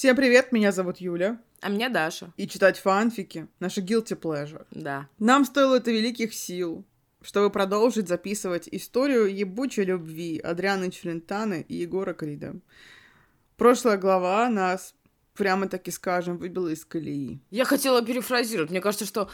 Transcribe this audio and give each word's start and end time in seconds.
Всем 0.00 0.16
привет, 0.16 0.50
меня 0.50 0.72
зовут 0.72 0.96
Юля. 0.96 1.38
А 1.60 1.68
меня 1.68 1.90
Даша. 1.90 2.32
И 2.38 2.48
читать 2.48 2.78
фанфики— 2.78 3.48
наша 3.60 3.82
guilty 3.82 4.18
pleasure. 4.18 4.64
Да. 4.70 5.06
Нам 5.18 5.44
стоило 5.44 5.74
это 5.74 5.90
великих 5.90 6.32
сил, 6.32 6.86
чтобы 7.20 7.50
продолжить 7.50 8.08
записывать 8.08 8.66
историю 8.72 9.26
ебучей 9.26 9.84
любви 9.84 10.38
Адрианы 10.38 10.90
Челентаны 10.90 11.66
и 11.68 11.74
Егора 11.74 12.14
Крида. 12.14 12.54
Прошлая 13.58 13.98
глава 13.98 14.48
нас, 14.48 14.94
прямо 15.34 15.68
таки 15.68 15.90
скажем, 15.90 16.38
выбила 16.38 16.68
из 16.68 16.82
колеи. 16.86 17.42
Я 17.50 17.66
хотела 17.66 18.00
перефразировать. 18.02 18.70
Мне 18.70 18.80
кажется, 18.80 19.04
что 19.04 19.28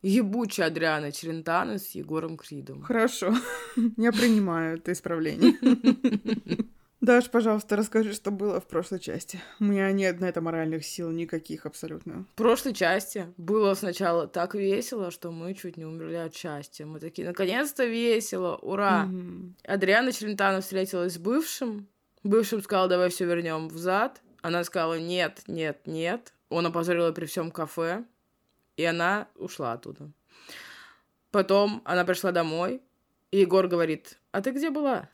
ебучая 0.00 0.68
Адриана 0.68 1.10
Челентано 1.10 1.80
с 1.80 1.90
Егором 1.96 2.36
Кридом. 2.36 2.82
Хорошо, 2.82 3.34
я 3.96 4.12
принимаю 4.12 4.76
это 4.76 4.92
исправление. 4.92 5.56
Даш, 7.06 7.30
пожалуйста, 7.30 7.76
расскажи, 7.76 8.12
что 8.12 8.32
было 8.32 8.60
в 8.60 8.66
прошлой 8.66 8.98
части. 8.98 9.40
У 9.60 9.64
меня 9.64 9.92
нет 9.92 10.18
на 10.18 10.24
это 10.24 10.40
моральных 10.40 10.84
сил 10.84 11.12
никаких 11.12 11.64
абсолютно. 11.64 12.26
В 12.32 12.34
прошлой 12.34 12.74
части 12.74 13.32
было 13.36 13.74
сначала 13.74 14.26
так 14.26 14.56
весело, 14.56 15.12
что 15.12 15.30
мы 15.30 15.54
чуть 15.54 15.76
не 15.76 15.84
умерли 15.84 16.16
от 16.16 16.34
счастья. 16.34 16.84
Мы 16.84 16.98
такие, 16.98 17.28
наконец-то 17.28 17.84
весело, 17.84 18.56
ура! 18.56 19.04
Мгм. 19.04 19.54
Адриана 19.62 20.10
Челентано 20.10 20.60
встретилась 20.60 21.14
с 21.14 21.18
бывшим. 21.18 21.86
Бывшим 22.24 22.60
сказал, 22.60 22.88
давай 22.88 23.10
все 23.10 23.24
вернем 23.24 23.68
взад. 23.68 24.20
Она 24.42 24.64
сказала, 24.64 24.98
нет, 24.98 25.44
нет, 25.46 25.82
нет. 25.86 26.32
Он 26.48 26.66
опозорил 26.66 27.06
ее 27.06 27.12
при 27.12 27.26
всем 27.26 27.52
кафе. 27.52 28.02
И 28.76 28.84
она 28.84 29.28
ушла 29.36 29.74
оттуда. 29.74 30.10
Потом 31.30 31.82
она 31.84 32.04
пришла 32.04 32.32
домой. 32.32 32.82
И 33.30 33.38
Егор 33.38 33.68
говорит, 33.68 34.18
а 34.32 34.40
ты 34.40 34.50
где 34.50 34.70
была? 34.70 35.08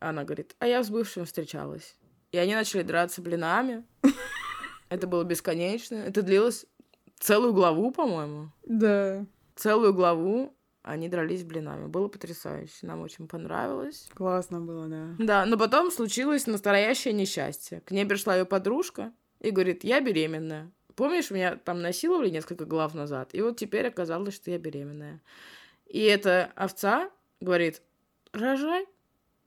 Она 0.00 0.24
говорит, 0.24 0.54
а 0.58 0.66
я 0.66 0.82
с 0.82 0.90
бывшим 0.90 1.24
встречалась. 1.24 1.96
И 2.32 2.38
они 2.38 2.54
начали 2.54 2.82
драться 2.82 3.22
блинами. 3.22 3.84
Это 4.88 5.06
было 5.06 5.24
бесконечно. 5.24 5.96
Это 5.96 6.22
длилось 6.22 6.66
целую 7.18 7.52
главу, 7.52 7.90
по-моему. 7.90 8.50
Да, 8.64 9.24
Целую 9.54 9.94
главу 9.94 10.54
они 10.82 11.08
дрались 11.08 11.42
блинами. 11.42 11.86
Было 11.86 12.08
потрясающе. 12.08 12.86
Нам 12.86 13.00
очень 13.00 13.26
понравилось. 13.26 14.08
классно 14.14 14.60
было, 14.60 14.86
да. 14.86 15.14
Да, 15.18 15.46
но 15.46 15.56
потом 15.56 15.90
случилось 15.90 16.46
настоящее 16.46 17.14
несчастье. 17.14 17.80
К 17.80 17.90
ней 17.90 18.04
пришла 18.04 18.36
ее 18.36 18.44
подружка 18.44 19.12
и 19.40 19.50
говорит, 19.50 19.82
я 19.82 20.00
беременная. 20.00 20.70
Помнишь, 20.94 21.30
меня 21.30 21.56
там 21.56 21.82
насиловали 21.82 22.30
несколько 22.30 22.64
глав 22.64 22.94
назад, 22.94 23.30
и 23.32 23.42
вот 23.42 23.58
теперь 23.58 23.88
оказалось, 23.88 24.34
что 24.34 24.50
я 24.50 24.58
беременная. 24.58 25.20
И 25.86 26.00
эта 26.02 26.52
овца 26.54 27.10
говорит, 27.40 27.82
рожай, 28.32 28.86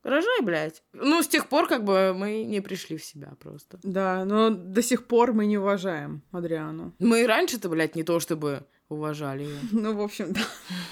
рожай, 0.04 0.42
блядь. 0.42 0.84
Ну, 0.94 1.22
с 1.22 1.28
тех 1.28 1.48
пор 1.48 1.68
как 1.68 1.84
бы 1.84 2.14
мы 2.14 2.44
не 2.44 2.62
пришли 2.62 2.98
в 2.98 3.04
себя 3.04 3.34
просто. 3.40 3.80
Да, 3.84 4.26
но 4.26 4.50
до 4.50 4.82
сих 4.82 5.08
пор 5.08 5.34
мы 5.34 5.46
не 5.46 5.58
уважаем 5.58 6.24
Адриану. 6.32 6.94
Мы 7.00 7.24
и 7.24 7.26
раньше-то, 7.26 7.70
блядь, 7.70 7.96
не 7.96 8.04
то 8.04 8.20
чтобы 8.20 8.66
уважали 8.90 9.44
ее. 9.44 9.60
Ну, 9.72 9.96
в 9.96 10.02
общем, 10.02 10.34
да. 10.34 10.42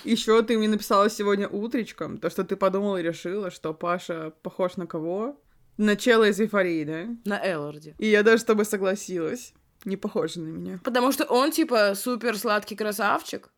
Еще 0.04 0.42
ты 0.44 0.58
мне 0.58 0.70
написала 0.70 1.10
сегодня 1.10 1.48
утречком, 1.48 2.18
то, 2.18 2.30
что 2.30 2.44
ты 2.44 2.56
подумала 2.56 2.98
и 2.98 3.04
решила, 3.04 3.52
что 3.52 3.74
Паша 3.74 4.34
похож 4.44 4.78
на 4.78 4.88
кого? 4.88 5.40
На 5.78 5.96
чела 5.96 6.30
из 6.30 6.40
эйфории, 6.40 6.84
да? 6.84 7.08
На 7.26 7.44
Элларде. 7.44 7.96
И 8.00 8.08
я 8.08 8.24
даже 8.24 8.42
с 8.42 8.46
тобой 8.46 8.66
согласилась. 8.66 9.54
Не 9.86 9.96
похоже 9.96 10.40
на 10.40 10.48
меня. 10.48 10.80
Потому 10.84 11.12
что 11.12 11.26
он, 11.26 11.52
типа, 11.52 11.94
супер 11.96 12.38
сладкий 12.38 12.76
красавчик, 12.76 13.52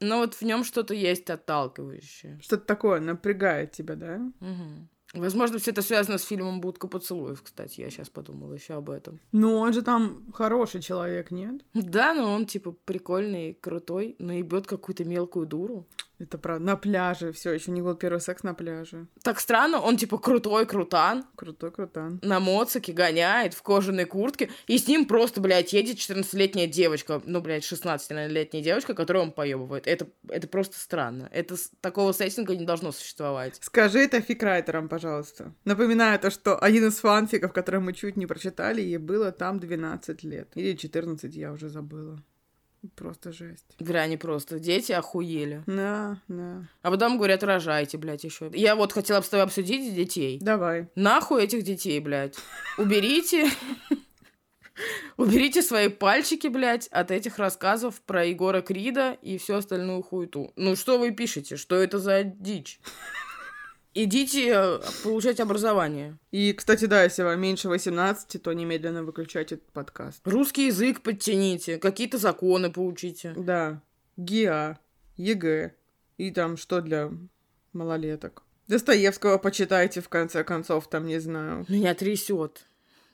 но 0.00 0.18
вот 0.18 0.34
в 0.34 0.42
нем 0.42 0.64
что-то 0.64 0.94
есть 0.94 1.30
отталкивающее. 1.30 2.38
Что-то 2.42 2.66
такое 2.66 3.00
напрягает 3.00 3.72
тебя, 3.72 3.94
да? 3.94 4.18
Мгм. 4.40 4.88
Возможно, 5.14 5.58
все 5.58 5.72
это 5.72 5.82
связано 5.82 6.16
с 6.16 6.24
фильмом 6.24 6.60
Будка 6.60 6.88
поцелуев, 6.88 7.42
кстати. 7.42 7.80
Я 7.80 7.90
сейчас 7.90 8.08
подумала 8.08 8.54
еще 8.54 8.74
об 8.74 8.88
этом. 8.88 9.20
Ну, 9.32 9.58
он 9.58 9.72
же 9.72 9.82
там 9.82 10.24
хороший 10.32 10.80
человек, 10.80 11.30
нет? 11.30 11.62
Да, 11.74 12.14
но 12.14 12.32
он 12.32 12.46
типа 12.46 12.72
прикольный, 12.84 13.54
крутой, 13.60 14.16
но 14.18 14.32
ебет 14.32 14.66
какую-то 14.66 15.04
мелкую 15.04 15.46
дуру. 15.46 15.86
Это 16.22 16.38
правда. 16.38 16.64
На 16.64 16.76
пляже 16.76 17.32
все 17.32 17.50
еще 17.50 17.72
не 17.72 17.82
был 17.82 17.96
первый 17.96 18.20
секс 18.20 18.44
на 18.44 18.54
пляже. 18.54 19.08
Так 19.24 19.40
странно, 19.40 19.80
он 19.80 19.96
типа 19.96 20.18
крутой 20.18 20.66
крутан, 20.66 21.24
Крутой 21.34 21.72
крутан. 21.72 22.20
на 22.22 22.38
моцике 22.38 22.92
гоняет, 22.92 23.54
в 23.54 23.62
кожаной 23.62 24.04
куртке, 24.04 24.48
и 24.68 24.78
с 24.78 24.86
ним 24.86 25.06
просто, 25.06 25.40
блядь, 25.40 25.72
едет 25.72 25.96
14-летняя 25.96 26.68
девочка, 26.68 27.20
ну, 27.24 27.40
блядь, 27.40 27.64
16-летняя 27.64 28.62
девочка, 28.62 28.94
которую 28.94 29.24
он 29.24 29.32
поебывает. 29.32 29.88
Это, 29.88 30.06
это 30.28 30.46
просто 30.46 30.78
странно. 30.78 31.28
Это 31.32 31.56
такого 31.80 32.12
сеттинга 32.12 32.54
не 32.54 32.64
должно 32.64 32.92
существовать. 32.92 33.58
Скажи 33.60 33.98
это 33.98 34.20
фикрайтерам, 34.20 34.88
пожалуйста. 34.88 35.52
Напоминаю 35.64 36.20
то, 36.20 36.30
что 36.30 36.56
один 36.56 36.86
из 36.86 36.98
фанфиков, 36.98 37.52
который 37.52 37.80
мы 37.80 37.94
чуть 37.94 38.16
не 38.16 38.26
прочитали, 38.26 38.80
ей 38.80 38.98
было 38.98 39.32
там 39.32 39.58
12 39.58 40.22
лет. 40.22 40.48
Или 40.54 40.76
14, 40.76 41.34
я 41.34 41.50
уже 41.50 41.68
забыла. 41.68 42.22
Просто 42.96 43.32
жесть. 43.32 43.76
Бля, 43.78 44.02
они 44.02 44.16
просто, 44.16 44.58
дети 44.58 44.90
охуели. 44.92 45.62
Да, 45.66 46.20
да. 46.26 46.68
А 46.82 46.90
потом 46.90 47.16
говорят, 47.16 47.44
рожайте, 47.44 47.96
блядь, 47.96 48.24
еще. 48.24 48.50
Я 48.52 48.74
вот 48.74 48.92
хотела 48.92 49.20
бы 49.20 49.24
с 49.24 49.28
тобой 49.28 49.44
обсудить 49.44 49.94
детей. 49.94 50.38
Давай. 50.40 50.88
Нахуй 50.96 51.44
этих 51.44 51.62
детей, 51.62 52.00
блядь. 52.00 52.36
Уберите. 52.78 53.48
Уберите 55.16 55.62
свои 55.62 55.88
пальчики, 55.88 56.48
блядь, 56.48 56.88
от 56.88 57.10
этих 57.10 57.38
рассказов 57.38 58.00
про 58.02 58.24
Егора 58.24 58.62
Крида 58.62 59.16
и 59.22 59.38
всю 59.38 59.54
остальную 59.54 60.02
хуету. 60.02 60.52
Ну 60.56 60.74
что 60.74 60.98
вы 60.98 61.12
пишете? 61.12 61.56
Что 61.56 61.76
это 61.76 61.98
за 61.98 62.24
дичь? 62.24 62.80
Идите 63.94 64.52
э, 64.54 64.80
получать 65.02 65.38
образование. 65.40 66.18
И, 66.30 66.52
кстати, 66.54 66.86
да, 66.86 67.04
если 67.04 67.22
вам 67.22 67.40
меньше 67.40 67.68
18, 67.68 68.42
то 68.42 68.52
немедленно 68.52 69.04
выключайте 69.04 69.56
этот 69.56 69.70
подкаст. 69.72 70.20
Русский 70.24 70.66
язык 70.66 71.02
подтяните, 71.02 71.78
какие-то 71.78 72.16
законы 72.16 72.72
поучите. 72.72 73.34
Да. 73.36 73.82
ГИА, 74.16 74.78
ЕГЭ. 75.16 75.74
И 76.16 76.30
там 76.30 76.56
что 76.56 76.80
для 76.80 77.10
малолеток. 77.72 78.44
Достоевского 78.68 79.38
почитайте, 79.38 80.00
в 80.00 80.08
конце 80.08 80.44
концов, 80.44 80.88
там, 80.88 81.06
не 81.06 81.18
знаю. 81.18 81.66
Меня 81.68 81.94
трясет. 81.94 82.66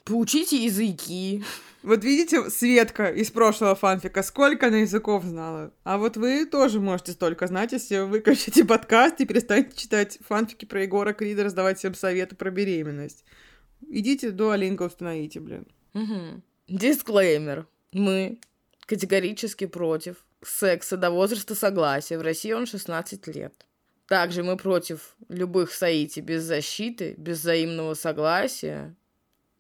Поучите 0.09 0.65
языки. 0.65 1.45
Вот 1.83 2.03
видите, 2.03 2.49
Светка 2.49 3.11
из 3.11 3.31
прошлого 3.31 3.75
фанфика, 3.75 4.23
сколько 4.23 4.69
она 4.69 4.79
языков 4.79 5.23
знала. 5.23 5.71
А 5.85 5.99
вот 5.99 6.17
вы 6.17 6.47
тоже 6.47 6.81
можете 6.81 7.13
столько 7.13 7.47
знать, 7.47 7.73
если 7.73 7.99
вы 7.99 8.07
выключите 8.07 8.65
подкаст 8.65 9.21
и 9.21 9.27
перестанете 9.27 9.77
читать 9.77 10.19
фанфики 10.27 10.65
про 10.65 10.83
Егора 10.83 11.13
Крида, 11.13 11.45
раздавать 11.45 11.79
всем 11.79 11.95
советы 11.95 12.37
про 12.37 12.51
беременность. 12.51 13.25
Идите 13.87 14.31
до 14.31 14.53
Алинка 14.53 14.85
установите, 14.85 15.41
блин. 15.41 15.67
Мгм. 15.93 16.43
Дисклеймер. 16.69 17.67
Мы 17.93 18.41
категорически 18.87 19.67
против 19.67 20.25
секса 20.43 20.97
до 20.97 21.11
возраста 21.11 21.55
согласия. 21.55 22.17
В 22.17 22.23
России 22.23 22.53
он 22.53 22.65
16 22.65 23.27
лет. 23.27 23.67
Также 24.09 24.43
мы 24.43 24.57
против 24.57 25.15
любых 25.29 25.73
соитий 25.73 26.23
без 26.23 26.45
защиты, 26.45 27.15
без 27.19 27.41
взаимного 27.41 27.93
согласия 27.93 28.97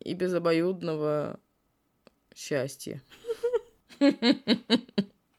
и 0.00 0.14
без 0.14 0.34
обоюдного 0.34 1.38
счастья. 2.34 3.02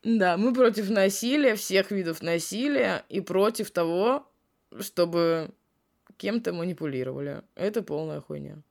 Да, 0.04 0.38
мы 0.38 0.54
против 0.54 0.90
насилия, 0.90 1.56
всех 1.56 1.92
видов 1.92 2.22
насилия 2.22 3.04
и 3.10 3.20
против 3.20 3.70
того, 3.72 4.26
чтобы 4.80 5.52
кем-то 6.18 6.54
манипулировали. 6.54 7.42
Это 7.56 7.82
полная 7.84 8.22
хуйня. 8.22 8.62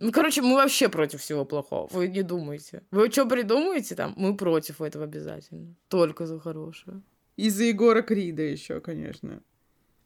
Ну, 0.00 0.10
короче, 0.10 0.42
мы 0.42 0.54
вообще 0.54 0.88
против 0.88 1.20
всего 1.20 1.44
плохого. 1.44 1.88
Вы 1.92 2.08
не 2.08 2.22
думайте. 2.22 2.82
Вы 2.90 3.10
что 3.10 3.26
придумаете 3.26 3.94
там? 3.94 4.14
Мы 4.16 4.36
против 4.36 4.80
этого 4.80 5.04
обязательно. 5.04 5.74
Только 5.88 6.26
за 6.26 6.40
хорошее. 6.40 7.02
Из-за 7.36 7.64
Егора 7.64 8.02
Крида 8.02 8.42
еще, 8.42 8.80
конечно. 8.80 9.42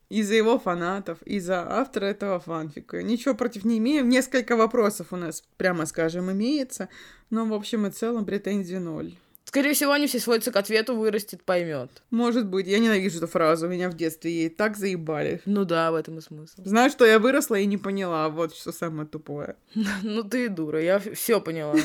Из-за 0.08 0.34
его 0.34 0.58
фанатов, 0.58 1.22
из-за 1.22 1.60
автора 1.70 2.06
этого 2.06 2.40
фанфика. 2.40 3.02
Ничего 3.02 3.34
против 3.34 3.64
не 3.64 3.78
имеем. 3.78 4.08
Несколько 4.08 4.56
вопросов 4.56 5.12
у 5.12 5.16
нас, 5.16 5.42
прямо 5.56 5.84
скажем, 5.86 6.30
имеется. 6.32 6.88
Но, 7.30 7.44
в 7.44 7.52
общем 7.52 7.86
и 7.86 7.90
целом, 7.90 8.24
претензий 8.24 8.78
ноль. 8.78 9.14
Скорее 9.48 9.72
всего, 9.72 9.92
они 9.92 10.06
все 10.06 10.20
сводятся 10.20 10.52
к 10.52 10.56
ответу 10.56 10.94
«вырастет, 10.94 11.42
поймет». 11.42 12.02
Может 12.10 12.46
быть, 12.46 12.66
я 12.66 12.78
ненавижу 12.78 13.16
эту 13.16 13.28
фразу. 13.28 13.66
Меня 13.66 13.88
в 13.88 13.94
детстве 13.94 14.30
ей 14.30 14.50
так 14.50 14.76
заебали. 14.76 15.40
Ну 15.46 15.64
да, 15.64 15.90
в 15.90 15.94
этом 15.94 16.18
и 16.18 16.20
смысл. 16.20 16.60
Знаешь, 16.66 16.92
что 16.92 17.06
я 17.06 17.18
выросла 17.18 17.54
и 17.54 17.64
не 17.64 17.78
поняла. 17.78 18.28
Вот 18.28 18.54
что 18.54 18.72
самое 18.72 19.08
тупое. 19.08 19.56
Ну 20.02 20.22
ты 20.22 20.50
дура, 20.50 20.82
я 20.82 20.98
все 20.98 21.40
поняла. 21.40 21.76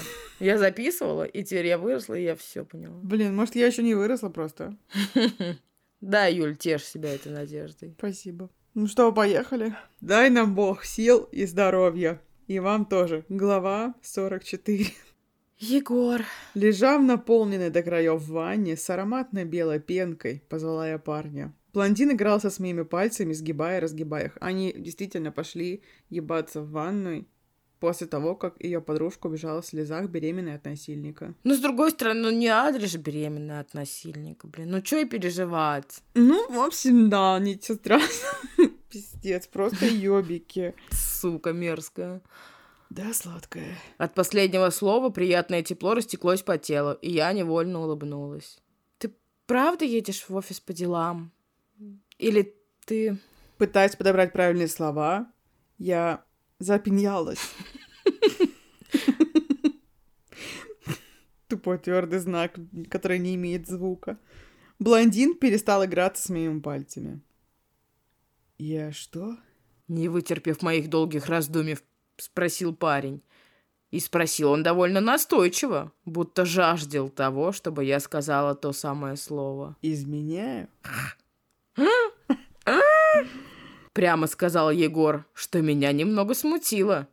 Я 0.41 0.57
записывала, 0.57 1.23
и 1.23 1.41
теперь 1.43 1.67
я 1.67 1.77
выросла, 1.77 2.15
и 2.15 2.23
я 2.23 2.35
все 2.35 2.65
поняла. 2.65 2.99
Блин, 3.01 3.33
может, 3.33 3.55
я 3.55 3.65
еще 3.65 3.81
не 3.81 3.95
выросла 3.95 4.27
просто. 4.27 4.75
Да, 6.03 6.25
Юль, 6.25 6.57
тешь 6.57 6.83
себя 6.83 7.15
этой 7.15 7.31
надеждой. 7.31 7.95
Спасибо. 7.97 8.49
Ну 8.73 8.87
что, 8.87 9.13
поехали? 9.13 9.73
Дай 10.01 10.29
нам 10.29 10.53
Бог 10.53 10.83
сил 10.83 11.29
и 11.31 11.45
здоровья. 11.45 12.19
И 12.47 12.59
вам 12.59 12.85
тоже. 12.85 13.23
Глава 13.29 13.95
44. 14.01 14.87
Егор. 15.59 16.21
Лежа 16.55 16.97
в 16.97 17.03
наполненной 17.03 17.69
до 17.69 17.81
краев 17.83 18.27
ванне 18.27 18.75
с 18.75 18.89
ароматной 18.89 19.45
белой 19.45 19.79
пенкой, 19.79 20.43
позвала 20.49 20.89
я 20.89 20.97
парня. 20.97 21.55
Блондин 21.71 22.11
игрался 22.11 22.49
с 22.49 22.59
моими 22.59 22.81
пальцами, 22.81 23.31
сгибая 23.31 23.77
и 23.77 23.81
разгибая 23.81 24.25
их. 24.25 24.37
Они 24.41 24.73
действительно 24.77 25.31
пошли 25.31 25.83
ебаться 26.09 26.61
в 26.61 26.71
ванной 26.71 27.29
после 27.83 28.07
того, 28.07 28.33
как 28.33 28.63
ее 28.63 28.79
подружка 28.79 29.27
убежала 29.27 29.61
в 29.61 29.65
слезах 29.65 30.07
беременной 30.07 30.55
от 30.55 30.63
насильника. 30.63 31.33
Ну, 31.43 31.53
с 31.53 31.59
другой 31.59 31.91
стороны, 31.91 32.21
ну 32.21 32.29
не 32.29 32.47
Адри 32.47 32.85
же 32.85 32.97
беременная 32.97 33.59
от 33.59 33.73
насильника, 33.73 34.47
блин. 34.47 34.69
Ну, 34.69 34.85
что 34.85 34.99
и 34.99 35.05
переживать? 35.05 36.01
Ну, 36.13 36.49
в 36.49 36.61
общем, 36.61 37.09
да, 37.09 37.37
ничего 37.39 37.75
страшного. 37.75 38.37
Пиздец, 38.89 39.47
просто 39.47 39.85
ёбики. 39.85 40.75
Сука 40.91 41.51
мерзкая. 41.51 42.21
Да, 42.89 43.13
сладкая. 43.13 43.77
От 43.97 44.13
последнего 44.13 44.69
слова 44.69 45.09
приятное 45.09 45.61
тепло 45.61 45.93
растеклось 45.93 46.41
по 46.41 46.57
телу, 46.57 46.93
и 47.01 47.11
я 47.11 47.33
невольно 47.33 47.81
улыбнулась. 47.81 48.61
Ты 48.97 49.13
правда 49.45 49.83
едешь 49.83 50.23
в 50.29 50.33
офис 50.33 50.61
по 50.61 50.71
делам? 50.71 51.33
Или 52.17 52.55
ты... 52.85 53.17
Пытаясь 53.57 53.97
подобрать 53.97 54.31
правильные 54.31 54.69
слова, 54.69 55.27
я 55.77 56.23
запинялась. 56.63 57.39
Тупой 61.47 61.77
твердый 61.77 62.19
знак, 62.19 62.57
который 62.89 63.19
не 63.19 63.35
имеет 63.35 63.67
звука. 63.67 64.17
Блондин 64.79 65.35
перестал 65.35 65.85
играться 65.85 66.23
с 66.23 66.29
моими 66.29 66.59
пальцами. 66.59 67.21
Я 68.57 68.91
что? 68.91 69.37
Не 69.87 70.07
вытерпев 70.07 70.61
моих 70.61 70.89
долгих 70.89 71.27
раздумий, 71.27 71.77
спросил 72.17 72.75
парень. 72.75 73.21
И 73.91 73.99
спросил 73.99 74.51
он 74.51 74.63
довольно 74.63 75.01
настойчиво, 75.01 75.91
будто 76.03 76.45
жаждал 76.45 77.09
того, 77.09 77.51
чтобы 77.51 77.85
я 77.85 77.99
сказала 77.99 78.55
то 78.55 78.73
самое 78.73 79.17
слово. 79.17 79.77
Изменяю? 79.83 80.67
Прямо 83.93 84.25
сказал 84.25 84.71
Егор, 84.71 85.25
что 85.33 85.61
меня 85.61 85.91
немного 85.91 86.33
смутило. 86.33 87.07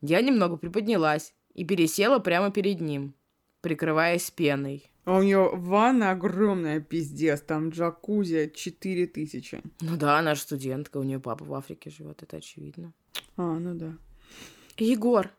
Я 0.00 0.20
немного 0.20 0.56
приподнялась 0.56 1.32
и 1.54 1.64
пересела 1.64 2.18
прямо 2.18 2.50
перед 2.50 2.80
ним, 2.80 3.14
прикрываясь 3.60 4.30
пеной. 4.32 4.90
А 5.04 5.18
у 5.18 5.22
нее 5.22 5.50
ванна 5.54 6.10
огромная, 6.10 6.80
пиздец, 6.80 7.40
там 7.40 7.68
джакузи 7.68 8.52
4000. 8.52 9.62
Ну 9.80 9.96
да, 9.96 10.18
она 10.18 10.34
же 10.34 10.40
студентка, 10.40 10.98
у 10.98 11.04
нее 11.04 11.20
папа 11.20 11.44
в 11.44 11.54
Африке 11.54 11.90
живет, 11.90 12.24
это 12.24 12.38
очевидно. 12.38 12.92
А, 13.36 13.42
ну 13.60 13.74
да. 13.74 13.96
Егор, 14.78 15.30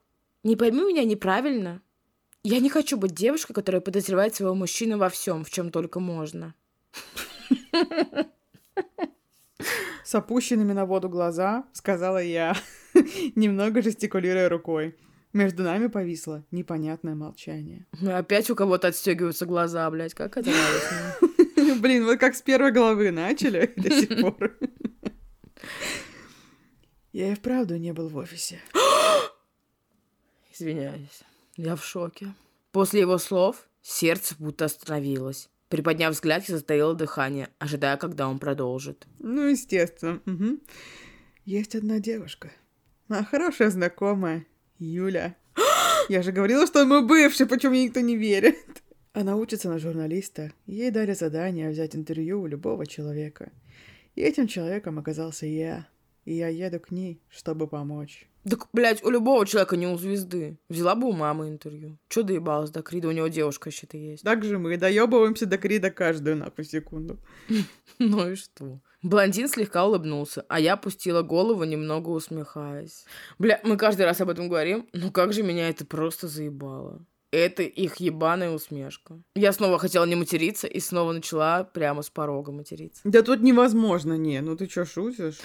не 0.43 0.55
пойми 0.55 0.83
меня 0.83 1.03
неправильно. 1.03 1.81
Я 2.43 2.59
не 2.59 2.69
хочу 2.69 2.97
быть 2.97 3.13
девушкой, 3.13 3.53
которая 3.53 3.81
подозревает 3.81 4.35
своего 4.35 4.55
мужчину 4.55 4.97
во 4.97 5.09
всем, 5.09 5.43
в 5.43 5.49
чем 5.49 5.69
только 5.69 5.99
можно. 5.99 6.55
С 10.07 10.15
опущенными 10.15 10.71
на 10.71 10.86
воду 10.86 11.09
глаза, 11.09 11.65
сказала 11.74 12.24
я, 12.24 12.56
немного 13.36 13.81
жестикулируя 13.81 14.48
рукой. 14.48 14.95
Между 15.33 15.63
нами 15.63 15.88
повисло 15.88 16.45
непонятное 16.50 17.13
молчание. 17.13 17.86
Опять 18.01 18.50
у 18.50 18.56
кого-то 18.56 18.88
отстегиваются 18.88 19.45
глаза, 19.45 19.92
блядь, 19.92 20.13
как 20.13 20.38
это 20.38 20.50
радостно. 20.50 21.75
Блин, 21.81 22.06
вот 22.06 22.21
как 22.21 22.36
с 22.36 22.42
первой 22.42 22.71
главы 22.71 23.12
начали 23.12 23.74
до 23.75 23.89
сих 23.89 24.21
пор. 24.21 24.57
Я 27.12 27.33
и 27.33 27.36
вправду 27.36 27.75
не 27.75 27.92
был 27.92 28.07
в 28.07 28.15
офисе. 28.15 28.62
Извиняюсь, 30.54 31.21
я 31.57 31.75
в 31.75 31.83
шоке. 31.83 32.33
После 32.71 33.01
его 33.01 33.18
слов 33.18 33.68
сердце 33.81 34.36
будто 34.39 34.63
остановилось. 34.63 35.50
Приподняв 35.69 36.13
взгляд, 36.13 36.47
я 36.47 36.57
затаила 36.57 36.93
дыхание, 36.93 37.49
ожидая, 37.59 37.97
когда 37.97 38.27
он 38.27 38.39
продолжит. 38.39 39.05
Ну, 39.19 39.47
естественно. 39.47 40.21
Угу. 40.25 40.59
Есть 41.45 41.75
одна 41.75 41.99
девушка. 41.99 42.51
А 43.09 43.23
хорошая 43.23 43.69
знакомая. 43.69 44.45
Юля. 44.79 45.35
Я 46.09 46.21
же 46.21 46.31
говорила, 46.31 46.67
что 46.67 46.81
он 46.81 46.89
мой 46.89 47.05
бывший, 47.05 47.47
почему 47.47 47.71
мне 47.71 47.85
никто 47.85 47.99
не 47.99 48.15
верит. 48.15 48.83
Она 49.13 49.35
учится 49.35 49.67
на 49.69 49.79
журналиста. 49.79 50.53
Ей 50.67 50.91
дали 50.91 51.13
задание 51.13 51.69
взять 51.69 51.95
интервью 51.95 52.41
у 52.41 52.47
любого 52.47 52.85
человека. 52.85 53.51
И 54.15 54.21
этим 54.21 54.47
человеком 54.47 54.99
оказался 54.99 55.47
я. 55.47 55.87
И 56.23 56.33
я 56.33 56.49
еду 56.49 56.79
к 56.79 56.91
ней, 56.91 57.21
чтобы 57.29 57.67
помочь. 57.67 58.27
Так, 58.49 58.67
блядь, 58.71 59.03
у 59.03 59.09
любого 59.09 59.45
человека 59.45 59.75
не 59.75 59.88
у 59.88 59.97
звезды. 59.97 60.57
Взяла 60.69 60.95
бы 60.95 61.07
у 61.07 61.11
мамы 61.11 61.49
интервью. 61.49 61.97
Чё 62.07 62.23
доебалась 62.23 62.69
до 62.69 62.81
Крида? 62.81 63.09
У 63.09 63.11
него 63.11 63.27
девушка 63.27 63.67
вообще-то 63.67 63.97
есть. 63.97 64.23
Так 64.23 64.44
же 64.44 64.57
мы 64.57 64.77
доебываемся 64.77 65.45
до 65.45 65.57
Крида 65.57 65.91
каждую 65.91 66.38
нахуй 66.38 66.65
секунду. 66.65 67.17
Ну 67.99 68.29
и 68.29 68.35
что? 68.35 68.79
Блондин 69.01 69.47
слегка 69.47 69.85
улыбнулся, 69.85 70.45
а 70.49 70.59
я 70.59 70.73
опустила 70.73 71.23
голову, 71.23 71.63
немного 71.63 72.09
усмехаясь. 72.09 73.05
Бля, 73.39 73.59
мы 73.63 73.75
каждый 73.75 74.05
раз 74.05 74.21
об 74.21 74.29
этом 74.29 74.49
говорим, 74.49 74.88
но 74.94 75.09
как 75.09 75.33
же 75.33 75.41
меня 75.41 75.69
это 75.69 75.83
просто 75.85 76.27
заебало. 76.27 77.05
Это 77.31 77.63
их 77.63 77.97
ебаная 77.97 78.51
усмешка. 78.51 79.19
Я 79.35 79.51
снова 79.51 79.79
хотела 79.79 80.05
не 80.05 80.15
материться 80.15 80.67
и 80.67 80.79
снова 80.79 81.11
начала 81.11 81.63
прямо 81.63 82.01
с 82.01 82.09
порога 82.09 82.51
материться. 82.51 83.01
Да 83.03 83.21
тут 83.21 83.41
невозможно, 83.41 84.13
не, 84.13 84.41
ну 84.41 84.55
ты 84.55 84.67
чё, 84.67 84.85
шутишь? 84.85 85.39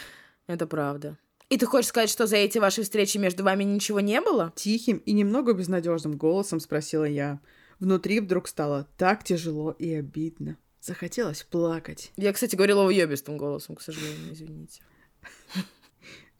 Это 0.46 0.66
правда. 0.66 1.18
И 1.52 1.58
ты 1.58 1.66
хочешь 1.66 1.90
сказать, 1.90 2.08
что 2.08 2.26
за 2.26 2.36
эти 2.38 2.56
ваши 2.56 2.82
встречи 2.82 3.18
между 3.18 3.44
вами 3.44 3.62
ничего 3.62 4.00
не 4.00 4.22
было? 4.22 4.54
Тихим 4.56 4.96
и 5.04 5.12
немного 5.12 5.52
безнадежным 5.52 6.16
голосом 6.16 6.60
спросила 6.60 7.04
я. 7.04 7.40
Внутри 7.78 8.20
вдруг 8.20 8.48
стало 8.48 8.88
так 8.96 9.22
тяжело 9.22 9.72
и 9.72 9.92
обидно. 9.92 10.56
Захотелось 10.80 11.42
плакать. 11.42 12.10
Я, 12.16 12.32
кстати, 12.32 12.56
говорила 12.56 12.84
уебистым 12.84 13.36
голосом, 13.36 13.76
к 13.76 13.82
сожалению, 13.82 14.32
извините. 14.32 14.80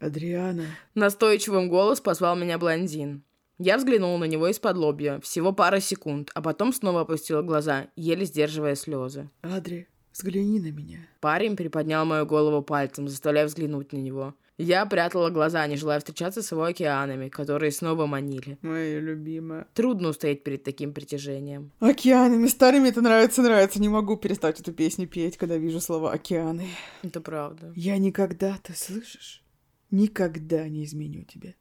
Адриана. 0.01 0.65
Настойчивым 0.95 1.69
голос 1.69 2.01
позвал 2.01 2.35
меня 2.35 2.57
блондин. 2.57 3.23
Я 3.59 3.77
взглянула 3.77 4.17
на 4.17 4.25
него 4.25 4.49
из-под 4.49 4.79
лобья, 4.79 5.21
всего 5.21 5.53
пара 5.53 5.81
секунд, 5.81 6.31
а 6.33 6.41
потом 6.41 6.73
снова 6.73 7.03
опустила 7.03 7.43
глаза, 7.43 7.89
еле 7.97 8.25
сдерживая 8.25 8.77
слезы. 8.77 9.29
Адри, 9.43 9.89
взгляни 10.15 10.59
на 10.59 10.71
меня. 10.71 11.01
Парень 11.21 11.55
приподнял 11.55 12.07
мою 12.07 12.25
голову 12.25 12.63
пальцем, 12.63 13.09
заставляя 13.09 13.45
взглянуть 13.45 13.93
на 13.93 13.99
него. 13.99 14.35
Я 14.59 14.87
прятала 14.87 15.31
глаза, 15.31 15.67
не 15.67 15.77
желая 15.77 15.99
встречаться 15.99 16.43
с 16.43 16.53
его 16.53 16.65
океанами, 16.65 17.29
которые 17.29 17.73
снова 17.73 18.07
манили. 18.07 18.59
Моя 18.63 19.01
любимая. 19.01 19.67
Трудно 19.75 20.09
устоять 20.09 20.45
перед 20.45 20.63
таким 20.63 20.93
притяжением. 20.93 21.73
Океанами 21.81 22.47
старыми 22.47 22.89
это 22.89 23.01
нравится, 23.01 23.43
нравится. 23.43 23.81
Не 23.81 23.89
могу 23.89 24.17
перестать 24.17 24.61
эту 24.61 24.73
песню 24.73 25.09
петь, 25.09 25.37
когда 25.37 25.57
вижу 25.57 25.81
слова 25.81 26.13
океаны. 26.13 26.69
Это 27.03 27.21
правда. 27.21 27.73
Я 27.75 27.99
никогда, 27.99 28.59
ты 28.63 28.75
слышишь? 28.75 29.43
Никогда 29.91 30.69
не 30.69 30.85
изменю 30.85 31.25
тебя. 31.25 31.55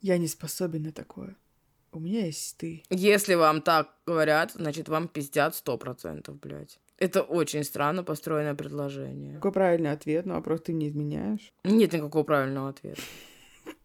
Я 0.00 0.18
не 0.18 0.28
способен 0.28 0.84
на 0.84 0.92
такое. 0.92 1.36
У 1.92 1.98
меня 1.98 2.26
есть 2.26 2.56
ты. 2.58 2.82
Если 2.90 3.34
вам 3.34 3.62
так 3.62 3.90
говорят, 4.06 4.52
значит, 4.52 4.88
вам 4.88 5.08
пиздят 5.08 5.54
сто 5.54 5.78
процентов, 5.78 6.38
блядь. 6.38 6.78
Это 6.98 7.22
очень 7.22 7.62
странно 7.64 8.02
построенное 8.02 8.54
предложение. 8.54 9.34
Какой 9.34 9.52
правильный 9.52 9.92
ответ? 9.92 10.24
Ну, 10.26 10.34
вопрос 10.34 10.62
ты 10.62 10.72
не 10.72 10.88
изменяешь? 10.88 11.52
Нет 11.64 11.92
никакого 11.92 12.24
правильного 12.24 12.70
ответа. 12.70 13.02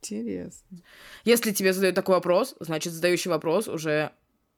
Интересно. 0.02 0.78
Если 1.26 1.52
тебе 1.52 1.74
задают 1.74 1.96
такой 1.96 2.16
вопрос, 2.16 2.56
значит, 2.60 2.94
задающий 2.94 3.30
вопрос 3.30 3.68
уже 3.68 4.12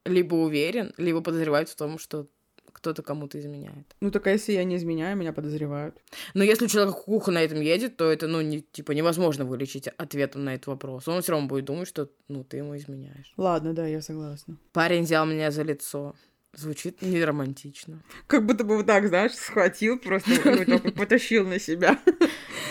либо 0.05 0.35
уверен, 0.35 0.93
либо 0.97 1.21
подозревает 1.21 1.69
в 1.69 1.75
том, 1.75 1.97
что 1.97 2.27
кто-то 2.73 3.01
кому-то 3.03 3.39
изменяет. 3.39 3.95
Ну, 4.01 4.11
так 4.11 4.27
а 4.27 4.31
если 4.31 4.51
я 4.51 4.63
не 4.63 4.75
изменяю, 4.75 5.15
меня 5.15 5.31
подозревают. 5.31 5.95
Но 6.33 6.43
если 6.43 6.65
у 6.65 6.67
человека 6.67 6.97
куха 6.97 7.31
на 7.31 7.41
этом 7.41 7.61
едет, 7.61 7.97
то 7.97 8.11
это, 8.11 8.27
ну, 8.27 8.41
не, 8.41 8.61
типа, 8.61 8.91
невозможно 8.91 9.45
вылечить 9.45 9.87
ответом 9.87 10.43
на 10.43 10.55
этот 10.55 10.67
вопрос. 10.67 11.07
Он 11.07 11.21
все 11.21 11.31
равно 11.31 11.47
будет 11.47 11.65
думать, 11.65 11.87
что, 11.87 12.09
ну, 12.27 12.43
ты 12.43 12.57
ему 12.57 12.75
изменяешь. 12.75 13.33
Ладно, 13.37 13.73
да, 13.73 13.87
я 13.87 14.01
согласна. 14.01 14.57
Парень 14.73 15.03
взял 15.03 15.25
меня 15.25 15.51
за 15.51 15.63
лицо. 15.63 16.15
Звучит 16.53 17.01
не 17.01 17.23
романтично. 17.23 18.03
Как 18.27 18.45
будто 18.45 18.63
бы 18.63 18.77
вот 18.77 18.85
так, 18.85 19.07
знаешь, 19.07 19.33
схватил, 19.33 19.97
просто 19.97 20.31
потащил 20.97 21.47
на 21.47 21.57
себя. 21.59 21.99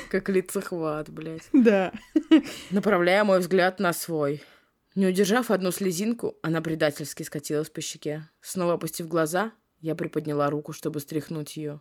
Как 0.09 0.29
лицехват, 0.29 1.11
блядь. 1.11 1.49
Да. 1.53 1.93
Направляя 2.71 3.25
мой 3.25 3.41
взгляд 3.41 3.81
на 3.81 3.93
свой. 3.93 4.43
Не 4.95 5.07
удержав 5.07 5.51
одну 5.51 5.73
слезинку, 5.73 6.37
она 6.43 6.61
предательски 6.61 7.25
скатилась 7.25 7.71
по 7.71 7.81
щеке. 7.81 8.29
Снова 8.41 8.75
опустив 8.75 9.09
глаза, 9.09 9.53
я 9.81 9.97
приподняла 9.97 10.49
руку, 10.49 10.73
чтобы 10.73 11.01
стряхнуть 11.01 11.57
ее. 11.57 11.81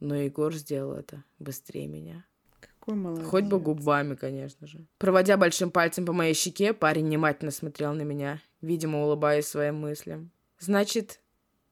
Но 0.00 0.16
Егор 0.16 0.52
сделал 0.54 0.92
это 0.92 1.24
быстрее 1.38 1.86
меня. 1.86 2.26
Какой 2.60 2.94
молодец. 2.94 3.26
Хоть 3.26 3.44
бы 3.44 3.58
губами, 3.58 4.16
конечно 4.16 4.66
же. 4.66 4.86
Проводя 4.98 5.36
большим 5.36 5.70
пальцем 5.70 6.04
по 6.04 6.12
моей 6.12 6.34
щеке, 6.34 6.74
парень 6.74 7.06
внимательно 7.06 7.52
смотрел 7.52 7.94
на 7.94 8.02
меня, 8.02 8.42
видимо, 8.60 9.02
улыбаясь 9.02 9.46
своим 9.46 9.76
мыслям. 9.76 10.30
«Значит, 10.58 11.20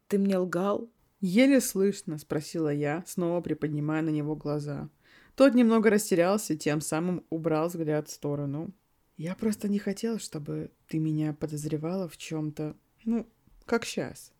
ты 0.08 0.18
мне 0.18 0.38
лгал?» 0.38 0.90
Еле 1.20 1.60
слышно, 1.60 2.18
спросила 2.18 2.72
я, 2.72 3.02
снова 3.06 3.40
приподнимая 3.40 4.02
на 4.02 4.10
него 4.10 4.36
глаза. 4.36 4.90
Тот 5.34 5.54
немного 5.54 5.90
растерялся, 5.90 6.56
тем 6.56 6.80
самым 6.80 7.24
убрал 7.30 7.68
взгляд 7.68 8.08
в 8.08 8.12
сторону. 8.12 8.74
Я 9.16 9.34
просто 9.34 9.68
не 9.68 9.78
хотел, 9.78 10.18
чтобы 10.18 10.70
ты 10.88 10.98
меня 10.98 11.32
подозревала 11.32 12.06
в 12.08 12.18
чем-то, 12.18 12.76
ну, 13.04 13.26
как 13.64 13.86
сейчас. 13.86 14.32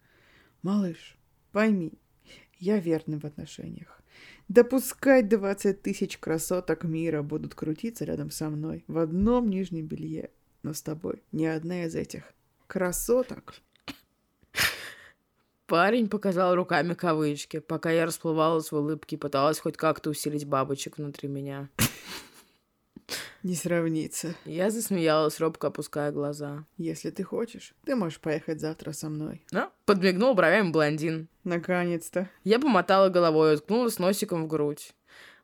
Малыш, 0.62 1.16
пойми, 1.52 1.98
я 2.58 2.78
верный 2.78 3.18
в 3.18 3.24
отношениях. 3.24 4.02
Допускать 4.48 5.28
двадцать 5.28 5.82
тысяч 5.82 6.18
красоток 6.18 6.84
мира 6.84 7.22
будут 7.22 7.54
крутиться 7.54 8.04
рядом 8.04 8.30
со 8.30 8.50
мной 8.50 8.84
в 8.86 8.98
одном 8.98 9.48
нижнем 9.48 9.86
белье. 9.86 10.30
Но 10.62 10.72
с 10.72 10.82
тобой 10.82 11.22
ни 11.32 11.44
одна 11.44 11.84
из 11.84 11.94
этих 11.94 12.34
красоток. 12.66 13.54
Парень 15.66 16.08
показал 16.08 16.54
руками 16.54 16.94
кавычки, 16.94 17.58
пока 17.58 17.90
я 17.90 18.06
расплывалась 18.06 18.70
в 18.70 18.76
улыбке 18.76 19.16
и 19.16 19.18
пыталась 19.18 19.58
хоть 19.58 19.76
как-то 19.76 20.10
усилить 20.10 20.46
бабочек 20.46 20.98
внутри 20.98 21.28
меня. 21.28 21.68
Не 23.42 23.54
сравнится. 23.54 24.34
Я 24.44 24.70
засмеялась, 24.70 25.40
робко 25.40 25.68
опуская 25.68 26.12
глаза. 26.12 26.64
Если 26.78 27.10
ты 27.10 27.22
хочешь, 27.24 27.74
ты 27.84 27.94
можешь 27.94 28.20
поехать 28.20 28.60
завтра 28.60 28.92
со 28.92 29.08
мной. 29.08 29.44
А? 29.52 29.70
Подмигнул 29.84 30.34
бровями 30.34 30.70
блондин. 30.70 31.28
Наконец-то. 31.44 32.28
Я 32.44 32.58
помотала 32.58 33.08
головой 33.08 33.52
и 33.52 33.56
уткнулась 33.56 33.98
носиком 33.98 34.44
в 34.44 34.48
грудь, 34.48 34.94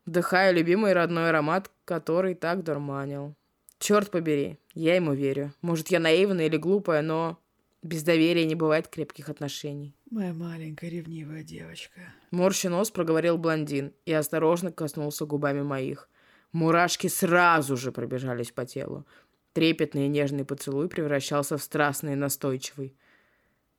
вдыхая 0.07 0.52
любимый 0.52 0.93
родной 0.93 1.31
аромат, 1.31 1.71
который 1.85 2.35
так 2.35 2.62
дурманил. 2.64 3.35
Черт 3.79 4.11
побери, 4.11 4.59
я 4.75 4.95
ему 4.95 5.12
верю. 5.12 5.52
Может, 5.62 5.88
я 5.88 5.99
наивная 5.99 6.47
или 6.47 6.57
глупая, 6.57 7.02
но 7.02 7.38
без 7.82 8.02
доверия 8.02 8.44
не 8.44 8.54
бывает 8.54 8.88
крепких 8.88 9.28
отношений. 9.28 9.96
Моя 10.10 10.32
маленькая 10.32 10.88
ревнивая 10.88 11.42
девочка. 11.42 12.00
Морщи 12.30 12.68
нос 12.68 12.90
проговорил 12.90 13.38
блондин 13.38 13.92
и 14.06 14.12
осторожно 14.12 14.70
коснулся 14.72 15.26
губами 15.26 15.62
моих. 15.62 16.08
Мурашки 16.52 17.08
сразу 17.08 17.76
же 17.76 17.92
пробежались 17.92 18.52
по 18.52 18.64
телу. 18.64 19.06
Трепетный 19.52 20.06
и 20.06 20.08
нежный 20.08 20.44
поцелуй 20.44 20.88
превращался 20.88 21.58
в 21.58 21.62
страстный 21.62 22.12
и 22.12 22.16
настойчивый. 22.16 22.96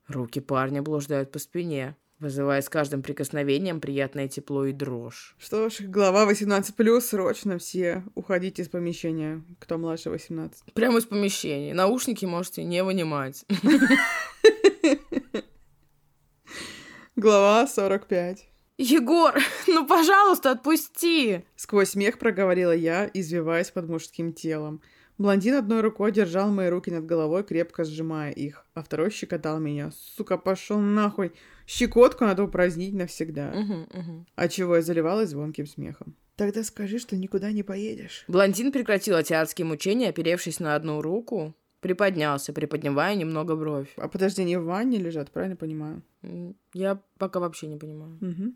Руки 0.06 0.40
парня 0.40 0.82
блуждают 0.82 1.32
по 1.32 1.38
спине, 1.38 1.96
вызывая 2.18 2.62
с 2.62 2.68
каждым 2.68 3.02
прикосновением 3.02 3.80
приятное 3.80 4.28
тепло 4.28 4.66
и 4.66 4.72
дрожь. 4.72 5.34
Что 5.38 5.68
ж, 5.68 5.80
глава 5.80 6.30
18+, 6.30 7.00
срочно 7.00 7.58
все 7.58 8.04
уходите 8.14 8.62
из 8.62 8.68
помещения, 8.68 9.42
кто 9.58 9.78
младше 9.78 10.10
18. 10.10 10.72
Прямо 10.74 10.98
из 10.98 11.06
помещения. 11.06 11.74
Наушники 11.74 12.24
можете 12.24 12.64
не 12.64 12.82
вынимать. 12.82 13.44
Глава 17.16 17.66
45. 17.66 18.48
Егор, 18.76 19.34
ну, 19.68 19.86
пожалуйста, 19.86 20.50
отпусти! 20.50 21.44
Сквозь 21.54 21.90
смех 21.90 22.18
проговорила 22.18 22.74
я, 22.74 23.08
извиваясь 23.14 23.70
под 23.70 23.88
мужским 23.88 24.32
телом. 24.32 24.82
Блондин 25.16 25.54
одной 25.54 25.80
рукой 25.80 26.10
держал 26.10 26.50
мои 26.50 26.68
руки 26.68 26.90
над 26.90 27.06
головой, 27.06 27.44
крепко 27.44 27.84
сжимая 27.84 28.32
их, 28.32 28.66
а 28.74 28.82
второй 28.82 29.10
щекотал 29.10 29.60
меня. 29.60 29.92
Сука, 29.92 30.36
пошел 30.36 30.78
нахуй. 30.78 31.32
Щекотку 31.66 32.24
надо 32.24 32.42
упразднить 32.42 32.94
навсегда. 32.94 33.52
Угу, 33.54 34.00
угу. 34.00 34.26
А 34.34 34.48
чего 34.48 34.76
я 34.76 34.82
заливалась 34.82 35.30
звонким 35.30 35.66
смехом. 35.66 36.16
Тогда 36.36 36.64
скажи, 36.64 36.98
что 36.98 37.16
никуда 37.16 37.52
не 37.52 37.62
поедешь. 37.62 38.24
Блондин 38.26 38.72
прекратил 38.72 39.16
эти 39.16 39.32
адские 39.32 39.66
мучения, 39.66 40.08
оперевшись 40.08 40.58
на 40.58 40.74
одну 40.74 41.00
руку, 41.00 41.54
приподнялся, 41.80 42.52
приподнимая 42.52 43.14
немного 43.14 43.54
бровь. 43.54 43.92
А 43.96 44.08
подожди, 44.08 44.42
они 44.42 44.56
в 44.56 44.64
ванне 44.64 44.98
лежат, 44.98 45.30
правильно 45.30 45.54
понимаю? 45.54 46.02
Я 46.72 47.00
пока 47.18 47.38
вообще 47.38 47.68
не 47.68 47.76
понимаю. 47.76 48.18
Угу. 48.20 48.52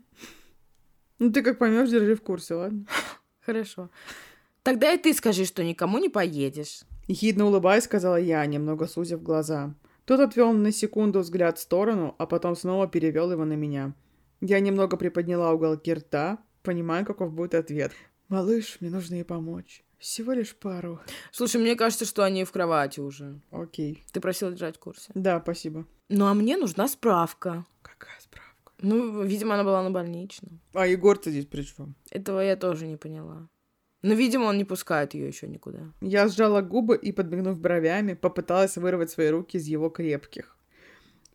Ну 1.19 1.31
ты 1.31 1.41
как 1.41 1.57
поймешь, 1.57 1.89
держи 1.89 2.15
в 2.15 2.21
курсе, 2.21 2.55
ладно? 2.55 2.85
Хорошо. 3.45 3.89
Тогда 4.63 4.91
и 4.91 4.97
ты 4.97 5.13
скажи, 5.13 5.45
что 5.45 5.63
никому 5.63 5.97
не 5.97 6.09
поедешь. 6.09 6.81
Ехидно 7.07 7.45
улыбаясь, 7.45 7.85
сказала 7.85 8.17
я, 8.17 8.45
немного 8.45 8.87
сузив 8.87 9.23
глаза. 9.23 9.73
Тот 10.05 10.19
отвел 10.19 10.53
на 10.53 10.71
секунду 10.71 11.19
взгляд 11.19 11.57
в 11.57 11.61
сторону, 11.61 12.15
а 12.17 12.25
потом 12.25 12.55
снова 12.55 12.87
перевел 12.87 13.31
его 13.31 13.45
на 13.45 13.53
меня. 13.53 13.93
Я 14.41 14.59
немного 14.59 14.97
приподняла 14.97 15.51
уголки 15.51 15.93
рта, 15.93 16.39
понимая, 16.63 17.05
каков 17.05 17.33
будет 17.33 17.55
ответ. 17.55 17.91
«Малыш, 18.27 18.77
мне 18.79 18.89
нужно 18.89 19.15
ей 19.15 19.23
помочь. 19.23 19.83
Всего 19.97 20.33
лишь 20.33 20.55
пару». 20.55 20.99
Слушай, 21.31 21.61
мне 21.61 21.75
кажется, 21.75 22.05
что 22.05 22.23
они 22.23 22.43
в 22.43 22.51
кровати 22.51 22.99
уже. 22.99 23.41
Окей. 23.51 24.03
Ты 24.11 24.21
просил 24.21 24.51
держать 24.51 24.77
в 24.77 24.79
курсе. 24.79 25.11
Да, 25.13 25.41
спасибо. 25.41 25.85
Ну, 26.09 26.25
а 26.25 26.33
мне 26.33 26.57
нужна 26.57 26.87
справка. 26.87 27.65
Какая 27.81 28.19
справка? 28.19 28.73
Ну, 28.77 29.23
видимо, 29.23 29.55
она 29.55 29.63
была 29.63 29.83
на 29.83 29.91
больничном. 29.91 30.61
А 30.73 30.87
Егор-то 30.87 31.31
здесь 31.31 31.47
при 31.47 31.63
чем? 31.63 31.95
Этого 32.11 32.39
я 32.39 32.55
тоже 32.55 32.87
не 32.87 32.97
поняла. 32.97 33.49
Но, 34.01 34.13
видимо, 34.13 34.45
он 34.45 34.57
не 34.57 34.63
пускает 34.63 35.13
ее 35.13 35.27
еще 35.27 35.47
никуда. 35.47 35.91
Я 35.99 36.27
сжала 36.27 36.61
губы 36.61 36.95
и, 36.95 37.11
подмигнув 37.11 37.59
бровями, 37.59 38.13
попыталась 38.13 38.77
вырвать 38.77 39.11
свои 39.11 39.29
руки 39.29 39.57
из 39.57 39.67
его 39.67 39.89
крепких. 39.89 40.55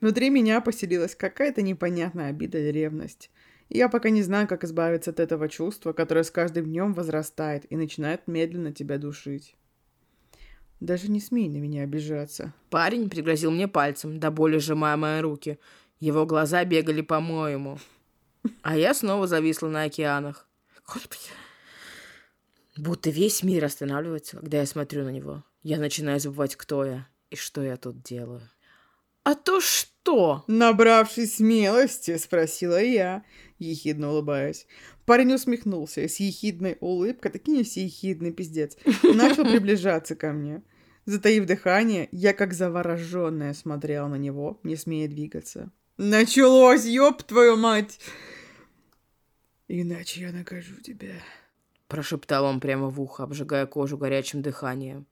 Внутри 0.00 0.30
меня 0.30 0.61
поселилась 0.61 1.14
какая-то 1.14 1.62
непонятная 1.62 2.30
обида 2.30 2.59
и 2.59 2.73
ревность. 2.73 3.30
И 3.68 3.78
я 3.78 3.88
пока 3.88 4.11
не 4.11 4.23
знаю, 4.23 4.49
как 4.49 4.64
избавиться 4.64 5.11
от 5.11 5.21
этого 5.21 5.49
чувства, 5.49 5.92
которое 5.92 6.25
с 6.25 6.30
каждым 6.30 6.66
днем 6.66 6.94
возрастает 6.94 7.64
и 7.71 7.76
начинает 7.76 8.26
медленно 8.26 8.73
тебя 8.73 8.99
душить. 8.99 9.56
Даже 10.80 11.11
не 11.11 11.21
смей 11.21 11.49
на 11.49 11.56
меня 11.56 11.83
обижаться. 11.83 12.52
Парень 12.68 13.09
пригрозил 13.09 13.50
мне 13.50 13.68
пальцем, 13.68 14.21
до 14.21 14.30
боли 14.30 14.59
сжимая 14.59 14.97
мои 14.97 15.21
руки. 15.21 15.59
Его 16.00 16.26
глаза 16.26 16.64
бегали 16.64 17.00
по-моему. 17.00 17.78
А 18.62 18.76
я 18.76 18.92
снова 18.92 19.26
зависла 19.26 19.68
на 19.68 19.85
океанах. 19.85 20.47
Господи. 20.87 21.30
Будто 22.76 23.11
весь 23.11 23.43
мир 23.43 23.64
останавливается, 23.64 24.37
когда 24.37 24.59
я 24.59 24.66
смотрю 24.66 25.04
на 25.04 25.11
него. 25.11 25.45
Я 25.62 25.78
начинаю 25.78 26.19
забывать, 26.21 26.57
кто 26.57 26.85
я 26.85 27.09
и 27.31 27.37
что 27.37 27.62
я 27.62 27.76
тут 27.76 28.02
делаю. 28.02 28.43
А 29.23 29.35
то 29.35 29.61
что? 29.61 30.45
Набравшись 30.49 31.37
смелости, 31.37 32.19
спросила 32.19 32.81
я, 32.83 33.25
ехидно 33.59 34.11
улыбаясь. 34.11 34.66
Парень 35.07 35.35
усмехнулся 35.35 36.02
и 36.02 36.09
с 36.09 36.21
ехидной 36.21 36.76
улыбкой, 36.81 37.31
таки 37.31 37.50
не 37.50 37.62
все 37.62 37.85
ехидный 37.85 38.33
пиздец, 38.33 38.76
начал 39.02 39.45
приближаться 39.45 40.14
ко 40.14 40.33
мне. 40.33 40.62
Затаив 41.07 41.47
дыхание, 41.47 42.09
я 42.12 42.33
как 42.33 42.54
завороженная 42.54 43.54
смотрела 43.54 44.09
на 44.09 44.16
него, 44.16 44.61
не 44.62 44.76
смея 44.76 45.09
двигаться. 45.09 45.71
Началось, 45.97 46.85
ёб 46.85 47.23
твою 47.23 47.57
мать! 47.57 48.00
Иначе 49.69 50.23
я 50.23 50.33
накажу 50.33 50.75
тебя. 50.83 51.14
Прошептал 51.95 52.45
он 52.47 52.59
прямо 52.59 52.89
в 52.89 53.01
ухо, 53.01 53.23
обжигая 53.23 53.67
кожу 53.67 53.97
горячим 53.97 54.43
дыханием, 54.43 55.07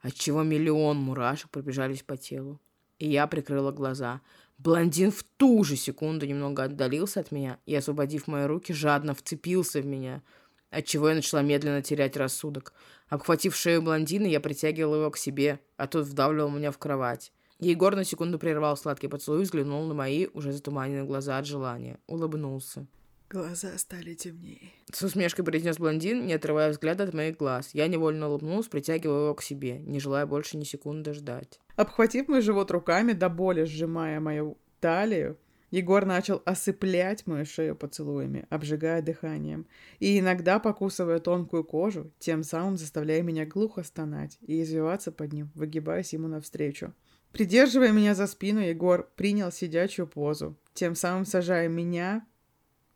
отчего 0.00 0.42
миллион 0.42 0.96
мурашек 0.96 1.50
пробежались 1.50 2.02
по 2.02 2.16
телу. 2.16 2.58
И 2.98 3.06
я 3.06 3.26
прикрыла 3.26 3.70
глаза. 3.70 4.22
Блондин 4.56 5.10
в 5.10 5.22
ту 5.22 5.62
же 5.62 5.76
секунду 5.76 6.24
немного 6.24 6.62
отдалился 6.62 7.20
от 7.20 7.32
меня 7.32 7.58
и, 7.66 7.74
освободив 7.74 8.28
мои 8.28 8.46
руки, 8.46 8.72
жадно 8.72 9.12
вцепился 9.12 9.82
в 9.82 9.84
меня, 9.84 10.22
отчего 10.70 11.10
я 11.10 11.16
начала 11.16 11.42
медленно 11.42 11.82
терять 11.82 12.16
рассудок. 12.16 12.72
Обхватив 13.10 13.54
шею 13.54 13.82
блондина, 13.82 14.24
я 14.24 14.40
притягивала 14.40 14.96
его 14.96 15.10
к 15.10 15.18
себе, 15.18 15.60
а 15.76 15.86
тот 15.86 16.06
вдавливал 16.06 16.48
меня 16.48 16.70
в 16.70 16.78
кровать. 16.78 17.30
Егор 17.58 17.94
на 17.94 18.04
секунду 18.04 18.38
прервал 18.38 18.78
сладкий 18.78 19.08
поцелуй 19.08 19.40
и 19.40 19.44
взглянул 19.44 19.86
на 19.86 19.92
мои 19.92 20.28
уже 20.32 20.52
затуманенные 20.52 21.04
глаза 21.04 21.36
от 21.36 21.44
желания. 21.44 21.98
Улыбнулся. 22.06 22.86
Глаза 23.28 23.76
стали 23.76 24.14
темнее. 24.14 24.70
С 24.92 25.02
усмешкой 25.02 25.44
произнес 25.44 25.78
блондин, 25.78 26.26
не 26.26 26.34
отрывая 26.34 26.70
взгляда 26.70 27.04
от 27.04 27.14
моих 27.14 27.36
глаз. 27.36 27.70
Я 27.72 27.88
невольно 27.88 28.28
улыбнулась, 28.28 28.68
притягивая 28.68 29.24
его 29.24 29.34
к 29.34 29.42
себе, 29.42 29.80
не 29.80 29.98
желая 29.98 30.26
больше 30.26 30.56
ни 30.56 30.62
секунды 30.62 31.12
ждать. 31.12 31.58
Обхватив 31.74 32.28
мой 32.28 32.40
живот 32.40 32.70
руками, 32.70 33.12
до 33.12 33.28
боли 33.28 33.64
сжимая 33.64 34.20
мою 34.20 34.58
талию, 34.78 35.38
Егор 35.72 36.06
начал 36.06 36.40
осыплять 36.44 37.26
мою 37.26 37.44
шею 37.44 37.74
поцелуями, 37.74 38.46
обжигая 38.50 39.02
дыханием, 39.02 39.66
и 39.98 40.20
иногда 40.20 40.60
покусывая 40.60 41.18
тонкую 41.18 41.64
кожу, 41.64 42.12
тем 42.20 42.44
самым 42.44 42.76
заставляя 42.76 43.22
меня 43.22 43.44
глухо 43.44 43.82
стонать 43.82 44.38
и 44.40 44.62
извиваться 44.62 45.10
под 45.10 45.32
ним, 45.32 45.50
выгибаясь 45.54 46.12
ему 46.12 46.28
навстречу. 46.28 46.94
Придерживая 47.32 47.90
меня 47.90 48.14
за 48.14 48.28
спину, 48.28 48.60
Егор 48.60 49.10
принял 49.16 49.50
сидячую 49.50 50.06
позу, 50.06 50.56
тем 50.72 50.94
самым 50.94 51.26
сажая 51.26 51.68
меня 51.68 52.24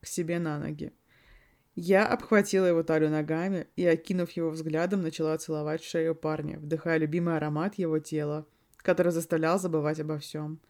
к 0.00 0.06
себе 0.06 0.38
на 0.38 0.58
ноги. 0.58 0.92
Я 1.74 2.06
обхватила 2.06 2.66
его 2.66 2.82
талию 2.82 3.10
ногами 3.10 3.66
и, 3.76 3.86
окинув 3.86 4.30
его 4.32 4.50
взглядом, 4.50 5.02
начала 5.02 5.38
целовать 5.38 5.82
шею 5.82 6.14
парня, 6.14 6.58
вдыхая 6.58 6.98
любимый 6.98 7.36
аромат 7.36 7.76
его 7.76 7.98
тела, 7.98 8.46
который 8.78 9.12
заставлял 9.12 9.58
забывать 9.58 10.00
обо 10.00 10.18
всем. 10.18 10.60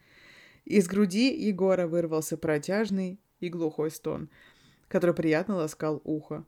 Из 0.64 0.87
груди 0.87 1.34
Егора 1.34 1.87
вырвался 1.87 2.37
протяжный 2.37 3.18
и 3.40 3.49
глухой 3.49 3.90
стон, 3.90 4.28
который 4.88 5.14
приятно 5.14 5.56
ласкал 5.56 6.00
ухо. 6.04 6.44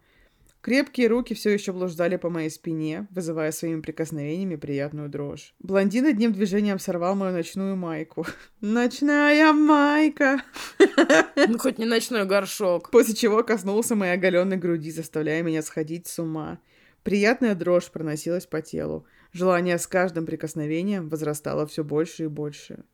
Крепкие 0.62 1.08
руки 1.08 1.34
все 1.34 1.50
еще 1.50 1.72
блуждали 1.72 2.14
по 2.14 2.30
моей 2.30 2.48
спине, 2.48 3.08
вызывая 3.10 3.50
своими 3.50 3.80
прикосновениями 3.80 4.54
приятную 4.54 5.08
дрожь. 5.08 5.56
Блондин 5.58 6.06
одним 6.06 6.32
движением 6.32 6.78
сорвал 6.78 7.16
мою 7.16 7.32
ночную 7.32 7.74
майку. 7.74 8.24
«Ночная 8.60 9.52
майка!» 9.52 10.40
Ну, 11.48 11.58
хоть 11.58 11.78
не 11.78 11.84
ночной 11.84 12.26
горшок. 12.26 12.92
После 12.92 13.12
чего 13.12 13.42
коснулся 13.42 13.96
моей 13.96 14.12
оголенной 14.12 14.56
груди, 14.56 14.92
заставляя 14.92 15.42
меня 15.42 15.62
сходить 15.62 16.06
с 16.06 16.20
ума. 16.20 16.60
Приятная 17.02 17.56
дрожь 17.56 17.90
проносилась 17.90 18.46
по 18.46 18.62
телу. 18.62 19.04
Желание 19.32 19.78
с 19.78 19.88
каждым 19.88 20.26
прикосновением 20.26 21.08
возрастало 21.08 21.66
все 21.66 21.82
больше 21.82 22.24
и 22.24 22.28
больше. 22.28 22.84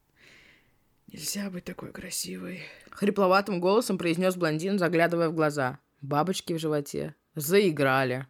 Нельзя 1.08 1.50
быть 1.50 1.64
такой 1.64 1.92
красивой. 1.92 2.62
Хрипловатым 2.88 3.60
голосом 3.60 3.98
произнес 3.98 4.36
блондин, 4.36 4.78
заглядывая 4.78 5.28
в 5.28 5.34
глаза. 5.34 5.80
Бабочки 6.00 6.54
в 6.54 6.58
животе 6.58 7.14
заиграли. 7.40 8.26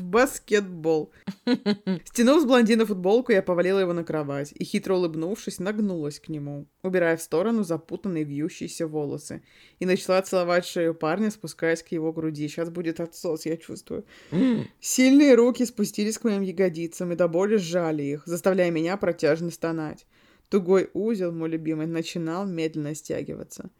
баскетбол. 0.00 1.12
Стянув 2.04 2.42
с 2.42 2.44
блондина 2.44 2.86
футболку, 2.86 3.32
я 3.32 3.42
повалила 3.42 3.80
его 3.80 3.92
на 3.92 4.04
кровать 4.04 4.52
и, 4.54 4.64
хитро 4.64 4.94
улыбнувшись, 4.94 5.58
нагнулась 5.58 6.20
к 6.20 6.28
нему, 6.28 6.66
убирая 6.82 7.16
в 7.16 7.22
сторону 7.22 7.64
запутанные 7.64 8.24
вьющиеся 8.24 8.86
волосы, 8.86 9.42
и 9.78 9.86
начала 9.86 10.22
целовать 10.22 10.66
шею 10.66 10.94
парня, 10.94 11.30
спускаясь 11.30 11.82
к 11.82 11.88
его 11.88 12.12
груди. 12.12 12.48
Сейчас 12.48 12.70
будет 12.70 13.00
отсос, 13.00 13.46
я 13.46 13.56
чувствую. 13.56 14.04
Сильные 14.80 15.34
руки 15.34 15.64
спустились 15.64 16.18
к 16.18 16.24
моим 16.24 16.42
ягодицам 16.42 17.12
и 17.12 17.16
до 17.16 17.28
боли 17.28 17.56
сжали 17.56 18.02
их, 18.02 18.22
заставляя 18.26 18.70
меня 18.70 18.96
протяжно 18.96 19.50
стонать. 19.50 20.06
Тугой 20.48 20.90
узел, 20.94 21.32
мой 21.32 21.48
любимый, 21.48 21.86
начинал 21.86 22.46
медленно 22.46 22.94
стягиваться. 22.94 23.70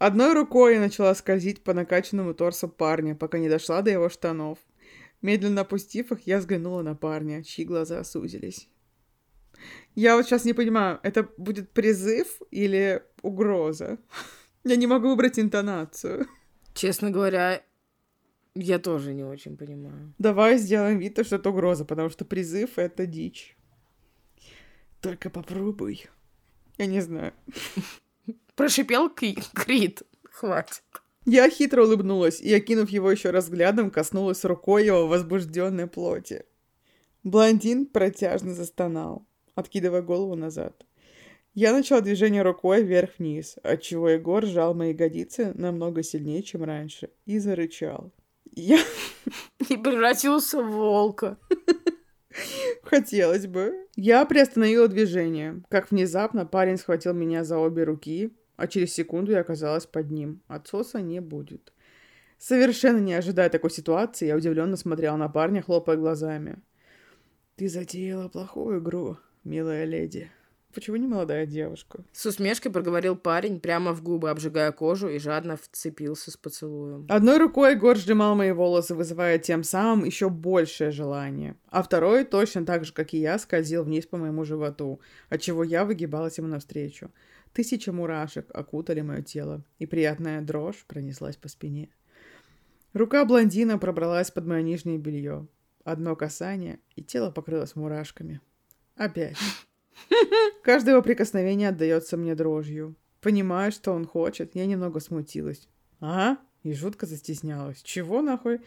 Одной 0.00 0.32
рукой 0.32 0.76
я 0.76 0.80
начала 0.80 1.14
скользить 1.14 1.62
по 1.62 1.74
накачанному 1.74 2.32
торсу 2.32 2.68
парня, 2.68 3.14
пока 3.14 3.38
не 3.38 3.50
дошла 3.50 3.82
до 3.82 3.90
его 3.90 4.08
штанов. 4.08 4.58
Медленно 5.20 5.60
опустив 5.60 6.10
их, 6.10 6.26
я 6.26 6.38
взглянула 6.38 6.80
на 6.80 6.94
парня, 6.94 7.44
чьи 7.44 7.66
глаза 7.66 8.02
сузились. 8.02 8.66
Я 9.94 10.16
вот 10.16 10.24
сейчас 10.24 10.46
не 10.46 10.54
понимаю, 10.54 11.00
это 11.02 11.28
будет 11.36 11.72
призыв 11.72 12.40
или 12.50 13.02
угроза? 13.20 13.98
Я 14.64 14.76
не 14.76 14.86
могу 14.86 15.08
выбрать 15.08 15.38
интонацию. 15.38 16.26
Честно 16.74 17.10
говоря, 17.10 17.62
я 18.54 18.78
тоже 18.78 19.14
не 19.14 19.24
очень 19.24 19.56
понимаю. 19.56 20.14
Давай 20.18 20.58
сделаем 20.58 20.98
вид, 20.98 21.18
что 21.26 21.36
это 21.36 21.50
угроза, 21.50 21.84
потому 21.84 22.10
что 22.10 22.24
призыв— 22.24 22.72
это 22.78 23.06
дичь. 23.06 23.56
Только 25.00 25.30
попробуй. 25.30 26.06
Я 26.78 26.86
не 26.86 27.00
знаю. 27.00 27.32
Прошипел 28.54 29.10
Крит. 29.10 30.02
Хватит. 30.30 30.82
Я 31.26 31.50
хитро 31.50 31.84
улыбнулась 31.84 32.40
и, 32.40 32.52
окинув 32.54 32.88
его 32.90 33.10
еще 33.10 33.30
раз 33.30 33.44
взглядом, 33.44 33.90
коснулась 33.90 34.44
рукой 34.44 34.86
его 34.86 35.06
возбужденной 35.06 35.86
плоти. 35.86 36.44
Блондин 37.22 37.86
протяжно 37.86 38.54
застонал, 38.54 39.26
откидывая 39.54 40.00
голову 40.00 40.34
назад. 40.34 40.86
Я 41.52 41.72
начала 41.72 42.00
движение 42.00 42.42
рукой 42.42 42.82
вверх-вниз, 42.82 43.56
отчего 43.62 44.08
Егор 44.08 44.46
сжал 44.46 44.72
мои 44.72 44.92
ягодицы 44.92 45.52
намного 45.54 46.02
сильнее, 46.02 46.42
чем 46.42 46.64
раньше, 46.64 47.10
и 47.26 47.38
зарычал. 47.38 48.12
Я... 48.52 48.78
И 49.68 49.76
превратился 49.76 50.62
в 50.62 50.70
волка. 50.70 51.36
Хотелось 52.82 53.46
бы. 53.46 53.86
Я 53.94 54.24
приостановила 54.24 54.88
движение, 54.88 55.62
как 55.68 55.90
внезапно 55.90 56.46
парень 56.46 56.78
схватил 56.78 57.12
меня 57.12 57.44
за 57.44 57.58
обе 57.58 57.84
руки, 57.84 58.32
а 58.60 58.66
через 58.66 58.92
секунду 58.92 59.32
я 59.32 59.40
оказалась 59.40 59.86
под 59.86 60.10
ним. 60.10 60.42
Отсоса 60.46 61.00
не 61.00 61.20
будет. 61.20 61.72
Совершенно 62.38 62.98
не 62.98 63.14
ожидая 63.14 63.48
такой 63.48 63.70
ситуации, 63.70 64.26
я 64.26 64.36
удивленно 64.36 64.76
смотрела 64.76 65.16
на 65.16 65.28
парня, 65.28 65.62
хлопая 65.62 65.96
глазами. 65.96 66.58
«Ты 67.56 67.68
затеяла 67.68 68.28
плохую 68.28 68.80
игру, 68.80 69.16
милая 69.44 69.84
леди», 69.84 70.30
Почему 70.72 70.96
не 70.96 71.08
молодая 71.08 71.46
девушка? 71.46 72.04
С 72.12 72.26
усмешкой 72.26 72.70
проговорил 72.70 73.16
парень, 73.16 73.58
прямо 73.58 73.92
в 73.92 74.04
губы 74.04 74.30
обжигая 74.30 74.70
кожу 74.70 75.08
и 75.08 75.18
жадно 75.18 75.56
вцепился 75.56 76.30
с 76.30 76.36
поцелуем. 76.36 77.06
Одной 77.08 77.38
рукой 77.38 77.72
Егор 77.72 77.96
сжимал 77.96 78.36
мои 78.36 78.52
волосы, 78.52 78.94
вызывая 78.94 79.38
тем 79.40 79.64
самым 79.64 80.04
еще 80.04 80.28
большее 80.30 80.92
желание. 80.92 81.56
А 81.70 81.82
второй, 81.82 82.24
точно 82.24 82.64
так 82.64 82.84
же, 82.84 82.92
как 82.92 83.14
и 83.14 83.18
я, 83.18 83.40
скользил 83.40 83.82
вниз 83.82 84.06
по 84.06 84.16
моему 84.16 84.44
животу, 84.44 85.00
отчего 85.28 85.64
я 85.64 85.84
выгибалась 85.84 86.38
ему 86.38 86.46
навстречу. 86.46 87.10
Тысяча 87.52 87.92
мурашек 87.92 88.48
окутали 88.54 89.00
мое 89.00 89.22
тело, 89.22 89.64
и 89.78 89.86
приятная 89.86 90.40
дрожь 90.40 90.84
пронеслась 90.86 91.36
по 91.36 91.48
спине. 91.48 91.90
Рука 92.92 93.24
блондина 93.24 93.78
пробралась 93.78 94.30
под 94.30 94.46
мое 94.46 94.62
нижнее 94.62 94.98
белье. 94.98 95.46
Одно 95.84 96.14
касание, 96.16 96.78
и 96.94 97.02
тело 97.02 97.30
покрылось 97.30 97.74
мурашками. 97.74 98.40
Опять. 98.96 99.36
Каждое 100.62 100.92
его 100.92 101.02
прикосновение 101.02 101.70
отдается 101.70 102.16
мне 102.16 102.34
дрожью. 102.34 102.96
Понимая, 103.20 103.70
что 103.70 103.92
он 103.92 104.06
хочет, 104.06 104.54
я 104.54 104.66
немного 104.66 105.00
смутилась. 105.00 105.68
Ага, 106.00 106.40
и 106.62 106.72
жутко 106.72 107.06
застеснялась. 107.06 107.82
Чего 107.82 108.22
нахуй? 108.22 108.60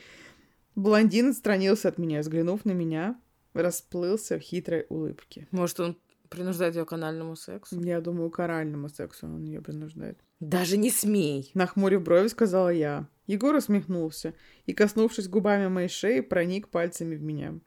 Блондин 0.76 1.30
отстранился 1.30 1.90
от 1.90 1.98
меня, 1.98 2.22
взглянув 2.22 2.66
на 2.66 2.72
меня, 2.72 3.20
расплылся 3.54 4.40
в 4.40 4.42
хитрой 4.42 4.86
улыбке. 4.90 5.48
Может, 5.52 5.80
он 5.80 5.98
принуждает 6.34 6.76
ее 6.76 6.86
к 6.86 6.94
анальному 6.94 7.36
сексу? 7.36 7.80
Я 7.82 8.02
думаю, 8.02 8.30
к 8.30 8.40
оральному 8.40 8.90
сексу 8.90 9.28
он 9.28 9.44
ее 9.46 9.62
принуждает. 9.62 10.20
Даже 10.40 10.78
не 10.78 10.90
смей! 10.90 11.52
Нахмурив 11.54 12.04
брови, 12.04 12.28
сказала 12.28 12.70
я. 12.70 13.08
Егор 13.28 13.56
усмехнулся 13.56 14.34
и, 14.66 14.74
коснувшись 14.74 15.30
губами 15.30 15.68
моей 15.68 15.88
шеи, 15.88 16.20
проник 16.20 16.68
пальцами 16.68 17.16
в 17.16 17.22
меня. 17.22 17.60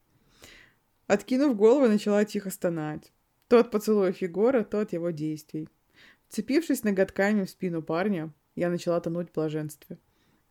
Откинув 1.06 1.56
голову, 1.56 1.86
начала 1.88 2.24
тихо 2.24 2.50
стонать. 2.50 3.12
Тот 3.48 3.70
поцелуй 3.70 4.14
Егора, 4.20 4.64
тот 4.64 4.92
его 4.92 5.10
действий. 5.10 5.68
Вцепившись 6.28 6.84
ноготками 6.84 7.44
в 7.44 7.50
спину 7.50 7.82
парня, 7.82 8.32
я 8.56 8.68
начала 8.68 9.00
тонуть 9.00 9.30
в 9.30 9.34
блаженстве. 9.34 9.98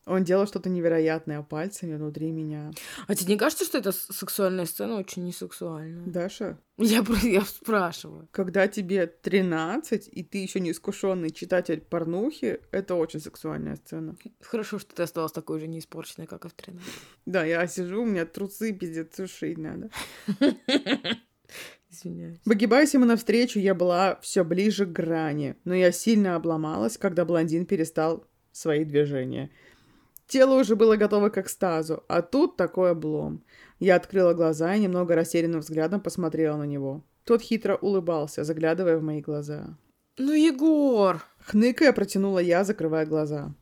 Он 0.05 0.23
делал 0.23 0.45
что-то 0.45 0.69
невероятное 0.69 1.41
пальцами 1.41 1.95
внутри 1.95 2.31
меня. 2.31 2.71
А 3.07 3.15
тебе 3.15 3.33
не 3.33 3.39
кажется, 3.39 3.65
что 3.65 3.79
эта 3.79 3.91
сексуальная 3.91 4.65
сцена 4.65 4.97
очень 4.97 5.25
несексуальная? 5.25 6.05
Даша? 6.05 6.59
Я, 6.77 7.03
я 7.23 7.41
спрашиваю. 7.41 8.27
Когда 8.31 8.67
тебе 8.67 9.07
13, 9.07 10.09
и 10.11 10.23
ты 10.23 10.39
еще 10.39 10.59
не 10.59 10.71
искушенный 10.71 11.31
читатель 11.31 11.81
порнухи, 11.81 12.59
это 12.71 12.95
очень 12.95 13.19
сексуальная 13.19 13.77
сцена. 13.77 14.15
Хорошо, 14.41 14.77
что 14.77 14.93
ты 14.93 15.03
осталась 15.03 15.31
такой 15.31 15.59
же 15.59 15.67
неиспорченной, 15.67 16.27
как 16.27 16.45
и 16.45 16.49
в 16.49 16.53
13. 16.53 16.87
Да, 17.25 17.43
я 17.43 17.65
сижу, 17.65 18.03
у 18.03 18.05
меня 18.05 18.25
трусы 18.25 18.73
пиздец 18.73 19.15
сушить 19.15 19.57
надо. 19.57 19.89
Извиняюсь. 21.89 22.39
Выгибаясь 22.45 22.93
ему 22.93 23.05
навстречу, 23.05 23.59
я 23.59 23.73
была 23.73 24.19
все 24.21 24.43
ближе 24.43 24.85
к 24.85 24.91
грани, 24.91 25.55
но 25.63 25.73
я 25.73 25.91
сильно 25.91 26.35
обломалась, 26.35 26.97
когда 26.97 27.25
блондин 27.25 27.65
перестал 27.65 28.27
свои 28.51 28.83
движения. 28.83 29.49
Тело 30.27 30.59
уже 30.59 30.75
было 30.75 30.95
готово 30.95 31.29
к 31.29 31.38
экстазу, 31.38 32.03
а 32.07 32.21
тут 32.21 32.57
такой 32.57 32.91
облом. 32.91 33.43
Я 33.79 33.95
открыла 33.95 34.33
глаза 34.33 34.73
и 34.75 34.79
немного 34.79 35.15
растерянным 35.15 35.59
взглядом 35.59 36.01
посмотрела 36.01 36.57
на 36.57 36.63
него. 36.63 37.03
Тот 37.23 37.41
хитро 37.41 37.75
улыбался, 37.75 38.43
заглядывая 38.43 38.97
в 38.97 39.03
мои 39.03 39.21
глаза. 39.21 39.77
«Ну, 40.17 40.33
Егор!» 40.33 41.23
Хныкая 41.39 41.91
протянула 41.93 42.39
я, 42.39 42.63
закрывая 42.63 43.05
глаза. 43.05 43.53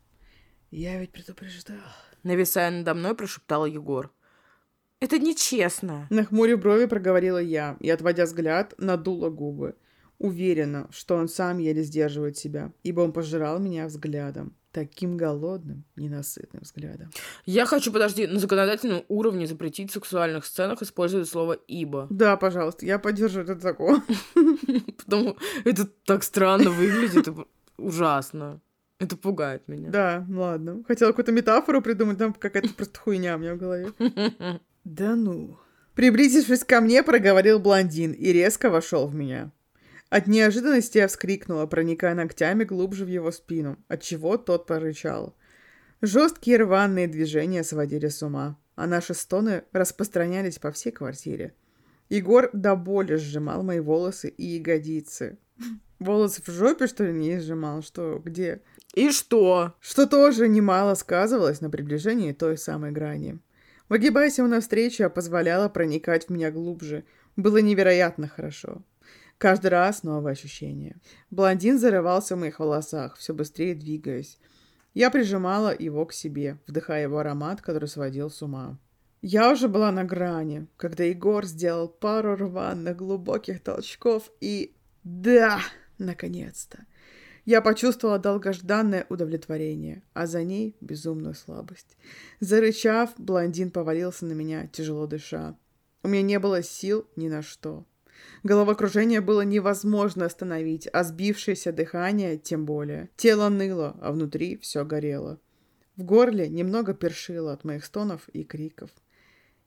«Я 0.70 0.98
ведь 0.98 1.12
предупреждал». 1.12 1.76
Нависая 2.22 2.70
надо 2.70 2.94
мной, 2.94 3.14
прошептал 3.14 3.66
Егор. 3.66 4.10
Это 5.00 5.18
нечестно. 5.18 6.06
На 6.08 6.24
хмуре 6.24 6.56
брови 6.56 6.86
проговорила 6.86 7.38
я 7.38 7.76
и, 7.80 7.90
отводя 7.90 8.24
взгляд, 8.24 8.72
надула 8.78 9.28
губы. 9.28 9.76
Уверена, 10.18 10.88
что 10.90 11.16
он 11.16 11.28
сам 11.28 11.58
еле 11.58 11.82
сдерживает 11.82 12.38
себя, 12.38 12.72
ибо 12.82 13.02
он 13.02 13.12
пожирал 13.12 13.58
меня 13.58 13.86
взглядом. 13.86 14.56
Таким 14.74 15.16
голодным, 15.16 15.84
ненасытным 15.94 16.64
взглядом. 16.64 17.12
Я 17.46 17.64
хочу, 17.64 17.92
подожди, 17.92 18.26
на 18.26 18.40
законодательном 18.40 19.04
уровне 19.06 19.46
запретить 19.46 19.92
в 19.92 19.94
сексуальных 19.94 20.44
сценах 20.44 20.82
использовать 20.82 21.28
слово 21.28 21.52
«ибо». 21.52 22.08
Да, 22.10 22.36
пожалуйста, 22.36 22.84
я 22.84 22.98
поддержу 22.98 23.42
этот 23.42 23.62
закон. 23.62 24.02
Потому 24.98 25.36
это 25.64 25.86
так 26.04 26.24
странно 26.24 26.70
выглядит, 26.70 27.28
ужасно. 27.76 28.60
Это 28.98 29.16
пугает 29.16 29.68
меня. 29.68 29.90
Да, 29.90 30.26
ладно. 30.28 30.82
Хотела 30.88 31.10
какую-то 31.10 31.30
метафору 31.30 31.80
придумать, 31.80 32.18
там 32.18 32.34
какая-то 32.34 32.74
просто 32.74 32.98
хуйня 32.98 33.36
у 33.36 33.38
меня 33.38 33.54
в 33.54 33.58
голове. 33.58 33.92
Да 34.82 35.14
ну. 35.14 35.56
Приблизившись 35.94 36.64
ко 36.64 36.80
мне, 36.80 37.04
проговорил 37.04 37.60
блондин 37.60 38.10
и 38.10 38.32
резко 38.32 38.70
вошел 38.70 39.06
в 39.06 39.14
меня. 39.14 39.52
От 40.10 40.26
неожиданности 40.26 40.98
я 40.98 41.08
вскрикнула, 41.08 41.66
проникая 41.66 42.14
ногтями 42.14 42.64
глубже 42.64 43.04
в 43.04 43.08
его 43.08 43.32
спину, 43.32 43.78
отчего 43.88 44.36
тот 44.36 44.66
порычал. 44.66 45.34
Жесткие 46.02 46.58
рваные 46.58 47.08
движения 47.08 47.64
сводили 47.64 48.08
с 48.08 48.22
ума, 48.22 48.58
а 48.76 48.86
наши 48.86 49.14
стоны 49.14 49.64
распространялись 49.72 50.58
по 50.58 50.70
всей 50.70 50.92
квартире. 50.92 51.54
Егор 52.10 52.50
до 52.52 52.76
боли 52.76 53.16
сжимал 53.16 53.62
мои 53.62 53.80
волосы 53.80 54.28
и 54.28 54.44
ягодицы. 54.44 55.38
Волосы 55.98 56.42
в 56.42 56.50
жопе, 56.50 56.86
что 56.86 57.04
ли, 57.04 57.12
не 57.12 57.40
сжимал? 57.40 57.82
Что? 57.82 58.20
Где? 58.22 58.60
И 58.94 59.10
что? 59.10 59.74
Что 59.80 60.06
тоже 60.06 60.48
немало 60.48 60.94
сказывалось 60.94 61.60
на 61.60 61.70
приближении 61.70 62.32
той 62.32 62.58
самой 62.58 62.90
грани. 62.92 63.38
Выгибаясь 63.88 64.38
ему 64.38 64.48
навстречу, 64.48 65.04
я 65.04 65.08
позволяла 65.08 65.68
проникать 65.68 66.26
в 66.26 66.30
меня 66.30 66.50
глубже. 66.50 67.04
Было 67.36 67.58
невероятно 67.58 68.28
хорошо. 68.28 68.82
Каждый 69.44 69.66
раз 69.66 70.04
новое 70.04 70.32
ощущение. 70.32 70.96
Блондин 71.30 71.78
зарывался 71.78 72.34
в 72.34 72.38
моих 72.38 72.60
волосах, 72.60 73.18
все 73.18 73.34
быстрее 73.34 73.74
двигаясь. 73.74 74.38
Я 74.94 75.10
прижимала 75.10 75.76
его 75.78 76.06
к 76.06 76.14
себе, 76.14 76.58
вдыхая 76.66 77.02
его 77.02 77.18
аромат, 77.18 77.60
который 77.60 77.86
сводил 77.86 78.30
с 78.30 78.40
ума. 78.40 78.78
Я 79.20 79.52
уже 79.52 79.68
была 79.68 79.92
на 79.92 80.02
грани, 80.02 80.66
когда 80.78 81.04
Егор 81.04 81.44
сделал 81.44 81.88
пару 81.88 82.36
рваных 82.36 82.96
глубоких 82.96 83.62
толчков 83.62 84.30
и... 84.40 84.74
Да, 85.02 85.60
наконец-то. 85.98 86.86
Я 87.44 87.60
почувствовала 87.60 88.18
долгожданное 88.18 89.04
удовлетворение, 89.10 90.04
а 90.14 90.26
за 90.26 90.42
ней 90.42 90.74
безумную 90.80 91.34
слабость. 91.34 91.98
Зарычав, 92.40 93.10
блондин 93.18 93.70
повалился 93.70 94.24
на 94.24 94.32
меня, 94.32 94.68
тяжело 94.68 95.06
дыша. 95.06 95.54
У 96.02 96.08
меня 96.08 96.22
не 96.22 96.38
было 96.38 96.62
сил 96.62 97.06
ни 97.14 97.28
на 97.28 97.42
что. 97.42 97.84
Головокружение 98.42 99.20
было 99.20 99.40
невозможно 99.40 100.26
остановить, 100.26 100.88
а 100.92 101.04
сбившееся 101.04 101.72
дыхание 101.72 102.36
тем 102.36 102.66
более. 102.66 103.08
Тело 103.16 103.48
ныло, 103.48 103.96
а 104.00 104.12
внутри 104.12 104.58
все 104.58 104.84
горело. 104.84 105.40
В 105.96 106.02
горле 106.02 106.48
немного 106.48 106.92
першило 106.92 107.52
от 107.52 107.64
моих 107.64 107.84
стонов 107.84 108.28
и 108.30 108.44
криков. 108.44 108.90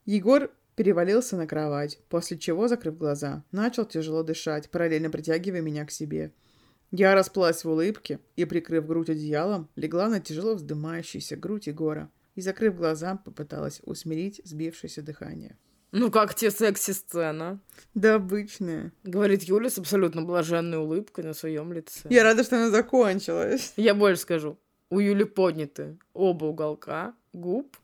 Егор 0.05 0.51
перевалился 0.75 1.37
на 1.37 1.47
кровать, 1.47 1.99
после 2.09 2.37
чего, 2.37 2.67
закрыв 2.67 2.97
глаза, 2.97 3.43
начал 3.51 3.85
тяжело 3.85 4.23
дышать, 4.23 4.69
параллельно 4.69 5.09
притягивая 5.09 5.61
меня 5.61 5.85
к 5.85 5.91
себе. 5.91 6.31
Я 6.91 7.15
расплылась 7.15 7.63
в 7.63 7.69
улыбке 7.69 8.19
и, 8.35 8.45
прикрыв 8.45 8.85
грудь 8.85 9.09
одеялом, 9.09 9.69
легла 9.75 10.07
на 10.07 10.19
тяжело 10.19 10.55
вздымающуюся 10.55 11.35
грудь 11.35 11.67
Егора 11.67 12.09
и, 12.35 12.41
закрыв 12.41 12.75
глаза, 12.75 13.17
попыталась 13.17 13.81
усмирить 13.83 14.39
сбившееся 14.45 15.01
дыхание. 15.01 15.57
Ну 15.97 16.11
как 16.11 16.35
тебе 16.35 16.51
секси-сцена? 16.51 17.59
Да 17.95 18.15
обычная. 18.15 18.91
Говорит 19.03 19.41
Юля 19.43 19.71
с 19.71 19.79
абсолютно 19.79 20.21
блаженной 20.21 20.77
улыбкой 20.77 21.23
на 21.23 21.33
своем 21.33 21.73
лице. 21.73 22.07
Я 22.11 22.23
рада, 22.23 22.43
что 22.43 22.57
она 22.57 22.69
закончилась. 22.69 23.73
Я 23.77 23.95
больше 23.95 24.21
скажу. 24.21 24.59
У 24.91 24.99
Юли 24.99 25.23
подняты 25.23 25.97
оба 26.13 26.45
уголка 26.45 27.15
губ. 27.33 27.75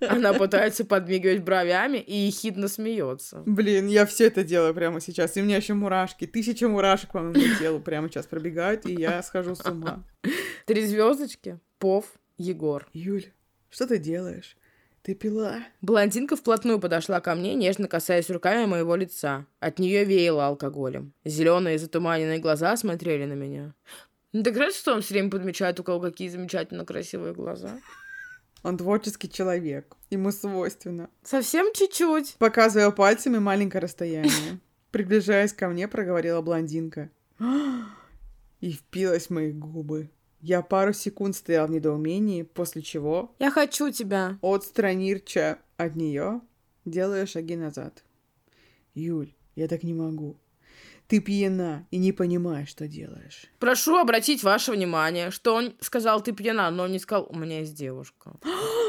Она 0.00 0.34
пытается 0.34 0.84
подмигивать 0.84 1.42
бровями 1.42 1.98
и 1.98 2.14
ехидно 2.14 2.68
смеется. 2.68 3.42
Блин, 3.44 3.88
я 3.88 4.06
все 4.06 4.28
это 4.28 4.44
делаю 4.44 4.72
прямо 4.72 5.00
сейчас. 5.00 5.36
И 5.36 5.42
у 5.42 5.44
меня 5.44 5.56
еще 5.56 5.74
мурашки. 5.74 6.28
Тысяча 6.28 6.68
мурашек 6.68 7.10
по 7.10 7.20
моему 7.22 7.56
телу 7.58 7.80
прямо 7.80 8.08
сейчас 8.08 8.26
пробегают, 8.26 8.86
и 8.86 8.94
я 8.94 9.20
схожу 9.24 9.56
с 9.56 9.66
ума. 9.68 10.04
Три 10.66 10.86
звездочки, 10.86 11.58
Пов, 11.80 12.04
Егор. 12.38 12.88
Юль, 12.92 13.32
что 13.68 13.88
ты 13.88 13.98
делаешь? 13.98 14.56
Ты 15.02 15.16
пила? 15.16 15.64
Блондинка 15.80 16.36
вплотную 16.36 16.78
подошла 16.78 17.20
ко 17.20 17.34
мне, 17.34 17.54
нежно 17.54 17.88
касаясь 17.88 18.30
руками 18.30 18.66
моего 18.66 18.94
лица. 18.94 19.46
От 19.58 19.80
нее 19.80 20.04
веяло 20.04 20.46
алкоголем. 20.46 21.12
Зеленые 21.24 21.78
затуманенные 21.78 22.38
глаза 22.38 22.76
смотрели 22.76 23.24
на 23.24 23.32
меня. 23.32 23.74
Ну, 24.32 24.44
так 24.44 24.56
раз, 24.56 24.76
что 24.76 24.94
он 24.94 25.02
все 25.02 25.14
время 25.14 25.28
подмечает, 25.28 25.80
у 25.80 25.82
кого 25.82 25.98
какие 26.00 26.28
замечательно 26.28 26.84
красивые 26.84 27.34
глаза. 27.34 27.80
Он 28.62 28.78
творческий 28.78 29.28
человек. 29.28 29.96
Ему 30.10 30.30
свойственно. 30.30 31.10
Совсем 31.24 31.72
чуть-чуть. 31.74 32.36
Показывая 32.38 32.92
пальцами 32.92 33.38
маленькое 33.38 33.82
расстояние. 33.82 34.60
Приближаясь 34.92 35.52
ко 35.52 35.68
мне, 35.68 35.88
проговорила 35.88 36.40
блондинка. 36.42 37.10
И 38.60 38.72
впилась 38.72 39.26
в 39.26 39.30
мои 39.30 39.50
губы. 39.50 40.10
Я 40.42 40.60
пару 40.62 40.92
секунд 40.92 41.36
стоял 41.36 41.68
в 41.68 41.70
недоумении, 41.70 42.42
после 42.42 42.82
чего... 42.82 43.32
Я 43.38 43.52
хочу 43.52 43.92
тебя. 43.92 44.38
Отстранирча 44.42 45.60
от 45.76 45.94
нее, 45.94 46.40
делая 46.84 47.26
шаги 47.26 47.54
назад. 47.54 48.02
Юль, 48.92 49.32
я 49.54 49.68
так 49.68 49.84
не 49.84 49.94
могу. 49.94 50.36
Ты 51.06 51.20
пьяна 51.20 51.86
и 51.92 51.98
не 51.98 52.10
понимаешь, 52.10 52.68
что 52.70 52.88
делаешь. 52.88 53.46
Прошу 53.60 53.96
обратить 53.96 54.42
ваше 54.42 54.72
внимание, 54.72 55.30
что 55.30 55.54
он 55.54 55.74
сказал, 55.78 56.20
ты 56.20 56.32
пьяна, 56.32 56.72
но 56.72 56.84
он 56.84 56.92
не 56.92 56.98
сказал, 56.98 57.28
у 57.30 57.38
меня 57.38 57.60
есть 57.60 57.76
девушка. 57.76 58.32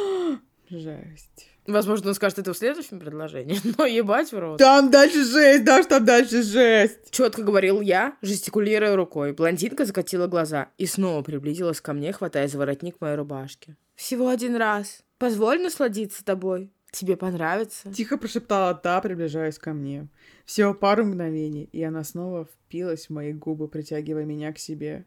Жесть. 0.80 1.50
Возможно, 1.68 2.10
он 2.10 2.16
скажет 2.16 2.40
это 2.40 2.54
в 2.54 2.58
следующем 2.58 3.00
предложении, 3.00 3.60
но 3.78 3.86
ебать 3.86 4.32
в 4.32 4.40
рот. 4.40 4.58
Там 4.58 4.90
дальше 4.90 5.24
жесть, 5.24 5.64
да, 5.64 5.84
там 5.84 6.04
дальше 6.04 6.42
жесть. 6.42 7.12
Четко 7.12 7.44
говорил 7.44 7.80
я, 7.80 8.18
жестикулируя 8.22 8.96
рукой. 8.96 9.34
Блондинка 9.34 9.86
закатила 9.86 10.28
глаза 10.28 10.70
и 10.78 10.86
снова 10.86 11.22
приблизилась 11.22 11.80
ко 11.80 11.94
мне, 11.94 12.12
хватая 12.12 12.48
за 12.48 12.58
воротник 12.58 13.00
моей 13.00 13.16
рубашки. 13.16 13.76
Всего 13.96 14.30
один 14.30 14.56
раз. 14.56 15.04
Позволь 15.20 15.62
насладиться 15.62 16.26
тобой. 16.26 16.72
Тебе 16.92 17.18
понравится. 17.18 17.92
Тихо 17.94 18.18
прошептала 18.18 18.74
та, 18.74 19.00
приближаясь 19.02 19.58
ко 19.58 19.74
мне. 19.74 20.10
Всего 20.46 20.74
пару 20.74 21.06
мгновений, 21.06 21.70
и 21.72 21.82
она 21.84 22.04
снова 22.04 22.46
впилась 22.46 23.08
в 23.08 23.10
мои 23.12 23.32
губы, 23.32 23.68
притягивая 23.68 24.26
меня 24.26 24.52
к 24.54 24.60
себе. 24.60 25.06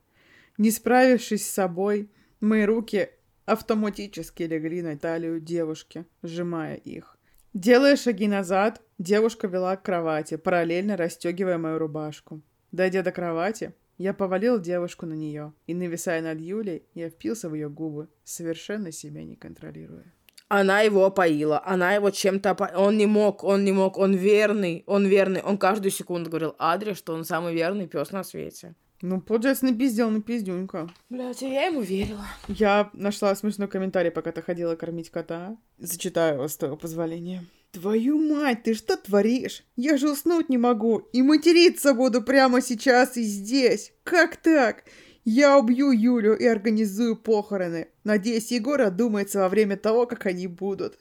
Не 0.58 0.70
справившись 0.70 1.46
с 1.46 1.52
собой, 1.52 2.10
мои 2.40 2.64
руки 2.64 3.10
автоматически 3.46 4.42
легли 4.42 4.82
на 4.82 4.98
талию 4.98 5.40
девушки, 5.40 6.04
сжимая 6.22 6.74
их. 6.74 7.16
Делая 7.54 7.96
шаги 7.96 8.28
назад, 8.28 8.82
девушка 8.98 9.46
вела 9.46 9.76
к 9.76 9.82
кровати, 9.82 10.36
параллельно 10.36 10.96
расстегивая 10.96 11.56
мою 11.56 11.78
рубашку. 11.78 12.42
Дойдя 12.70 13.02
до 13.02 13.12
кровати, 13.12 13.72
я 13.96 14.12
повалил 14.12 14.60
девушку 14.60 15.06
на 15.06 15.14
нее, 15.14 15.54
и, 15.66 15.72
нависая 15.72 16.20
над 16.20 16.38
Юлей, 16.38 16.82
я 16.92 17.08
впился 17.08 17.48
в 17.48 17.54
ее 17.54 17.70
губы, 17.70 18.08
совершенно 18.24 18.92
себя 18.92 19.24
не 19.24 19.36
контролируя. 19.36 20.12
Она 20.48 20.82
его 20.82 21.04
опоила, 21.04 21.62
она 21.64 21.94
его 21.94 22.10
чем-то 22.10 22.50
опоила. 22.50 22.78
Он 22.78 22.96
не 22.98 23.06
мог, 23.06 23.42
он 23.42 23.64
не 23.64 23.72
мог, 23.72 23.96
он 23.96 24.14
верный, 24.14 24.84
он 24.86 25.06
верный. 25.06 25.40
Он 25.40 25.58
каждую 25.58 25.90
секунду 25.90 26.30
говорил 26.30 26.54
Адре, 26.58 26.94
что 26.94 27.14
он 27.14 27.24
самый 27.24 27.54
верный 27.54 27.88
пес 27.88 28.12
на 28.12 28.22
свете. 28.22 28.74
Ну, 29.02 29.20
получается, 29.20 29.66
напиздел 29.66 30.10
на 30.10 30.22
пиздюнька. 30.22 30.88
Блядь, 31.10 31.42
а 31.42 31.46
я 31.46 31.66
ему 31.66 31.82
верила. 31.82 32.24
Я 32.48 32.90
нашла 32.94 33.34
смешной 33.34 33.68
комментарий, 33.68 34.10
пока 34.10 34.32
ты 34.32 34.40
ходила 34.40 34.74
кормить 34.74 35.10
кота. 35.10 35.56
Зачитаю 35.78 36.36
его 36.36 36.48
с 36.48 36.56
твоего 36.56 36.76
позволения. 36.76 37.44
Твою 37.72 38.18
мать, 38.18 38.62
ты 38.62 38.72
что 38.72 38.96
творишь? 38.96 39.62
Я 39.76 39.98
же 39.98 40.10
уснуть 40.10 40.48
не 40.48 40.56
могу. 40.56 40.98
И 41.12 41.20
материться 41.20 41.92
буду 41.92 42.22
прямо 42.22 42.62
сейчас 42.62 43.18
и 43.18 43.22
здесь. 43.22 43.92
Как 44.02 44.36
так? 44.38 44.84
Я 45.24 45.58
убью 45.58 45.90
Юлю 45.90 46.34
и 46.34 46.46
организую 46.46 47.16
похороны. 47.16 47.88
Надеюсь, 48.04 48.50
Егор 48.52 48.80
одумается 48.80 49.40
во 49.40 49.48
время 49.48 49.76
того, 49.76 50.06
как 50.06 50.24
они 50.24 50.46
будут. 50.46 50.98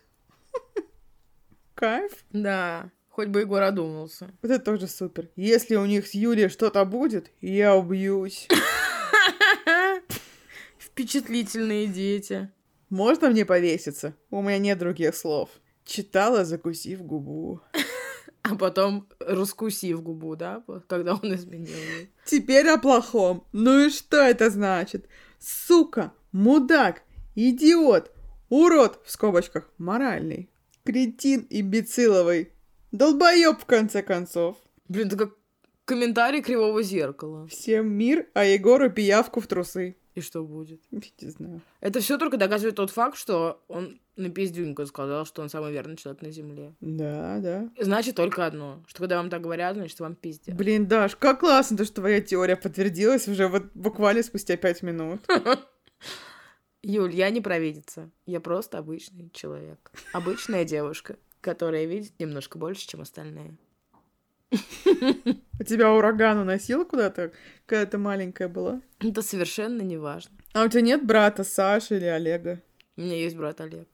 Кайф? 1.76 2.12
Да. 2.32 2.92
Хоть 3.16 3.30
бы 3.30 3.40
Егор 3.40 3.64
одумался. 3.64 4.30
Вот 4.42 4.52
это 4.52 4.62
тоже 4.62 4.88
супер. 4.88 5.30
Если 5.38 5.78
у 5.78 5.86
них 5.86 6.06
с 6.06 6.14
Юлей 6.14 6.50
что-то 6.50 6.84
будет, 6.84 7.32
я 7.40 7.74
убьюсь. 7.74 8.46
Впечатлительные 10.78 11.88
дети. 11.88 12.52
Можно 12.90 13.30
мне 13.30 13.46
повеситься? 13.46 14.16
У 14.30 14.42
меня 14.42 14.58
нет 14.58 14.80
других 14.80 15.16
слов. 15.16 15.50
Читала, 15.86 16.44
закусив 16.44 17.04
губу. 17.04 17.62
А 18.42 18.56
потом 18.56 19.08
раскусив 19.20 20.04
губу, 20.04 20.36
да, 20.36 20.62
когда 20.88 21.16
он 21.16 21.34
изменил. 21.34 21.74
Теперь 22.26 22.68
о 22.68 22.78
плохом. 22.78 23.48
Ну 23.54 23.88
и 23.88 23.90
что 23.92 24.18
это 24.18 24.50
значит? 24.50 25.08
Сука, 25.40 26.12
мудак, 26.34 27.02
идиот, 27.34 28.12
урод, 28.50 29.00
в 29.06 29.10
скобочках, 29.10 29.72
моральный, 29.78 30.52
кретин 30.84 31.48
имбециловый, 31.50 32.52
Долбоеб, 32.98 33.60
в 33.60 33.66
конце 33.66 34.02
концов. 34.02 34.58
Блин, 34.88 35.08
это 35.08 35.18
как 35.18 35.36
комментарий 35.86 36.42
кривого 36.42 36.82
зеркала. 36.82 37.48
Всем 37.48 37.92
мир, 37.92 38.28
а 38.34 38.46
Егору 38.46 38.90
пиявку 38.90 39.40
в 39.40 39.48
трусы. 39.48 39.98
И 40.16 40.22
что 40.22 40.44
будет? 40.46 40.82
Не 40.92 41.30
знаю. 41.30 41.62
Это 41.82 42.00
все 42.00 42.18
только 42.18 42.38
доказывает 42.38 42.76
тот 42.76 42.90
факт, 42.90 43.18
что 43.18 43.62
он 43.68 44.00
на 44.16 44.30
пиздюньку 44.30 44.86
сказал, 44.86 45.26
что 45.26 45.42
он 45.42 45.50
самый 45.50 45.74
верный 45.74 45.98
человек 45.98 46.22
на 46.22 46.32
земле. 46.32 46.74
Да, 46.80 47.40
да. 47.40 47.70
Значит 47.78 48.16
только 48.16 48.46
одно, 48.46 48.82
что 48.88 49.00
когда 49.00 49.18
вам 49.18 49.30
так 49.30 49.42
говорят, 49.42 49.76
значит 49.76 50.00
вам 50.00 50.16
пиздят. 50.16 50.56
Блин, 50.56 50.88
Даш, 50.88 51.18
как 51.18 51.42
классно, 51.42 51.76
то, 51.76 51.84
что 51.84 51.96
твоя 51.96 52.22
теория 52.22 52.56
подтвердилась 52.56 53.28
уже 53.28 53.50
вот 53.50 53.64
буквально 53.74 54.24
спустя 54.24 54.56
пять 54.56 54.84
минут. 54.84 55.20
Юль, 56.82 57.14
я 57.14 57.30
не 57.30 57.42
провидица. 57.42 58.10
Я 58.26 58.40
просто 58.40 58.78
обычный 58.78 59.30
человек. 59.32 59.92
Обычная 60.14 60.64
девушка 60.64 61.18
которая 61.46 61.86
видит 61.86 62.20
немножко 62.20 62.58
больше, 62.58 62.88
чем 62.88 63.02
остальные. 63.02 63.56
У 64.52 65.64
тебя 65.64 65.94
ураган 65.94 66.40
уносил 66.40 66.86
куда-то, 66.86 67.34
когда 67.68 67.86
ты 67.86 67.98
маленькая 68.00 68.48
была? 68.48 68.82
Это 69.00 69.22
совершенно 69.22 69.84
не 69.84 69.98
важно. 69.98 70.36
А 70.54 70.64
у 70.64 70.68
тебя 70.68 70.82
нет 70.82 71.06
брата 71.06 71.44
Саши 71.44 71.98
или 71.98 72.06
Олега? 72.06 72.64
У 72.98 73.02
меня 73.02 73.16
есть 73.16 73.36
брат 73.36 73.62
Олег. 73.62 73.88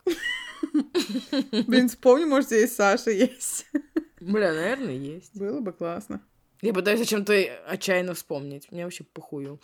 Блин, 1.68 1.90
вспомни, 1.90 2.24
может, 2.24 2.48
здесь 2.48 2.74
Саша 2.74 3.12
есть. 3.12 3.68
Бля, 4.22 4.54
наверное, 4.54 4.96
есть. 4.96 5.38
Было 5.38 5.60
бы 5.60 5.74
классно. 5.74 6.22
Я 6.62 6.74
пытаюсь 6.74 7.02
о 7.02 7.06
чем-то 7.06 7.34
отчаянно 7.68 8.14
вспомнить. 8.14 8.72
Мне 8.72 8.84
вообще 8.84 9.04
похую. 9.04 9.60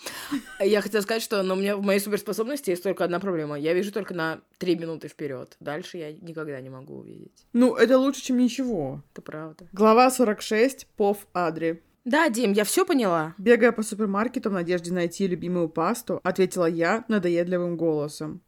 Я 0.60 0.82
хотела 0.82 1.02
сказать, 1.02 1.22
что 1.22 1.44
но 1.44 1.54
у 1.54 1.58
меня 1.58 1.78
в 1.78 1.82
моей 1.84 2.00
суперспособности 2.00 2.72
есть 2.72 2.82
только 2.82 3.04
одна 3.04 3.20
проблема. 3.20 3.60
Я 3.60 3.74
вижу 3.74 3.92
только 3.92 4.16
на 4.16 4.42
три 4.58 4.76
минуты 4.76 5.08
вперед. 5.08 5.56
Дальше 5.60 5.98
я 5.98 6.12
никогда 6.12 6.60
не 6.60 6.70
могу 6.70 6.98
увидеть. 6.98 7.46
Ну, 7.54 7.76
это 7.76 8.00
лучше, 8.00 8.24
чем 8.24 8.38
ничего. 8.38 9.04
Это 9.14 9.22
правда. 9.22 9.68
Глава 9.74 10.10
46. 10.10 10.88
Пов 10.98 11.28
Адри. 11.34 11.84
Да, 12.04 12.30
Дим, 12.30 12.54
я 12.54 12.64
все 12.64 12.84
поняла. 12.86 13.36
Бегая 13.38 13.72
по 13.72 13.84
супермаркету 13.84 14.50
в 14.50 14.54
надежде 14.54 14.92
найти 14.92 15.28
любимую 15.28 15.70
пасту, 15.70 16.20
ответила 16.24 16.66
я 16.66 17.04
надоедливым 17.10 17.78
голосом. 17.78 18.42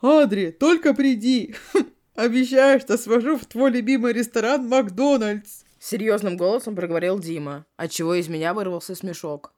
Адри, 0.00 0.52
только 0.52 0.94
приди! 0.94 1.54
Обещаю, 2.14 2.80
что 2.80 2.96
свожу 2.96 3.36
в 3.36 3.46
твой 3.46 3.70
любимый 3.72 4.12
ресторан 4.12 4.68
Макдональдс. 4.68 5.64
Серьезным 5.80 6.36
голосом 6.36 6.76
проговорил 6.76 7.18
Дима, 7.18 7.64
отчего 7.78 8.14
из 8.14 8.28
меня 8.28 8.52
вырвался 8.52 8.94
смешок. 8.94 9.54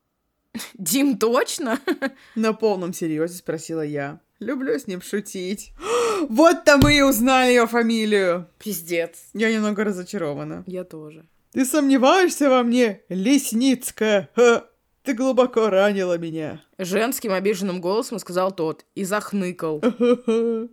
Дим, 0.75 1.19
точно? 1.19 1.81
На 2.37 2.53
полном 2.53 2.95
серьезе 2.95 3.35
спросила 3.35 3.83
я. 3.83 4.21
Люблю 4.39 4.79
с 4.79 4.87
ним 4.87 5.03
шутить. 5.03 5.73
Вот-то 6.29 6.79
мы 6.79 6.97
и 6.97 7.03
узнали 7.03 7.51
ее 7.51 7.67
фамилию. 7.67 8.49
Пиздец. 8.59 9.31
Я 9.35 9.53
немного 9.53 9.83
разочарована. 9.83 10.63
Я 10.69 10.85
тоже. 10.85 11.27
Ты 11.51 11.65
сомневаешься 11.65 12.49
во 12.49 12.63
мне, 12.63 13.03
Лесницкая? 13.09 14.31
Ха! 14.37 14.65
Ты 15.03 15.15
глубоко 15.15 15.71
ранила 15.71 16.17
меня. 16.19 16.63
Женским 16.79 17.33
обиженным 17.33 17.81
голосом 17.81 18.21
сказал 18.21 18.53
тот 18.53 18.85
и 18.95 19.03
захныкал. 19.03 19.83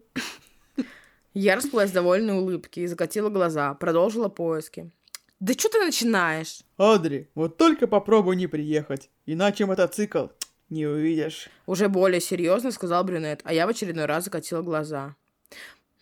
Я 1.34 1.56
расплылась 1.56 1.92
довольной 1.92 2.38
улыбке 2.38 2.82
и 2.82 2.88
закатила 2.88 3.30
глаза, 3.30 3.74
продолжила 3.74 4.30
поиски. 4.30 4.92
Да 5.40 5.54
что 5.54 5.70
ты 5.70 5.80
начинаешь? 5.80 6.60
Адри, 6.78 7.30
вот 7.34 7.56
только 7.56 7.88
попробуй 7.88 8.36
не 8.36 8.48
приехать, 8.48 9.10
иначе 9.26 9.66
мотоцикл 9.66 10.28
не 10.70 10.86
увидишь. 10.86 11.50
Уже 11.66 11.88
более 11.88 12.20
серьезно 12.20 12.72
сказал 12.72 13.06
брюнет, 13.06 13.40
а 13.46 13.54
я 13.54 13.66
в 13.66 13.70
очередной 13.70 14.04
раз 14.04 14.26
закатила 14.26 14.62
глаза. 14.62 15.16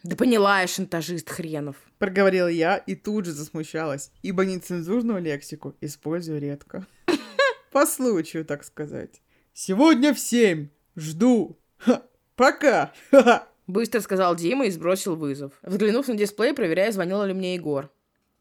Да 0.01 0.15
поняла 0.15 0.61
я, 0.61 0.67
шантажист 0.67 1.29
хренов. 1.29 1.75
Проговорила 1.99 2.47
я 2.47 2.77
и 2.77 2.95
тут 2.95 3.25
же 3.25 3.31
засмущалась, 3.31 4.11
ибо 4.23 4.43
нецензурную 4.43 5.21
лексику 5.21 5.75
использую 5.81 6.41
редко. 6.41 6.87
По 7.71 7.85
случаю, 7.85 8.43
так 8.43 8.63
сказать. 8.63 9.21
Сегодня 9.53 10.15
в 10.15 10.19
семь. 10.19 10.69
Жду. 10.95 11.59
Ха, 11.77 12.01
пока. 12.35 12.91
Ха-ха. 13.11 13.47
Быстро 13.67 13.99
сказал 13.99 14.35
Дима 14.35 14.65
и 14.65 14.71
сбросил 14.71 15.15
вызов. 15.15 15.53
Взглянув 15.61 16.07
на 16.07 16.15
дисплей, 16.15 16.53
проверяя, 16.53 16.91
звонил 16.91 17.23
ли 17.23 17.33
мне 17.33 17.53
Егор. 17.53 17.91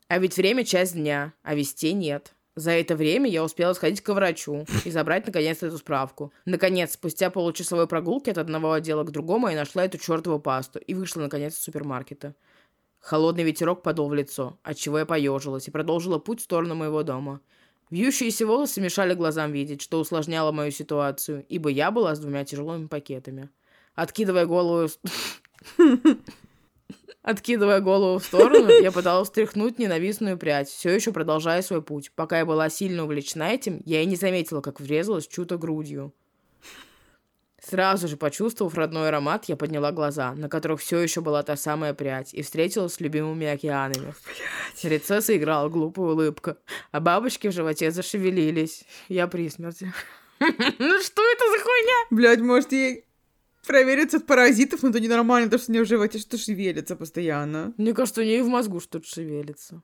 А 0.09 0.19
ведь 0.19 0.37
время 0.37 0.64
часть 0.64 0.95
дня, 0.95 1.33
а 1.42 1.55
вестей 1.55 1.92
нет. 1.92 2.33
За 2.55 2.71
это 2.71 2.97
время 2.97 3.29
я 3.29 3.45
успела 3.45 3.75
сходить 3.75 4.01
к 4.01 4.14
врачу 4.14 4.64
и 4.85 4.90
забрать 4.90 5.27
наконец 5.27 5.62
эту 5.62 5.77
справку. 5.77 6.33
Наконец, 6.47 6.92
спустя 6.92 7.29
получасовой 7.29 7.87
прогулки 7.87 8.31
от 8.31 8.38
одного 8.38 8.73
отдела 8.73 9.05
к 9.05 9.11
другому, 9.11 9.49
я 9.49 9.57
нашла 9.57 9.85
эту 9.85 9.99
чертову 9.99 10.38
пасту 10.38 10.79
и 10.79 10.95
вышла 10.95 11.21
наконец 11.21 11.55
из 11.55 11.62
супермаркета. 11.62 12.35
Холодный 13.01 13.45
ветерок 13.45 13.83
подул 13.83 14.09
в 14.09 14.14
лицо, 14.14 14.59
отчего 14.62 15.01
я 15.01 15.07
поежилась 15.07 15.69
и 15.69 15.71
продолжила 15.71 16.19
путь 16.19 16.40
в 16.40 16.45
сторону 16.45 16.75
моего 16.75 17.03
дома. 17.03 17.40
Вьющиеся 17.90 18.47
волосы 18.47 18.81
мешали 18.81 19.14
глазам 19.14 19.53
видеть, 19.53 19.83
что 19.83 20.01
усложняло 20.01 20.51
мою 20.51 20.71
ситуацию, 20.71 21.45
ибо 21.49 21.69
я 21.69 21.90
была 21.90 22.14
с 22.14 22.21
двумя 22.21 22.45
тяжелыми 22.45 22.87
пакетами. 22.87 23.51
Откидывая 23.95 24.47
голову... 24.47 24.88
Откидывая 27.27 27.81
голову 27.81 28.21
в 28.21 28.25
сторону, 28.25 28.69
я 28.69 28.93
пыталась 28.93 29.27
стряхнуть 29.27 29.81
ненавистную 29.81 30.39
прядь, 30.39 30.69
все 30.69 30.91
еще 30.91 31.11
продолжая 31.11 31.61
свой 31.61 31.83
путь. 31.83 32.12
Пока 32.15 32.39
я 32.39 32.47
была 32.47 32.71
сильно 32.71 33.03
увлечена 33.03 33.53
этим, 33.53 33.83
я 33.85 34.01
и 34.01 34.07
не 34.07 34.15
заметила, 34.15 34.61
как 34.61 34.79
врезалась 34.79 35.27
чью-то 35.27 35.59
грудью. 35.59 36.15
Сразу 37.61 38.07
же, 38.07 38.17
почувствовав 38.17 38.77
родной 38.77 39.09
аромат, 39.09 39.47
я 39.47 39.57
подняла 39.57 39.91
глаза, 39.91 40.35
на 40.35 40.49
которых 40.49 40.81
все 40.81 41.01
еще 41.01 41.21
была 41.21 41.43
та 41.43 41.57
самая 41.57 41.95
прядь, 41.95 42.33
и 42.33 42.43
встретилась 42.43 42.95
с 42.95 43.01
любимыми 43.01 43.49
океанами. 43.49 44.15
В 44.77 44.85
лице 44.85 45.21
заиграла 45.21 45.69
глупая 45.69 46.07
улыбка, 46.07 46.59
а 46.93 47.01
бабочки 47.01 47.49
в 47.49 47.53
животе 47.53 47.91
зашевелились. 47.91 48.85
Я 49.09 49.27
при 49.27 49.51
смерти. 49.51 49.93
Ну 50.39 51.01
что 51.01 51.23
это 51.23 51.45
за 51.51 51.65
хуйня? 51.65 52.07
Блядь, 52.11 52.41
может, 52.41 52.71
ей 52.71 53.06
провериться 53.66 54.18
от 54.18 54.26
паразитов, 54.26 54.83
но 54.83 54.90
это 54.90 55.00
ненормально, 55.00 55.50
то, 55.50 55.59
что 55.59 55.70
у 55.70 55.74
нее 55.74 55.85
в 55.85 55.88
животе 55.88 56.18
что 56.18 56.38
шевелится 56.38 56.96
постоянно. 56.96 57.74
Мне 57.76 57.92
кажется, 57.92 58.20
у 58.20 58.24
нее 58.24 58.38
и 58.38 58.42
в 58.42 58.48
мозгу 58.48 58.81
что-то 58.81 59.07
шевелится. 59.07 59.83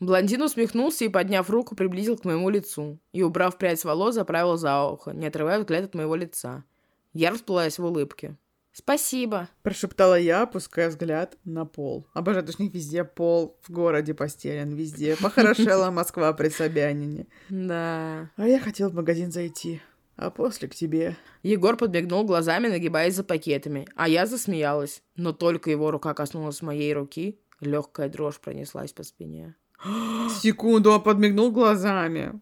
Блондин 0.00 0.40
усмехнулся 0.42 1.04
и, 1.04 1.08
подняв 1.08 1.50
руку, 1.50 1.76
приблизил 1.76 2.16
к 2.16 2.24
моему 2.24 2.48
лицу 2.48 2.98
и, 3.12 3.22
убрав 3.22 3.58
прядь 3.58 3.84
волос, 3.84 4.14
заправил 4.14 4.56
за 4.56 4.82
ухо, 4.84 5.12
не 5.12 5.26
отрывая 5.26 5.58
взгляд 5.58 5.84
от 5.84 5.94
моего 5.94 6.16
лица. 6.16 6.64
Я 7.12 7.30
расплылась 7.30 7.78
в 7.78 7.84
улыбке. 7.84 8.36
«Спасибо», 8.72 9.48
Прошептала 9.62 10.18
я, 10.18 10.42
опуская 10.42 10.88
взгляд 10.88 11.36
на 11.44 11.66
пол. 11.66 12.06
Обожаю, 12.14 12.46
что 12.46 12.62
везде 12.62 13.04
пол 13.04 13.58
в 13.62 13.70
городе 13.70 14.14
постелен, 14.14 14.74
везде. 14.74 15.16
Похорошела 15.16 15.90
Москва 15.90 16.32
при 16.32 16.48
Собянине. 16.48 17.26
Да. 17.48 18.30
А 18.36 18.46
я 18.46 18.60
хотел 18.60 18.88
в 18.88 18.94
магазин 18.94 19.32
зайти, 19.32 19.82
а 20.20 20.30
после 20.30 20.68
к 20.68 20.74
тебе. 20.74 21.16
Егор 21.42 21.76
подмигнул 21.78 22.24
глазами, 22.24 22.68
нагибаясь 22.68 23.14
за 23.14 23.24
пакетами, 23.24 23.88
а 23.96 24.06
я 24.06 24.26
засмеялась. 24.26 25.02
Но 25.16 25.32
только 25.32 25.70
его 25.70 25.90
рука 25.90 26.12
коснулась 26.12 26.60
моей 26.60 26.92
руки, 26.92 27.40
легкая 27.60 28.10
дрожь 28.10 28.38
пронеслась 28.38 28.92
по 28.92 29.02
спине. 29.02 29.56
Секунду, 30.42 30.92
он 30.92 31.02
подмигнул 31.02 31.50
глазами. 31.50 32.38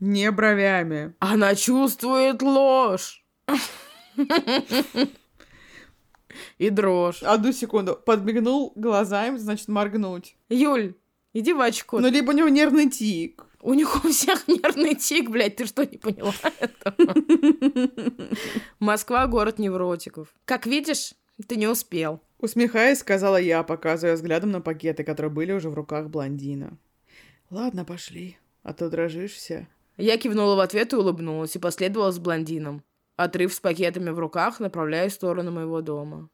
Не 0.00 0.32
бровями. 0.32 1.14
Она 1.20 1.54
чувствует 1.54 2.42
ложь. 2.42 3.24
И 6.58 6.70
дрожь. 6.70 7.22
Одну 7.22 7.52
секунду. 7.52 7.94
Подмигнул 8.04 8.72
глазами, 8.74 9.36
значит, 9.36 9.68
моргнуть. 9.68 10.36
Юль, 10.48 10.96
иди 11.32 11.52
в 11.52 11.60
очко. 11.60 12.00
Ну, 12.00 12.10
либо 12.10 12.30
у 12.30 12.34
него 12.34 12.48
нервный 12.48 12.90
тик. 12.90 13.46
У 13.66 13.74
них 13.74 14.04
у 14.04 14.08
всех 14.10 14.46
нервный 14.48 14.94
тик, 14.94 15.28
блядь, 15.28 15.56
ты 15.56 15.66
что, 15.66 15.84
не 15.84 15.98
поняла 15.98 16.32
этого? 16.60 17.16
Москва— 18.78 19.26
город 19.26 19.58
невротиков. 19.58 20.32
Как 20.44 20.66
видишь, 20.66 21.14
ты 21.48 21.56
не 21.56 21.66
успел. 21.66 22.20
Усмехаясь, 22.38 23.00
сказала 23.00 23.38
я, 23.38 23.64
показывая 23.64 24.14
взглядом 24.14 24.52
на 24.52 24.60
пакеты, 24.60 25.02
которые 25.02 25.32
были 25.32 25.50
уже 25.50 25.68
в 25.68 25.74
руках 25.74 26.10
блондина. 26.10 26.78
Ладно, 27.50 27.84
пошли, 27.84 28.38
а 28.62 28.72
то 28.72 28.88
дрожишь 28.88 29.32
вся. 29.32 29.66
Я 29.96 30.16
кивнула 30.16 30.54
в 30.54 30.60
ответ 30.60 30.92
и 30.92 30.96
улыбнулась, 30.96 31.56
и 31.56 31.58
последовала 31.58 32.12
с 32.12 32.20
блондином. 32.20 32.84
Отрыв 33.16 33.52
с 33.52 33.58
пакетами 33.58 34.10
в 34.10 34.18
руках, 34.20 34.60
направляясь 34.60 35.10
в 35.10 35.16
сторону 35.16 35.50
моего 35.50 35.80
дома. 35.80 36.28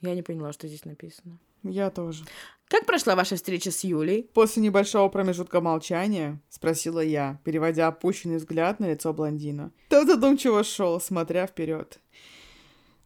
Я 0.00 0.14
не 0.14 0.22
поняла, 0.22 0.54
что 0.54 0.66
здесь 0.66 0.86
написано. 0.86 1.38
Я 1.62 1.90
тоже. 1.90 2.24
Как 2.70 2.86
прошла 2.86 3.16
ваша 3.16 3.34
встреча 3.34 3.72
с 3.72 3.82
Юлей? 3.82 4.30
После 4.32 4.62
небольшого 4.62 5.08
промежутка 5.08 5.60
молчания 5.60 6.40
спросила 6.48 7.00
я, 7.00 7.40
переводя 7.42 7.88
опущенный 7.88 8.36
взгляд 8.36 8.78
на 8.78 8.92
лицо 8.92 9.12
блондина. 9.12 9.72
Тот 9.88 10.06
задумчиво 10.06 10.62
шел, 10.62 11.00
смотря 11.00 11.48
вперед. 11.48 11.98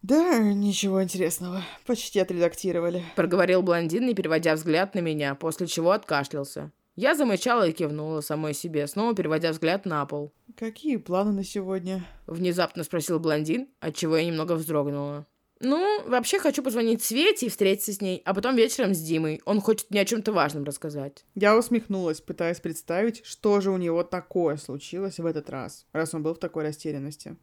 Да, 0.02 0.38
ничего 0.38 1.02
интересного. 1.02 1.62
Почти 1.86 2.20
отредактировали. 2.20 3.02
Проговорил 3.16 3.62
блондин, 3.62 4.06
не 4.06 4.14
переводя 4.14 4.54
взгляд 4.54 4.94
на 4.94 4.98
меня, 4.98 5.34
после 5.34 5.66
чего 5.66 5.92
откашлялся. 5.92 6.70
Я 6.94 7.14
замычала 7.14 7.66
и 7.66 7.72
кивнула 7.72 8.20
самой 8.20 8.52
себе, 8.52 8.86
снова 8.86 9.14
переводя 9.14 9.50
взгляд 9.50 9.86
на 9.86 10.04
пол. 10.04 10.34
Какие 10.58 10.98
планы 10.98 11.32
на 11.32 11.42
сегодня? 11.42 12.04
Внезапно 12.26 12.84
спросил 12.84 13.18
блондин, 13.18 13.68
отчего 13.80 14.18
я 14.18 14.26
немного 14.26 14.56
вздрогнула. 14.56 15.26
Ну, 15.64 16.02
вообще 16.06 16.38
хочу 16.38 16.62
позвонить 16.62 17.02
Свете 17.02 17.46
и 17.46 17.48
встретиться 17.48 17.92
с 17.92 18.00
ней, 18.00 18.20
а 18.24 18.34
потом 18.34 18.54
вечером 18.54 18.94
с 18.94 19.00
Димой. 19.00 19.40
Он 19.46 19.60
хочет 19.60 19.90
мне 19.90 20.02
о 20.02 20.04
чем-то 20.04 20.30
важном 20.32 20.64
рассказать. 20.64 21.24
Я 21.34 21.56
усмехнулась, 21.56 22.20
пытаясь 22.20 22.60
представить, 22.60 23.24
что 23.24 23.60
же 23.60 23.70
у 23.70 23.78
него 23.78 24.04
такое 24.04 24.56
случилось 24.56 25.18
в 25.18 25.26
этот 25.26 25.48
раз, 25.48 25.86
раз 25.92 26.14
он 26.14 26.22
был 26.22 26.34
в 26.34 26.38
такой 26.38 26.64
растерянности. 26.64 27.36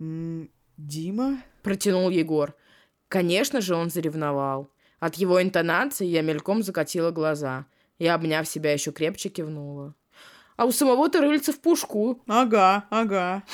М, 0.00 0.50
Дима? 0.76 1.42
Протянул 1.62 2.10
Егор. 2.10 2.54
Конечно 3.08 3.60
же, 3.60 3.74
он 3.74 3.90
заревновал. 3.90 4.70
От 4.98 5.16
его 5.16 5.42
интонации 5.42 6.06
я 6.06 6.22
мельком 6.22 6.62
закатила 6.62 7.10
глаза 7.10 7.66
и, 7.98 8.06
обняв 8.06 8.48
себя, 8.48 8.72
еще 8.72 8.92
крепче 8.92 9.28
кивнула. 9.28 9.94
А 10.56 10.64
у 10.64 10.72
самого-то 10.72 11.20
рыльца 11.20 11.52
в 11.52 11.60
пушку. 11.60 12.22
Ага, 12.26 12.86
ага. 12.90 13.44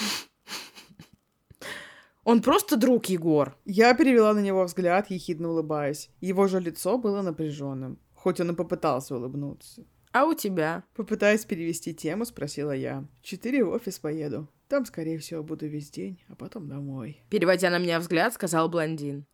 Он 2.24 2.40
просто 2.40 2.76
друг, 2.76 3.06
Егор. 3.06 3.56
Я 3.64 3.94
перевела 3.94 4.32
на 4.32 4.40
него 4.40 4.64
взгляд, 4.64 5.10
ехидно 5.10 5.50
улыбаясь. 5.50 6.08
Его 6.20 6.46
же 6.46 6.60
лицо 6.60 6.96
было 6.98 7.20
напряженным, 7.22 7.98
хоть 8.14 8.40
он 8.40 8.52
и 8.52 8.54
попытался 8.54 9.16
улыбнуться. 9.16 9.84
А 10.12 10.26
у 10.26 10.34
тебя? 10.34 10.84
Попытаясь 10.94 11.44
перевести 11.44 11.94
тему, 11.94 12.24
спросила 12.24 12.72
я. 12.72 13.04
Четыре 13.22 13.64
в 13.64 13.70
офис 13.70 13.98
поеду. 13.98 14.46
Там, 14.68 14.84
скорее 14.84 15.18
всего, 15.18 15.42
буду 15.42 15.66
весь 15.66 15.90
день, 15.90 16.22
а 16.28 16.36
потом 16.36 16.68
домой. 16.68 17.22
Переводя 17.28 17.70
на 17.70 17.78
меня 17.78 17.98
взгляд, 17.98 18.34
сказал 18.34 18.68
блондин. 18.68 19.26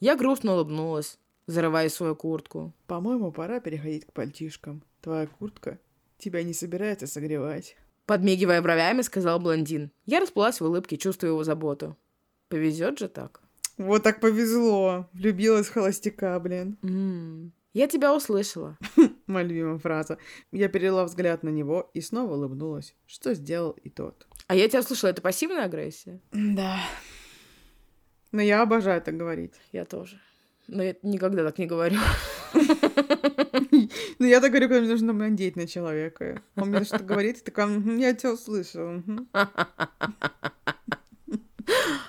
Я 0.00 0.16
грустно 0.16 0.54
улыбнулась, 0.54 1.18
зарывая 1.46 1.88
свою 1.88 2.16
куртку. 2.16 2.74
По-моему, 2.86 3.32
пора 3.32 3.60
переходить 3.60 4.04
к 4.04 4.12
пальтишкам. 4.12 4.82
Твоя 5.00 5.26
куртка 5.26 5.78
тебя 6.18 6.42
не 6.42 6.52
собирается 6.52 7.06
согревать. 7.06 7.76
Подмигивая 8.04 8.60
бровями, 8.60 9.02
сказал 9.02 9.40
блондин. 9.40 9.90
Я 10.04 10.20
расплылась 10.20 10.60
в 10.60 10.64
улыбке, 10.64 10.96
чувствуя 10.96 11.30
его 11.30 11.44
заботу. 11.44 11.96
Повезет 12.48 12.98
же 12.98 13.08
так. 13.08 13.40
Вот 13.76 14.02
так 14.02 14.20
повезло. 14.20 15.08
Влюбилась 15.12 15.66
в 15.66 15.72
холостяка, 15.72 16.38
блин. 16.40 16.78
М, 16.82 17.52
Я 17.74 17.88
тебя 17.88 18.14
услышала. 18.14 18.78
Моя 19.26 19.46
любимая 19.46 19.78
фраза. 19.78 20.16
Я 20.52 20.68
перевела 20.68 21.04
взгляд 21.04 21.42
на 21.42 21.50
него 21.50 21.90
и 21.92 22.00
снова 22.00 22.34
улыбнулась, 22.34 22.94
что 23.06 23.34
сделал 23.34 23.72
и 23.72 23.90
тот. 23.90 24.26
А 24.46 24.54
я 24.54 24.68
тебя 24.68 24.80
услышала, 24.80 25.10
это 25.10 25.20
пассивная 25.20 25.64
агрессия? 25.64 26.20
Да. 26.32 26.78
Но 28.32 28.40
я 28.40 28.62
обожаю 28.62 29.02
так 29.02 29.16
говорить. 29.16 29.54
Я 29.72 29.84
тоже. 29.84 30.18
Но 30.68 30.82
я 30.82 30.96
никогда 31.02 31.44
так 31.44 31.58
не 31.58 31.66
говорю. 31.66 31.98
Ну, 34.18 34.26
я 34.26 34.40
так 34.40 34.50
говорю, 34.50 34.68
когда 34.68 34.80
мне 34.80 34.90
нужно 34.90 35.12
надеть 35.12 35.56
на 35.56 35.66
человека. 35.66 36.42
Он 36.56 36.70
мне 36.70 36.84
что-то 36.84 37.04
говорит, 37.04 37.38
и 37.38 37.44
такая, 37.44 37.66
«Мгм, 37.66 37.98
я 37.98 38.14
тебя 38.14 38.32
услышала. 38.32 39.02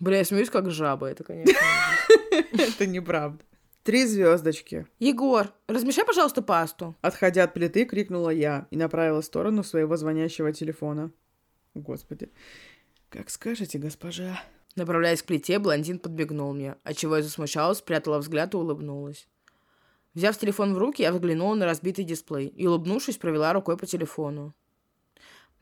мгм». 0.00 0.04
Бля, 0.04 0.18
я 0.18 0.24
смеюсь, 0.24 0.50
как 0.50 0.70
жаба, 0.70 1.06
это, 1.06 1.24
конечно. 1.24 1.52
Это 2.52 2.86
неправда. 2.86 3.44
Три 3.82 4.04
звездочки. 4.06 4.86
Егор, 4.98 5.52
размешай, 5.66 6.04
пожалуйста, 6.04 6.42
пасту. 6.42 6.96
Отходя 7.00 7.44
от 7.44 7.54
плиты, 7.54 7.86
крикнула 7.86 8.30
я 8.30 8.66
и 8.70 8.76
направила 8.76 9.22
в 9.22 9.24
сторону 9.24 9.62
своего 9.62 9.96
звонящего 9.96 10.52
телефона. 10.52 11.12
Господи. 11.74 12.30
Как 13.08 13.30
скажете, 13.30 13.78
госпожа. 13.78 14.42
Направляясь 14.76 15.22
к 15.22 15.26
плите, 15.26 15.58
блондин 15.58 15.98
подбегнул 15.98 16.52
мне, 16.52 16.76
отчего 16.84 17.16
я 17.16 17.22
засмущалась, 17.22 17.78
спрятала 17.78 18.18
взгляд 18.18 18.54
и 18.54 18.56
улыбнулась. 18.56 19.26
Взяв 20.14 20.36
телефон 20.38 20.74
в 20.74 20.78
руки, 20.78 21.02
я 21.02 21.12
взглянула 21.12 21.54
на 21.54 21.66
разбитый 21.66 22.04
дисплей 22.04 22.48
и, 22.48 22.66
улыбнувшись, 22.66 23.16
провела 23.16 23.52
рукой 23.52 23.76
по 23.76 23.86
телефону. 23.86 24.54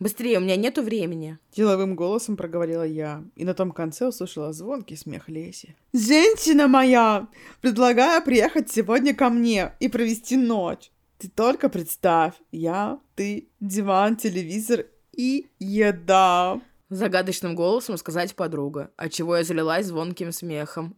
«Быстрее, 0.00 0.38
у 0.38 0.40
меня 0.40 0.54
нету 0.54 0.82
времени». 0.82 1.38
Деловым 1.52 1.96
голосом 1.96 2.36
проговорила 2.36 2.84
я, 2.84 3.24
и 3.34 3.44
на 3.44 3.52
том 3.52 3.72
конце 3.72 4.06
услышала 4.06 4.52
звонкий 4.52 4.94
смех 4.94 5.28
Леси. 5.28 5.74
«Женщина 5.92 6.68
моя! 6.68 7.26
Предлагаю 7.60 8.22
приехать 8.22 8.70
сегодня 8.70 9.12
ко 9.12 9.28
мне 9.28 9.72
и 9.80 9.88
провести 9.88 10.36
ночь. 10.36 10.92
Ты 11.18 11.28
только 11.28 11.68
представь, 11.68 12.34
я, 12.52 13.00
ты, 13.16 13.48
диван, 13.58 14.16
телевизор 14.16 14.86
и 15.12 15.48
еда. 15.58 16.60
Загадочным 16.90 17.56
голосом 17.56 17.96
сказать 17.96 18.36
подруга, 18.36 18.92
отчего 18.96 19.36
я 19.36 19.42
залилась 19.42 19.86
звонким 19.86 20.30
смехом. 20.30 20.94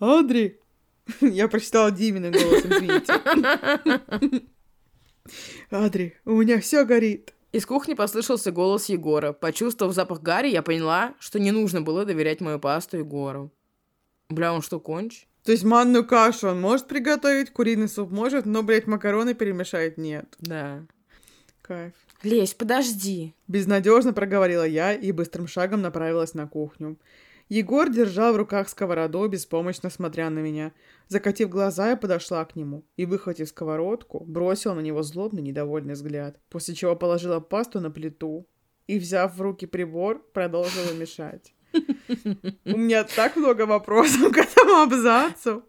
Адри! 0.00 0.60
Я 1.20 1.48
прочитала 1.48 1.90
Диминым 1.90 2.32
голосом, 2.32 2.72
извините. 2.72 3.12
Адри, 5.70 6.16
у 6.24 6.32
меня 6.32 6.60
все 6.60 6.84
горит. 6.84 7.34
Из 7.52 7.64
кухни 7.66 7.94
послышался 7.94 8.50
голос 8.50 8.88
Егора. 8.88 9.32
Почувствовав 9.32 9.94
запах 9.94 10.20
Гарри, 10.20 10.48
я 10.48 10.62
поняла, 10.62 11.14
что 11.18 11.38
не 11.38 11.52
нужно 11.52 11.82
было 11.82 12.04
доверять 12.04 12.40
мою 12.40 12.58
пасту 12.58 12.98
Егору. 12.98 13.52
Бля, 14.28 14.52
он 14.52 14.60
что, 14.60 14.80
конч? 14.80 15.26
То 15.44 15.52
есть 15.52 15.62
манную 15.62 16.06
кашу 16.06 16.48
он 16.48 16.60
может 16.60 16.88
приготовить, 16.88 17.52
куриный 17.52 17.88
суп 17.88 18.10
может, 18.10 18.46
но, 18.46 18.62
блядь, 18.62 18.86
макароны 18.86 19.34
перемешать 19.34 19.98
нет. 19.98 20.26
Да. 20.40 20.84
Кайф. 21.62 21.92
Лесь, 22.22 22.54
подожди. 22.54 23.34
Безнадежно 23.46 24.14
проговорила 24.14 24.66
я 24.66 24.94
и 24.94 25.12
быстрым 25.12 25.46
шагом 25.46 25.82
направилась 25.82 26.34
на 26.34 26.48
кухню. 26.48 26.96
Егор 27.50 27.90
держал 27.90 28.32
в 28.32 28.36
руках 28.36 28.70
сковороду, 28.70 29.28
беспомощно 29.28 29.90
смотря 29.90 30.30
на 30.30 30.38
меня. 30.38 30.72
Закатив 31.08 31.48
глаза, 31.48 31.90
я 31.90 31.96
подошла 31.96 32.44
к 32.44 32.56
нему 32.56 32.84
и, 32.96 33.06
выхватив 33.06 33.48
сковородку, 33.48 34.24
бросила 34.24 34.74
на 34.74 34.80
него 34.80 35.02
злобный, 35.02 35.42
недовольный 35.42 35.94
взгляд, 35.94 36.40
после 36.48 36.74
чего 36.74 36.96
положила 36.96 37.40
пасту 37.40 37.80
на 37.80 37.90
плиту 37.90 38.46
и, 38.86 38.98
взяв 38.98 39.36
в 39.36 39.40
руки 39.40 39.66
прибор, 39.66 40.22
продолжила 40.32 40.92
мешать. 40.92 41.54
У 42.64 42.78
меня 42.78 43.04
так 43.04 43.36
много 43.36 43.66
вопросов 43.66 44.32
к 44.32 44.38
этому 44.38 44.82
абзацу. 44.82 45.64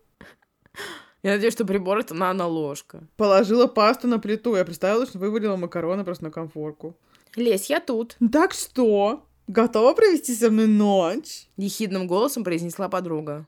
Я 1.23 1.31
надеюсь, 1.31 1.53
что 1.53 1.65
прибор 1.65 1.97
это 1.97 2.13
нано-ложка. 2.13 3.07
Положила 3.17 3.65
пасту 3.65 4.07
на 4.07 4.19
плиту. 4.19 4.55
Я 4.55 4.63
представила, 4.63 5.07
что 5.07 5.17
вывалила 5.17 5.55
макароны 5.55 6.03
просто 6.03 6.25
на 6.25 6.31
конфорку. 6.31 6.95
Лесь, 7.35 7.69
я 7.69 7.79
тут. 7.79 8.15
Так 8.31 8.53
что? 8.53 9.25
Готова 9.47 9.93
провести 9.93 10.35
со 10.35 10.51
мной 10.51 10.67
ночь? 10.67 11.47
Ехидным 11.57 12.05
голосом 12.05 12.43
произнесла 12.43 12.89
подруга. 12.89 13.47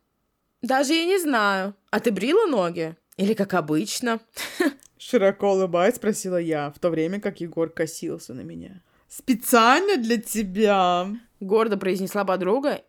Даже 0.62 0.93
я 0.93 1.06
не 1.06 1.20
знаю. 1.20 1.76
А 1.91 2.00
ты 2.00 2.12
брила 2.12 2.48
ноги? 2.48 2.96
Или 3.17 3.34
как 3.34 3.54
обычно? 3.54 4.20
Широко 4.98 5.54
улыбаясь, 5.54 5.96
спросила 5.96 6.38
я, 6.38 6.72
в 6.72 6.80
то 6.80 6.89
время 6.89 7.20
как 7.20 7.41
Егор 7.41 7.70
косился 7.70 8.34
на 8.34 8.41
меня. 8.41 8.82
Специально 9.08 9.98
для 9.98 10.17
тебя. 10.17 11.08
Гордо 11.39 11.78
произнесла 11.78 12.26
подруга, 12.26 12.84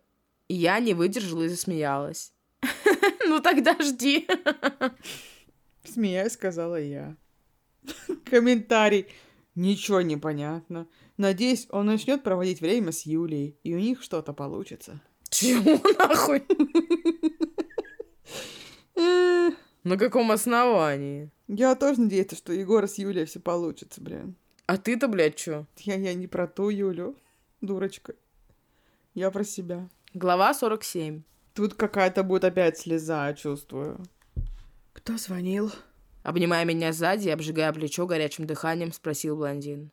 и 0.48 0.54
я 0.54 0.80
не 0.80 0.94
выдержала 0.94 1.44
и 1.44 1.48
засмеялась. 1.48 2.32
Ну 3.26 3.40
тогда 3.40 3.76
жди. 3.78 4.26
Смеясь, 5.84 6.32
сказала 6.32 6.80
я. 6.80 7.14
Комментарий. 8.24 9.06
Ничего 9.54 10.00
не 10.00 10.16
понятно. 10.16 10.86
Надеюсь, 11.18 11.66
он 11.70 11.86
начнет 11.86 12.22
проводить 12.22 12.62
время 12.62 12.90
с 12.90 13.04
Юлей, 13.04 13.58
и 13.64 13.74
у 13.74 13.78
них 13.78 14.02
что-то 14.02 14.32
получится. 14.32 15.02
Чего 15.28 15.78
нахуй? 15.98 16.42
На 18.94 19.96
каком 19.96 20.30
основании? 20.30 21.30
Я 21.46 21.74
тоже 21.74 22.00
надеюсь, 22.00 22.36
что 22.36 22.52
Егора 22.52 22.86
с 22.86 22.98
Юлей 22.98 23.24
все 23.24 23.40
получится, 23.40 24.00
блин. 24.00 24.36
А 24.66 24.76
ты-то, 24.76 25.08
блядь, 25.08 25.36
чё? 25.36 25.66
Я, 25.78 25.94
я 25.94 26.12
не 26.14 26.26
про 26.26 26.46
ту 26.46 26.68
Юлю, 26.68 27.16
дурочка. 27.60 28.14
Я 29.14 29.30
про 29.30 29.44
себя. 29.44 29.88
Глава 30.12 30.52
47. 30.52 31.22
Тут 31.54 31.74
какая-то 31.74 32.22
будет 32.22 32.44
опять 32.44 32.78
слеза, 32.78 33.32
чувствую. 33.32 34.04
Кто 34.92 35.16
звонил? 35.16 35.72
Обнимая 36.22 36.64
меня 36.64 36.92
сзади 36.92 37.28
и 37.28 37.30
обжигая 37.30 37.72
плечо 37.72 38.06
горячим 38.06 38.46
дыханием, 38.46 38.92
спросил 38.92 39.36
блондин. 39.36 39.90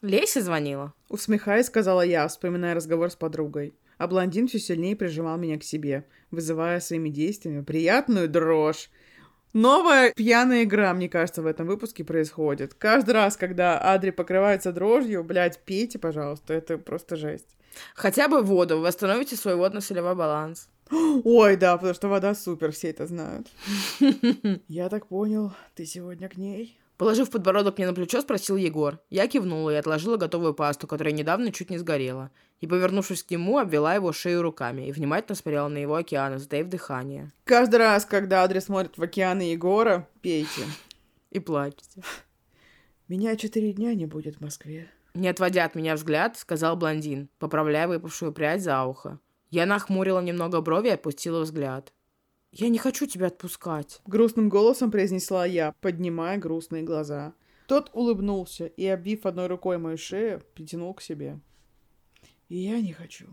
Леся 0.00 0.40
звонила? 0.40 0.94
Усмехаясь, 1.08 1.66
сказала 1.66 2.02
я, 2.02 2.26
вспоминая 2.28 2.74
разговор 2.74 3.10
с 3.10 3.16
подругой. 3.16 3.74
А 4.04 4.06
блондин 4.06 4.48
все 4.48 4.58
сильнее 4.58 4.94
прижимал 4.96 5.38
меня 5.38 5.58
к 5.58 5.64
себе, 5.64 6.04
вызывая 6.30 6.78
своими 6.80 7.08
действиями 7.08 7.62
приятную 7.64 8.28
дрожь. 8.28 8.90
Новая 9.54 10.12
пьяная 10.12 10.64
игра, 10.64 10.92
мне 10.92 11.08
кажется, 11.08 11.40
в 11.40 11.46
этом 11.46 11.66
выпуске 11.66 12.04
происходит. 12.04 12.74
Каждый 12.74 13.12
раз, 13.12 13.38
когда 13.38 13.78
Адри 13.78 14.10
покрывается 14.10 14.72
дрожью, 14.72 15.24
блядь, 15.24 15.58
пейте, 15.60 15.98
пожалуйста, 15.98 16.52
это 16.52 16.76
просто 16.76 17.16
жесть. 17.16 17.56
Хотя 17.94 18.28
бы 18.28 18.42
воду, 18.42 18.78
восстановите 18.78 19.36
свой 19.36 19.56
водно-солевой 19.56 20.14
баланс. 20.14 20.68
Ой, 20.90 21.56
да, 21.56 21.74
потому 21.78 21.94
что 21.94 22.08
вода 22.08 22.34
супер, 22.34 22.72
все 22.72 22.90
это 22.90 23.06
знают. 23.06 23.46
Я 24.68 24.90
так 24.90 25.06
понял, 25.06 25.54
ты 25.74 25.86
сегодня 25.86 26.28
к 26.28 26.36
ней? 26.36 26.78
Положив 26.96 27.30
подбородок 27.30 27.76
мне 27.76 27.86
на 27.88 27.94
плечо, 27.94 28.20
спросил 28.20 28.56
Егор. 28.56 29.00
Я 29.10 29.26
кивнула 29.26 29.70
и 29.70 29.76
отложила 29.76 30.16
готовую 30.16 30.54
пасту, 30.54 30.86
которая 30.86 31.12
недавно 31.12 31.50
чуть 31.50 31.70
не 31.70 31.78
сгорела. 31.78 32.30
И, 32.60 32.66
повернувшись 32.68 33.24
к 33.24 33.30
нему, 33.30 33.58
обвела 33.58 33.94
его 33.94 34.12
шею 34.12 34.42
руками 34.42 34.86
и 34.88 34.92
внимательно 34.92 35.34
смотрела 35.34 35.68
на 35.68 35.78
его 35.78 35.96
океаны, 35.96 36.38
затаив 36.38 36.68
дыхание. 36.68 37.32
Каждый 37.44 37.76
раз, 37.76 38.04
когда 38.04 38.44
Адри 38.44 38.60
смотрит 38.60 38.96
в 38.96 39.02
океаны 39.02 39.42
Егора, 39.42 40.08
пейте. 40.22 40.62
И 41.30 41.40
плачете. 41.40 42.02
Меня 43.08 43.34
четыре 43.36 43.72
дня 43.72 43.94
не 43.94 44.06
будет 44.06 44.36
в 44.36 44.40
Москве. 44.40 44.88
Не 45.14 45.28
отводя 45.28 45.64
от 45.64 45.74
меня 45.74 45.96
взгляд, 45.96 46.38
сказал 46.38 46.76
блондин, 46.76 47.28
поправляя 47.38 47.88
выпавшую 47.88 48.32
прядь 48.32 48.62
за 48.62 48.82
ухо. 48.84 49.18
Я 49.50 49.66
нахмурила 49.66 50.20
немного 50.20 50.60
брови 50.60 50.88
и 50.88 50.92
опустила 50.92 51.40
взгляд. 51.40 51.92
«Я 52.56 52.68
не 52.68 52.78
хочу 52.78 53.06
тебя 53.06 53.26
отпускать». 53.26 54.00
Грустным 54.06 54.48
голосом 54.48 54.90
произнесла 54.90 55.44
я, 55.44 55.74
поднимая 55.80 56.38
грустные 56.38 56.84
глаза. 56.84 57.34
Тот 57.66 57.90
улыбнулся 57.92 58.66
и, 58.66 58.86
обвив 58.86 59.26
одной 59.26 59.48
рукой 59.48 59.78
мою 59.78 59.98
шею, 59.98 60.40
притянул 60.54 60.94
к 60.94 61.02
себе. 61.02 61.40
И 62.48 62.56
я 62.56 62.80
не 62.80 62.92
хочу. 62.92 63.26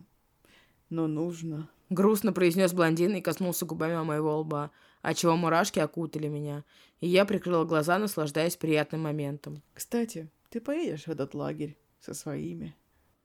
Но 0.89 1.07
нужно. 1.07 1.69
Грустно 1.89 2.33
произнес 2.33 2.73
блондин 2.73 3.15
и 3.15 3.21
коснулся 3.21 3.65
губами 3.65 4.01
моего 4.03 4.39
лба, 4.39 4.71
отчего 5.03 5.35
мурашки 5.35 5.77
окутали 5.77 6.27
меня, 6.27 6.63
и 6.99 7.07
я 7.07 7.25
прикрыла 7.25 7.65
глаза, 7.65 7.99
наслаждаясь 7.99 8.55
приятным 8.55 9.01
моментом. 9.01 9.61
Кстати, 9.73 10.29
ты 10.49 10.61
поедешь 10.61 11.05
в 11.05 11.11
этот 11.11 11.35
лагерь 11.35 11.77
со 11.99 12.13
своими? 12.13 12.75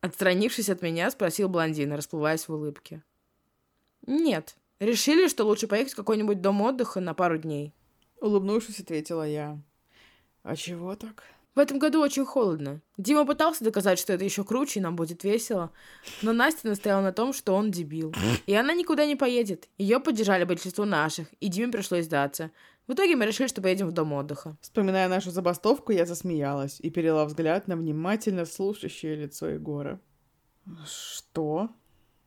Отстранившись 0.02 0.68
от 0.68 0.82
меня, 0.82 1.10
спросил 1.10 1.48
блондин, 1.48 1.92
расплываясь 1.92 2.46
в 2.46 2.52
улыбке. 2.52 3.02
«Нет. 4.06 4.56
Решили, 4.78 5.28
что 5.28 5.44
лучше 5.44 5.66
поехать 5.66 5.94
в 5.94 5.96
какой-нибудь 5.96 6.40
дом 6.40 6.60
отдыха 6.60 7.00
на 7.00 7.14
пару 7.14 7.38
дней. 7.38 7.72
Улыбнувшись, 8.20 8.80
ответила 8.80 9.26
я. 9.26 9.58
А 10.42 10.54
чего 10.54 10.94
так? 10.96 11.24
В 11.56 11.58
этом 11.58 11.78
году 11.78 12.02
очень 12.02 12.26
холодно. 12.26 12.82
Дима 12.98 13.24
пытался 13.24 13.64
доказать, 13.64 13.98
что 13.98 14.12
это 14.12 14.22
еще 14.22 14.44
круче 14.44 14.78
и 14.78 14.82
нам 14.82 14.94
будет 14.94 15.24
весело, 15.24 15.72
но 16.20 16.34
Настя 16.34 16.68
настояла 16.68 17.00
на 17.00 17.12
том, 17.12 17.32
что 17.32 17.54
он 17.54 17.70
дебил. 17.70 18.14
И 18.46 18.54
она 18.54 18.74
никуда 18.74 19.06
не 19.06 19.16
поедет. 19.16 19.66
Ее 19.78 19.98
поддержали 19.98 20.44
большинство 20.44 20.84
наших, 20.84 21.28
и 21.40 21.48
Диме 21.48 21.72
пришлось 21.72 22.04
сдаться. 22.04 22.50
В 22.86 22.92
итоге 22.92 23.16
мы 23.16 23.24
решили, 23.24 23.46
что 23.46 23.62
поедем 23.62 23.88
в 23.88 23.92
дом 23.92 24.12
отдыха. 24.12 24.58
Вспоминая 24.60 25.08
нашу 25.08 25.30
забастовку, 25.30 25.92
я 25.92 26.04
засмеялась 26.04 26.78
и 26.80 26.90
перела 26.90 27.24
взгляд 27.24 27.68
на 27.68 27.76
внимательно 27.76 28.44
слушающее 28.44 29.14
лицо 29.14 29.48
Егора. 29.48 29.98
Что? 30.84 31.70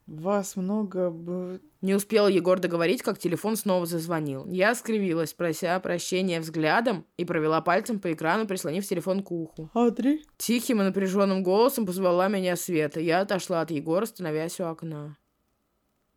Вас 0.10 0.56
много 0.56 1.12
бы... 1.12 1.62
Не 1.82 1.94
успел 1.94 2.28
Егор 2.28 2.60
договорить, 2.60 3.04
как 3.04 3.20
телефон 3.20 3.56
снова 3.56 3.86
зазвонил. 3.86 4.48
Я 4.48 4.74
скривилась, 4.74 5.34
прося 5.34 5.80
прощения 5.80 6.40
взглядом, 6.40 7.06
и 7.18 7.26
провела 7.26 7.62
пальцем 7.62 8.00
по 8.00 8.12
экрану, 8.12 8.48
прислонив 8.48 8.88
телефон 8.88 9.22
к 9.22 9.32
уху. 9.32 9.70
Адри? 9.76 10.24
Тихим 10.38 10.82
и 10.82 10.86
напряженным 10.86 11.44
голосом 11.44 11.86
позвала 11.86 12.28
меня 12.28 12.56
Света. 12.56 13.00
Я 13.00 13.22
отошла 13.22 13.62
от 13.62 13.70
Егора, 13.70 14.08
становясь 14.08 14.60
у 14.60 14.64
окна. 14.64 15.16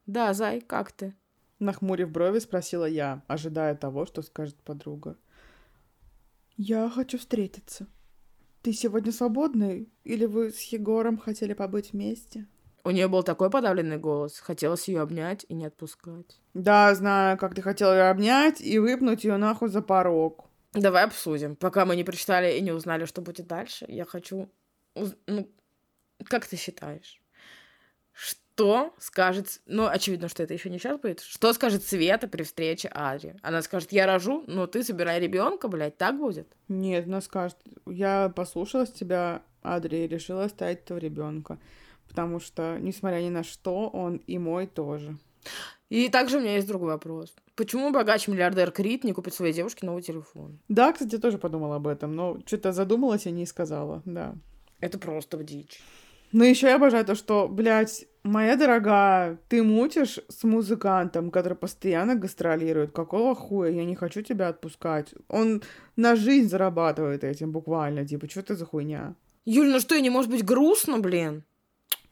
«Да, 0.07 0.33
Зай, 0.33 0.63
как 0.63 0.93
ты?» 0.93 1.15
Нахмурив 1.59 2.11
брови, 2.11 2.39
спросила 2.39 2.87
я, 2.87 3.23
ожидая 3.29 3.75
того, 3.75 4.07
что 4.07 4.23
скажет 4.23 4.57
подруга. 4.65 5.19
«Я 6.57 6.89
хочу 6.89 7.19
встретиться. 7.19 7.87
Ты 8.63 8.73
сегодня 8.73 9.13
свободный? 9.13 9.93
Или 10.05 10.25
вы 10.25 10.51
с 10.51 10.63
Егором 10.73 11.19
хотели 11.19 11.53
побыть 11.53 11.93
вместе?» 11.93 12.47
У 12.85 12.91
нее 12.91 13.07
был 13.09 13.23
такой 13.23 13.49
подавленный 13.49 13.99
голос. 13.99 14.39
Хотелось 14.41 14.89
ее 14.89 15.01
обнять 15.03 15.47
и 15.49 15.55
не 15.55 15.67
отпускать. 15.67 16.41
Да, 16.55 16.95
знаю, 16.95 17.39
как 17.39 17.55
ты 17.55 17.63
хотела 17.63 17.93
ее 17.93 18.11
обнять 18.11 18.61
и 18.61 18.79
выпнуть 18.79 19.25
ее 19.25 19.37
нахуй 19.37 19.69
за 19.69 19.83
порог. 19.83 20.47
Давай 20.73 21.05
обсудим. 21.05 21.55
Пока 21.55 21.85
мы 21.85 21.95
не 21.97 22.03
прочитали 22.05 22.57
и 22.57 22.61
не 22.61 22.73
узнали, 22.73 23.05
что 23.05 23.21
будет 23.23 23.47
дальше, 23.47 23.85
я 23.89 24.05
хочу... 24.05 24.49
уз- 24.95 25.17
Ну, 25.27 25.49
как 26.25 26.47
ты 26.47 26.57
считаешь? 26.57 27.21
Что 28.13 28.95
скажет... 28.99 29.61
Ну, 29.67 29.87
очевидно, 29.87 30.29
что 30.29 30.43
это 30.43 30.53
еще 30.55 30.69
не 30.71 30.79
сейчас 30.79 30.99
будет. 31.01 31.21
Что 31.21 31.53
скажет 31.53 31.85
Света 31.85 32.27
при 32.29 32.43
встрече 32.43 32.89
Адри? 32.93 33.37
Она 33.43 33.63
скажет, 33.63 33.93
я 33.93 34.07
рожу, 34.07 34.45
но 34.47 34.67
ты 34.67 34.83
собирай 34.83 35.21
ребенка, 35.21 35.69
блядь, 35.69 35.97
так 35.99 36.17
будет? 36.19 36.49
Нет, 36.69 37.07
она 37.07 37.21
скажет, 37.21 37.57
я 37.87 38.31
послушалась 38.35 38.93
тебя, 38.93 39.43
Адри, 39.63 39.99
и 40.05 40.09
решила 40.09 40.45
оставить 40.45 40.81
этого 40.81 40.99
ребенка. 40.99 41.59
Потому 42.13 42.41
что, 42.41 42.79
несмотря 42.79 43.23
ни 43.23 43.31
на 43.31 43.43
что, 43.43 43.89
он 43.89 44.17
и 44.17 44.37
мой 44.37 44.67
тоже. 44.67 45.17
И 45.89 46.11
также 46.11 46.37
у 46.37 46.41
меня 46.41 46.57
есть 46.57 46.69
другой 46.69 46.91
вопрос. 46.91 47.35
Почему 47.57 47.91
богач-миллиардер 47.91 48.71
Крит 48.71 49.03
не 49.03 49.15
купит 49.15 49.33
своей 49.33 49.55
девушке 49.55 49.87
новый 49.87 50.03
телефон? 50.03 50.59
Да, 50.69 50.93
кстати, 50.93 51.17
тоже 51.17 51.39
подумала 51.39 51.77
об 51.77 51.87
этом, 51.87 52.15
но 52.15 52.39
что-то 52.45 52.73
задумалась 52.73 53.27
и 53.27 53.31
не 53.31 53.47
сказала, 53.47 54.03
да. 54.05 54.35
Это 54.81 54.99
просто 54.99 55.39
в 55.39 55.45
дичь. 55.45 55.81
Но 56.33 56.45
еще 56.45 56.67
я 56.67 56.77
обожаю 56.77 57.07
то, 57.07 57.15
что, 57.15 57.49
блядь, 57.49 58.07
моя 58.25 58.57
дорогая, 58.57 59.39
ты 59.49 59.63
мутишь 59.63 60.19
с 60.29 60.45
музыкантом, 60.45 61.31
который 61.31 61.57
постоянно 61.57 62.15
гастролирует. 62.15 62.93
Какого 62.93 63.35
хуя? 63.35 63.71
Я 63.71 63.85
не 63.85 63.95
хочу 63.95 64.21
тебя 64.21 64.49
отпускать. 64.49 65.15
Он 65.29 65.63
на 65.97 66.15
жизнь 66.15 66.49
зарабатывает 66.49 67.25
этим 67.25 67.53
буквально. 67.53 68.07
Типа, 68.07 68.29
что 68.29 68.43
ты 68.43 68.55
за 68.55 68.67
хуйня? 68.67 69.15
Юль, 69.45 69.71
ну 69.71 69.81
что, 69.81 69.99
не 69.99 70.11
может 70.11 70.31
быть 70.31 70.45
грустно, 70.45 70.99
блин? 70.99 71.45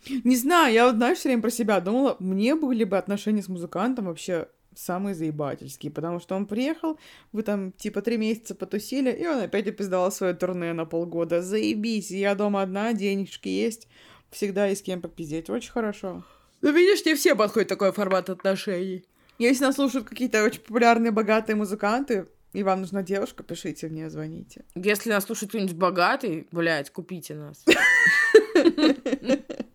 Не 0.09 0.37
знаю, 0.37 0.73
я 0.73 0.87
вот, 0.87 0.97
знаешь, 0.97 1.19
все 1.19 1.29
время 1.29 1.43
про 1.43 1.51
себя 1.51 1.81
думала, 1.81 2.17
мне 2.21 2.55
были 2.55 2.85
бы 2.85 2.97
отношения 2.97 3.43
с 3.43 3.49
музыкантом 3.49 4.07
вообще 4.07 4.49
самые 4.75 5.15
заебательские, 5.15 5.93
потому 5.93 6.21
что 6.21 6.37
он 6.37 6.47
приехал, 6.47 6.99
вы 7.33 7.43
там 7.43 7.73
типа 7.73 8.03
три 8.03 8.17
месяца 8.17 8.55
потусили, 8.55 9.11
и 9.11 9.27
он 9.27 9.41
опять 9.41 9.67
опиздал 9.67 10.11
свое 10.13 10.35
турне 10.35 10.73
на 10.73 10.87
полгода. 10.87 11.43
Заебись, 11.43 12.11
я 12.11 12.35
дома 12.35 12.63
одна, 12.63 12.93
денежки 12.93 13.49
есть, 13.49 13.89
всегда 14.31 14.67
есть 14.67 14.81
с 14.81 14.85
кем 14.85 15.03
попиздеть, 15.03 15.51
очень 15.51 15.73
хорошо. 15.73 16.25
Ну, 16.63 16.73
видишь, 16.73 17.05
не 17.05 17.15
все 17.15 17.35
подходит 17.35 17.69
такой 17.69 17.93
формат 17.93 18.31
отношений. 18.31 19.05
Если 19.39 19.65
нас 19.65 19.77
слушают 19.77 20.07
какие-то 20.07 20.45
очень 20.45 20.61
популярные, 20.61 21.11
богатые 21.11 21.57
музыканты, 21.57 22.27
и 22.53 22.63
вам 22.63 22.81
нужна 22.81 23.03
девушка, 23.03 23.43
пишите 23.43 23.89
мне, 23.89 24.11
звоните. 24.11 24.65
Если 24.75 25.09
нас 25.09 25.25
слушает 25.25 25.51
кто-нибудь 25.51 25.77
богатый, 25.77 26.47
блядь, 26.53 26.91
купите 26.91 27.35
нас. 27.35 27.65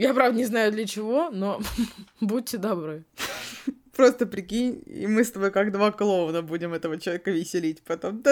Я, 0.00 0.14
правда, 0.14 0.38
не 0.38 0.46
знаю 0.46 0.72
для 0.72 0.86
чего, 0.86 1.28
но 1.30 1.60
будьте 2.22 2.56
добры. 2.56 3.04
Просто 3.94 4.24
прикинь, 4.24 4.82
и 4.86 5.06
мы 5.06 5.24
с 5.24 5.30
тобой 5.30 5.50
как 5.50 5.72
два 5.72 5.92
клоуна 5.92 6.40
будем 6.40 6.72
этого 6.72 6.98
человека 6.98 7.30
веселить 7.30 7.82
потом. 7.82 8.22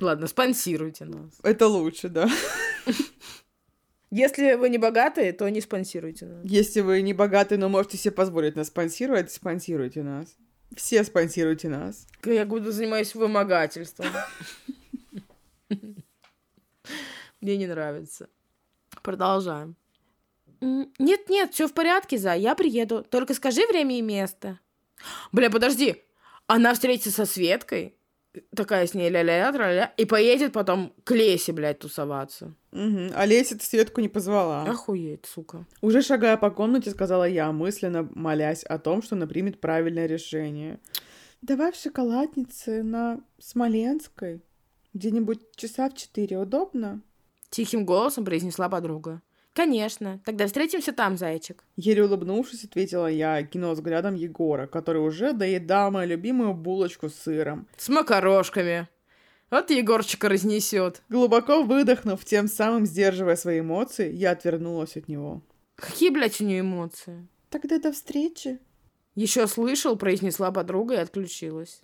Ладно, 0.00 0.26
спонсируйте 0.26 1.04
нас. 1.04 1.38
Это 1.44 1.68
лучше, 1.68 2.08
да. 2.08 2.28
Если 4.10 4.54
вы 4.54 4.68
не 4.68 4.78
богатые, 4.78 5.32
то 5.34 5.48
не 5.48 5.60
спонсируйте 5.60 6.26
нас. 6.26 6.44
Если 6.44 6.80
вы 6.80 7.00
не 7.02 7.14
богаты, 7.14 7.58
но 7.58 7.68
можете 7.68 7.96
себе 7.96 8.10
позволить 8.10 8.56
нас 8.56 8.66
спонсировать, 8.66 9.30
спонсируйте 9.30 10.02
нас. 10.02 10.36
Все 10.74 11.04
спонсируйте 11.04 11.68
нас. 11.68 12.08
Я 12.24 12.44
буду 12.44 12.72
занимаюсь 12.72 13.14
вымогательством. 13.14 14.08
Мне 17.40 17.56
не 17.56 17.68
нравится. 17.68 18.28
Продолжаем. 19.02 19.76
Нет-нет, 20.60 21.54
все 21.54 21.66
в 21.66 21.72
порядке, 21.72 22.18
За, 22.18 22.34
я 22.34 22.54
приеду. 22.54 23.02
Только 23.02 23.34
скажи 23.34 23.66
время 23.66 23.98
и 23.98 24.02
место. 24.02 24.58
Бля, 25.32 25.50
подожди. 25.50 26.02
Она 26.46 26.74
встретится 26.74 27.10
со 27.10 27.24
Светкой, 27.24 27.94
такая 28.54 28.86
с 28.86 28.94
ней 28.94 29.08
ля-ля-ля, 29.08 29.52
тра-ля, 29.52 29.92
и 29.96 30.04
поедет 30.04 30.52
потом 30.52 30.92
к 31.04 31.12
Лесе, 31.12 31.52
блядь, 31.52 31.78
тусоваться. 31.78 32.54
Угу. 32.72 33.12
А 33.14 33.24
Леся 33.24 33.56
Светку 33.60 34.00
не 34.00 34.08
позвала. 34.08 34.64
Охуеть, 34.64 35.26
сука. 35.26 35.64
Уже 35.80 36.02
шагая 36.02 36.36
по 36.36 36.50
комнате, 36.50 36.90
сказала 36.90 37.26
я, 37.26 37.50
мысленно 37.52 38.08
молясь 38.14 38.64
о 38.64 38.78
том, 38.78 39.02
что 39.02 39.16
она 39.16 39.26
примет 39.26 39.60
правильное 39.60 40.06
решение. 40.06 40.78
Давай 41.40 41.72
в 41.72 41.76
шоколаднице 41.76 42.82
на 42.82 43.20
Смоленской. 43.38 44.42
Где-нибудь 44.92 45.56
часа 45.56 45.88
в 45.88 45.94
четыре. 45.94 46.38
Удобно? 46.38 47.00
Тихим 47.50 47.84
голосом 47.84 48.24
произнесла 48.24 48.68
подруга. 48.68 49.22
Конечно. 49.52 50.20
Тогда 50.24 50.46
встретимся 50.46 50.92
там, 50.92 51.16
зайчик. 51.16 51.64
Еле 51.76 52.04
улыбнувшись, 52.04 52.64
ответила 52.64 53.08
я, 53.08 53.40
и 53.40 53.46
кинула 53.46 53.74
взглядом 53.74 54.14
Егора, 54.14 54.66
который 54.66 55.02
уже 55.02 55.32
доедал 55.32 55.90
мою 55.90 56.08
любимую 56.08 56.54
булочку 56.54 57.08
с 57.08 57.14
сыром. 57.14 57.66
С 57.76 57.88
макарошками. 57.88 58.88
Вот 59.50 59.70
Егорчика 59.70 60.28
разнесет. 60.28 61.02
Глубоко 61.08 61.64
выдохнув, 61.64 62.24
тем 62.24 62.46
самым 62.46 62.86
сдерживая 62.86 63.34
свои 63.34 63.60
эмоции, 63.60 64.12
я 64.12 64.30
отвернулась 64.30 64.96
от 64.96 65.08
него. 65.08 65.42
Какие, 65.74 66.10
блядь, 66.10 66.40
у 66.40 66.44
нее 66.44 66.60
эмоции? 66.60 67.26
Тогда 67.48 67.80
до 67.80 67.90
встречи. 67.90 68.60
Еще 69.16 69.48
слышал, 69.48 69.96
произнесла 69.96 70.52
подруга 70.52 70.94
и 70.94 70.98
отключилась. 70.98 71.82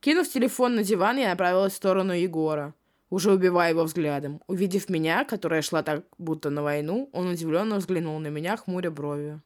Кинув 0.00 0.28
телефон 0.28 0.74
на 0.74 0.82
диван, 0.82 1.18
я 1.18 1.28
направилась 1.28 1.74
в 1.74 1.76
сторону 1.76 2.14
Егора, 2.14 2.74
уже 3.12 3.30
убивая 3.30 3.70
его 3.70 3.84
взглядом. 3.84 4.40
Увидев 4.46 4.88
меня, 4.88 5.24
которая 5.24 5.60
шла 5.60 5.82
так, 5.82 6.02
будто 6.16 6.48
на 6.48 6.62
войну, 6.62 7.10
он 7.12 7.28
удивленно 7.28 7.76
взглянул 7.76 8.18
на 8.18 8.28
меня, 8.28 8.56
хмуря 8.56 8.90
брови. 8.90 9.40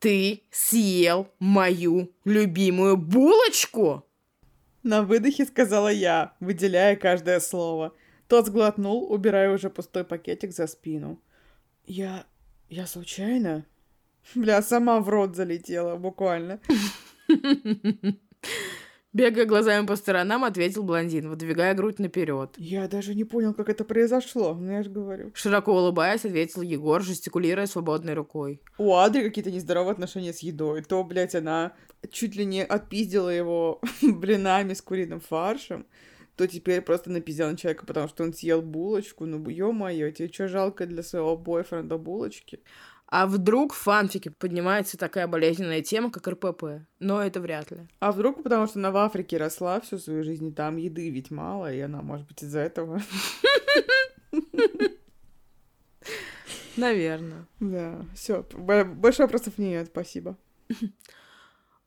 «Ты 0.00 0.42
съел 0.50 1.28
мою 1.38 2.10
любимую 2.24 2.96
булочку?» 2.96 4.04
На 4.82 5.02
выдохе 5.02 5.44
сказала 5.44 5.92
я, 5.92 6.34
выделяя 6.40 6.96
каждое 6.96 7.38
слово. 7.38 7.94
Тот 8.26 8.46
сглотнул, 8.46 9.12
убирая 9.12 9.54
уже 9.54 9.70
пустой 9.70 10.02
пакетик 10.02 10.52
за 10.52 10.66
спину. 10.66 11.22
Я... 11.86 12.26
я 12.68 12.88
случайно? 12.88 13.64
Бля, 14.34 14.60
сама 14.60 14.98
в 14.98 15.08
рот 15.08 15.36
залетела, 15.36 15.94
буквально. 15.96 16.58
Бегая 19.12 19.44
глазами 19.44 19.84
по 19.84 19.94
сторонам, 19.96 20.42
ответил 20.42 20.82
блондин, 20.84 21.28
выдвигая 21.28 21.74
грудь 21.74 21.98
наперед. 21.98 22.54
Я 22.56 22.88
даже 22.88 23.14
не 23.14 23.24
понял, 23.24 23.52
как 23.52 23.68
это 23.68 23.84
произошло, 23.84 24.54
ну 24.54 24.72
я 24.72 24.82
же 24.82 24.88
говорю. 24.88 25.32
Широко 25.34 25.74
улыбаясь, 25.74 26.24
ответил 26.24 26.62
Егор, 26.62 27.02
жестикулируя 27.02 27.66
свободной 27.66 28.14
рукой. 28.14 28.62
У 28.78 28.94
Адри 28.94 29.24
какие-то 29.24 29.50
нездоровые 29.50 29.92
отношения 29.92 30.32
с 30.32 30.38
едой. 30.38 30.82
То, 30.82 31.04
блядь, 31.04 31.34
она 31.34 31.74
чуть 32.10 32.36
ли 32.36 32.46
не 32.46 32.64
отпиздила 32.64 33.28
его 33.28 33.82
блинами 34.02 34.72
с 34.72 34.80
куриным 34.80 35.20
фаршем, 35.20 35.84
то 36.36 36.46
теперь 36.46 36.80
просто 36.80 37.10
напиздила 37.10 37.50
на 37.50 37.56
человека, 37.58 37.84
потому 37.84 38.08
что 38.08 38.24
он 38.24 38.32
съел 38.32 38.62
булочку. 38.62 39.26
Ну, 39.26 39.46
ё-моё, 39.46 40.10
тебе 40.10 40.32
что, 40.32 40.48
жалко 40.48 40.86
для 40.86 41.02
своего 41.02 41.36
бойфренда 41.36 41.98
булочки? 41.98 42.60
А 43.14 43.26
вдруг 43.26 43.74
в 43.74 43.76
фанфике 43.76 44.30
поднимается 44.30 44.96
такая 44.96 45.26
болезненная 45.26 45.82
тема, 45.82 46.10
как 46.10 46.26
РПП? 46.28 46.64
Но 46.98 47.22
это 47.22 47.42
вряд 47.42 47.70
ли. 47.70 47.86
А 48.00 48.10
вдруг 48.10 48.42
потому, 48.42 48.66
что 48.66 48.78
она 48.78 48.90
в 48.90 48.96
Африке 48.96 49.36
росла 49.36 49.82
всю 49.82 49.98
свою 49.98 50.24
жизнь, 50.24 50.48
и 50.48 50.50
там 50.50 50.78
еды 50.78 51.10
ведь 51.10 51.30
мало, 51.30 51.70
и 51.70 51.78
она, 51.80 52.00
может 52.00 52.26
быть, 52.26 52.42
из-за 52.42 52.60
этого. 52.60 53.02
Наверное. 56.78 57.46
Да, 57.60 58.06
все. 58.14 58.46
Больше 58.54 59.20
вопросов 59.20 59.58
нет, 59.58 59.88
спасибо. 59.88 60.38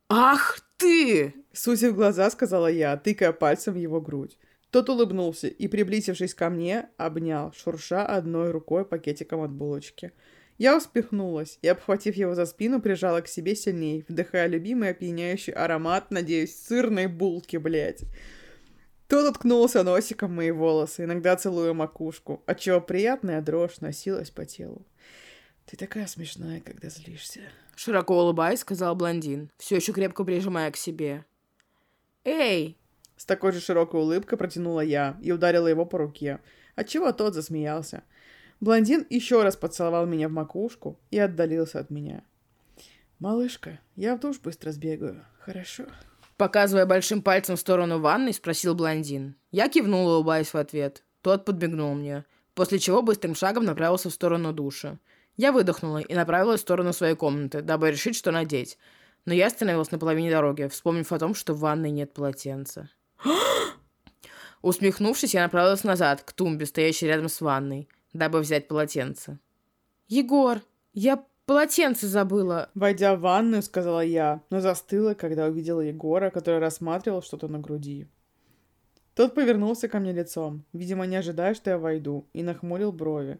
Ах 0.07 0.59
ты! 0.77 1.33
Сузив 1.51 1.95
глаза, 1.95 2.29
сказала 2.29 2.67
я, 2.67 2.97
тыкая 2.97 3.31
пальцем 3.31 3.73
в 3.73 3.77
его 3.77 3.99
грудь. 3.99 4.37
Тот 4.69 4.89
улыбнулся 4.89 5.47
и, 5.47 5.67
приблизившись 5.67 6.35
ко 6.35 6.51
мне, 6.51 6.89
обнял, 6.97 7.51
шурша 7.53 8.05
одной 8.05 8.51
рукой 8.51 8.85
пакетиком 8.85 9.41
от 9.41 9.49
булочки. 9.49 10.11
Я 10.57 10.77
успехнулась 10.77 11.59
и, 11.61 11.67
обхватив 11.67 12.15
его 12.15 12.33
за 12.33 12.45
спину, 12.45 12.81
прижала 12.81 13.21
к 13.21 13.27
себе 13.27 13.55
сильней, 13.55 14.05
вдыхая 14.07 14.47
любимый 14.47 14.89
опьяняющий 14.89 15.51
аромат, 15.51 16.11
надеюсь, 16.11 16.55
сырной 16.55 17.07
булки, 17.07 17.57
блядь. 17.57 18.03
Тот 19.07 19.29
уткнулся 19.29 19.83
носиком 19.83 20.31
в 20.31 20.35
мои 20.35 20.51
волосы, 20.51 21.03
иногда 21.03 21.35
целуя 21.35 21.73
макушку, 21.73 22.41
отчего 22.45 22.81
приятная 22.81 23.41
дрожь 23.41 23.79
носилась 23.81 24.31
по 24.31 24.45
телу. 24.45 24.85
Ты 25.65 25.77
такая 25.77 26.07
смешная, 26.07 26.61
когда 26.61 26.89
злишься. 26.89 27.41
Широко 27.75 28.17
улыбаясь, 28.17 28.61
сказал 28.61 28.95
блондин, 28.95 29.51
все 29.57 29.75
еще 29.75 29.93
крепко 29.93 30.23
прижимая 30.23 30.71
к 30.71 30.77
себе. 30.77 31.25
Эй! 32.23 32.77
С 33.17 33.25
такой 33.25 33.51
же 33.51 33.59
широкой 33.59 33.99
улыбкой 34.01 34.37
протянула 34.37 34.81
я 34.81 35.17
и 35.21 35.31
ударила 35.31 35.67
его 35.67 35.85
по 35.85 35.97
руке, 35.97 36.39
отчего 36.75 37.11
тот 37.11 37.33
засмеялся. 37.33 38.03
Блондин 38.61 39.05
еще 39.09 39.43
раз 39.43 39.55
поцеловал 39.55 40.05
меня 40.05 40.29
в 40.29 40.31
макушку 40.31 40.99
и 41.11 41.19
отдалился 41.19 41.79
от 41.79 41.89
меня. 41.89 42.23
Малышка, 43.19 43.79
я 43.95 44.15
в 44.15 44.19
душ 44.19 44.39
быстро 44.39 44.71
сбегаю, 44.71 45.25
хорошо? 45.39 45.85
Показывая 46.37 46.85
большим 46.85 47.21
пальцем 47.21 47.55
в 47.55 47.59
сторону 47.59 47.99
ванной, 47.99 48.33
спросил 48.33 48.75
блондин. 48.75 49.35
Я 49.51 49.69
кивнула, 49.69 50.15
улыбаясь 50.15 50.53
в 50.53 50.57
ответ. 50.57 51.03
Тот 51.21 51.45
подбегнул 51.45 51.93
мне, 51.95 52.25
после 52.53 52.77
чего 52.77 53.01
быстрым 53.01 53.35
шагом 53.35 53.63
направился 53.63 54.09
в 54.09 54.13
сторону 54.13 54.51
душа. 54.51 54.99
Я 55.37 55.51
выдохнула 55.51 55.99
и 55.99 56.13
направилась 56.13 56.59
в 56.59 56.63
сторону 56.63 56.93
своей 56.93 57.15
комнаты, 57.15 57.61
дабы 57.61 57.91
решить, 57.91 58.15
что 58.15 58.31
надеть. 58.31 58.77
Но 59.25 59.33
я 59.33 59.47
остановилась 59.47 59.91
на 59.91 59.97
половине 59.97 60.29
дороги, 60.29 60.67
вспомнив 60.67 61.11
о 61.11 61.19
том, 61.19 61.35
что 61.35 61.53
в 61.53 61.59
ванной 61.59 61.91
нет 61.91 62.13
полотенца. 62.13 62.89
Усмехнувшись, 64.61 65.33
я 65.33 65.43
направилась 65.43 65.83
назад, 65.83 66.21
к 66.21 66.33
тумбе, 66.33 66.65
стоящей 66.65 67.07
рядом 67.07 67.29
с 67.29 67.41
ванной, 67.41 67.87
дабы 68.15 68.39
взять 68.39 68.67
полотенце. 68.67 69.39
«Егор, 70.07 70.61
я 70.93 71.25
полотенце 71.45 72.07
забыла!» 72.07 72.69
Войдя 72.73 73.15
в 73.15 73.19
ванную, 73.19 73.61
сказала 73.61 73.99
я, 73.99 74.41
но 74.49 74.61
застыла, 74.61 75.13
когда 75.13 75.47
увидела 75.47 75.81
Егора, 75.81 76.29
который 76.29 76.59
рассматривал 76.59 77.21
что-то 77.21 77.47
на 77.47 77.59
груди. 77.59 78.07
Тот 79.15 79.35
повернулся 79.35 79.87
ко 79.87 79.99
мне 79.99 80.13
лицом, 80.13 80.63
видимо, 80.73 81.05
не 81.05 81.17
ожидая, 81.17 81.53
что 81.53 81.71
я 81.71 81.77
войду, 81.77 82.27
и 82.33 82.41
нахмурил 82.41 82.91
брови. 82.91 83.39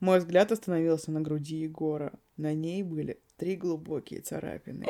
Мой 0.00 0.18
взгляд 0.18 0.52
остановился 0.52 1.10
на 1.10 1.20
груди 1.20 1.56
Егора. 1.56 2.12
На 2.36 2.52
ней 2.52 2.82
были 2.82 3.20
три 3.36 3.56
глубокие 3.56 4.20
царапины. 4.20 4.86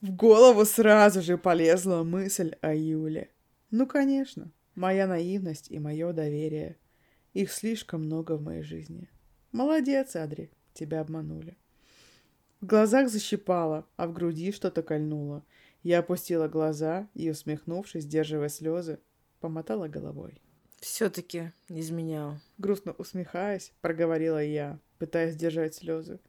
В 0.00 0.10
голову 0.10 0.64
сразу 0.64 1.22
же 1.22 1.38
полезла 1.38 2.02
мысль 2.02 2.54
о 2.60 2.74
Юле. 2.74 3.30
Ну, 3.70 3.86
конечно, 3.86 4.50
моя 4.74 5.06
наивность 5.06 5.70
и 5.70 5.78
мое 5.78 6.12
доверие. 6.12 6.76
Их 7.34 7.52
слишком 7.52 8.04
много 8.04 8.36
в 8.36 8.42
моей 8.42 8.62
жизни. 8.62 9.10
Молодец, 9.50 10.16
Адри, 10.16 10.50
тебя 10.72 11.00
обманули. 11.00 11.56
В 12.60 12.66
глазах 12.66 13.10
защипало, 13.10 13.86
а 13.96 14.06
в 14.06 14.12
груди 14.12 14.52
что-то 14.52 14.82
кольнуло. 14.82 15.44
Я 15.82 15.98
опустила 15.98 16.48
глаза 16.48 17.08
и, 17.14 17.28
усмехнувшись, 17.28 18.04
сдерживая 18.04 18.48
слезы, 18.48 19.00
помотала 19.40 19.88
головой. 19.88 20.40
Все-таки 20.80 21.52
изменял. 21.68 22.38
Грустно 22.56 22.92
усмехаясь, 22.92 23.72
проговорила 23.80 24.42
я, 24.42 24.78
пытаясь 24.98 25.34
сдержать 25.34 25.74
слезы. 25.74 26.20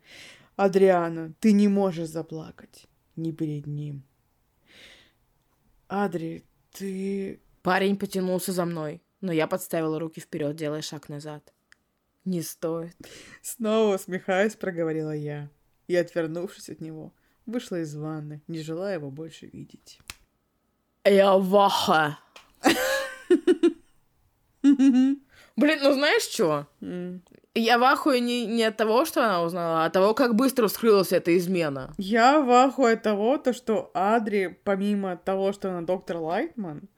Адриана, 0.55 1.33
ты 1.39 1.51
не 1.51 1.67
можешь 1.67 2.09
заплакать. 2.09 2.87
Не 3.15 3.31
перед 3.31 3.67
ним. 3.67 4.03
Адри, 5.87 6.43
ты... 6.71 7.39
Парень 7.61 7.97
потянулся 7.97 8.51
за 8.51 8.65
мной, 8.65 9.01
но 9.25 9.33
я 9.33 9.47
подставила 9.47 9.99
руки 9.99 10.21
вперед, 10.21 10.55
делая 10.55 10.81
шаг 10.81 11.09
назад. 11.09 11.53
Не 12.23 12.41
стоит. 12.41 12.95
Снова 13.41 13.95
усмехаясь, 13.95 14.55
проговорила 14.55 15.15
я. 15.15 15.49
И, 15.87 15.95
отвернувшись 15.95 16.69
от 16.69 16.81
него, 16.81 17.13
вышла 17.45 17.81
из 17.81 17.95
ванны, 17.95 18.41
не 18.47 18.59
желая 18.59 18.95
его 18.95 19.11
больше 19.11 19.47
видеть. 19.47 19.99
Я 21.03 21.37
ваха. 21.37 22.17
Блин, 24.61 25.79
ну 25.83 25.93
знаешь 25.93 26.23
что? 26.23 26.67
Я 27.53 27.77
в 27.77 27.83
ахуе 27.83 28.19
не, 28.19 28.45
не 28.45 28.63
от 28.63 28.75
того, 28.75 29.05
что 29.05 29.23
она 29.23 29.43
узнала, 29.43 29.83
а 29.83 29.85
от 29.85 29.93
того, 29.93 30.13
как 30.13 30.35
быстро 30.35 30.67
вскрылась 30.67 31.13
эта 31.13 31.37
измена. 31.37 31.93
Я 31.97 32.41
в 32.41 32.51
ахуе 32.51 32.93
от 32.93 33.03
того, 33.03 33.37
то, 33.37 33.53
что 33.53 33.91
Адри, 33.93 34.59
помимо 34.63 35.15
того, 35.15 35.53
что 35.53 35.69
она 35.69 35.81
доктор 35.81 36.17
Лайтман, 36.17 36.89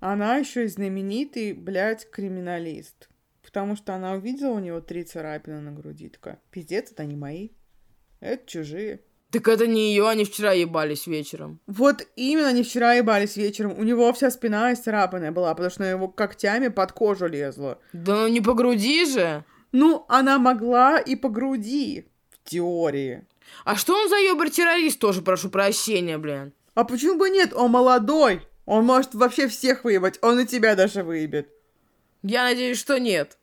она 0.00 0.36
еще 0.36 0.64
и 0.64 0.68
знаменитый, 0.68 1.52
блядь, 1.52 2.08
криминалист. 2.10 3.08
Потому 3.42 3.76
что 3.76 3.94
она 3.94 4.12
увидела 4.12 4.52
у 4.52 4.58
него 4.58 4.80
три 4.80 5.04
царапины 5.04 5.60
на 5.60 5.72
груди. 5.72 6.08
Такая, 6.08 6.40
пиздец, 6.50 6.92
это 6.92 7.04
не 7.04 7.16
мои. 7.16 7.50
Это 8.20 8.46
чужие. 8.46 9.00
Так 9.30 9.46
это 9.48 9.66
не 9.66 9.90
ее, 9.90 10.08
они 10.08 10.24
вчера 10.24 10.52
ебались 10.52 11.06
вечером. 11.06 11.60
Вот 11.66 12.06
именно 12.16 12.48
они 12.48 12.62
вчера 12.62 12.94
ебались 12.94 13.36
вечером. 13.36 13.78
У 13.78 13.82
него 13.82 14.10
вся 14.12 14.30
спина 14.30 14.72
исцарапанная 14.72 15.32
была, 15.32 15.54
потому 15.54 15.70
что 15.70 15.84
его 15.84 16.08
когтями 16.08 16.68
под 16.68 16.92
кожу 16.92 17.26
лезла. 17.26 17.78
Да 17.92 18.22
ну 18.22 18.28
не 18.28 18.40
по 18.40 18.54
груди 18.54 19.04
же. 19.04 19.44
Ну, 19.72 20.06
она 20.08 20.38
могла 20.38 20.98
и 20.98 21.14
по 21.14 21.28
груди, 21.28 22.06
в 22.30 22.48
теории. 22.48 23.26
А 23.64 23.76
что 23.76 23.94
он 23.94 24.08
за 24.08 24.16
ёбар-террорист 24.16 24.98
тоже, 24.98 25.20
прошу 25.20 25.50
прощения, 25.50 26.16
блин? 26.16 26.54
А 26.74 26.84
почему 26.84 27.18
бы 27.18 27.28
нет? 27.28 27.52
Он 27.54 27.70
молодой. 27.70 28.42
Он 28.68 28.84
может 28.84 29.14
вообще 29.14 29.48
всех 29.48 29.84
выебать. 29.84 30.18
Он 30.20 30.40
и 30.40 30.44
тебя 30.44 30.76
даже 30.76 31.02
выебет. 31.02 31.48
Я 32.22 32.44
надеюсь, 32.44 32.78
что 32.78 32.98
нет. 32.98 33.38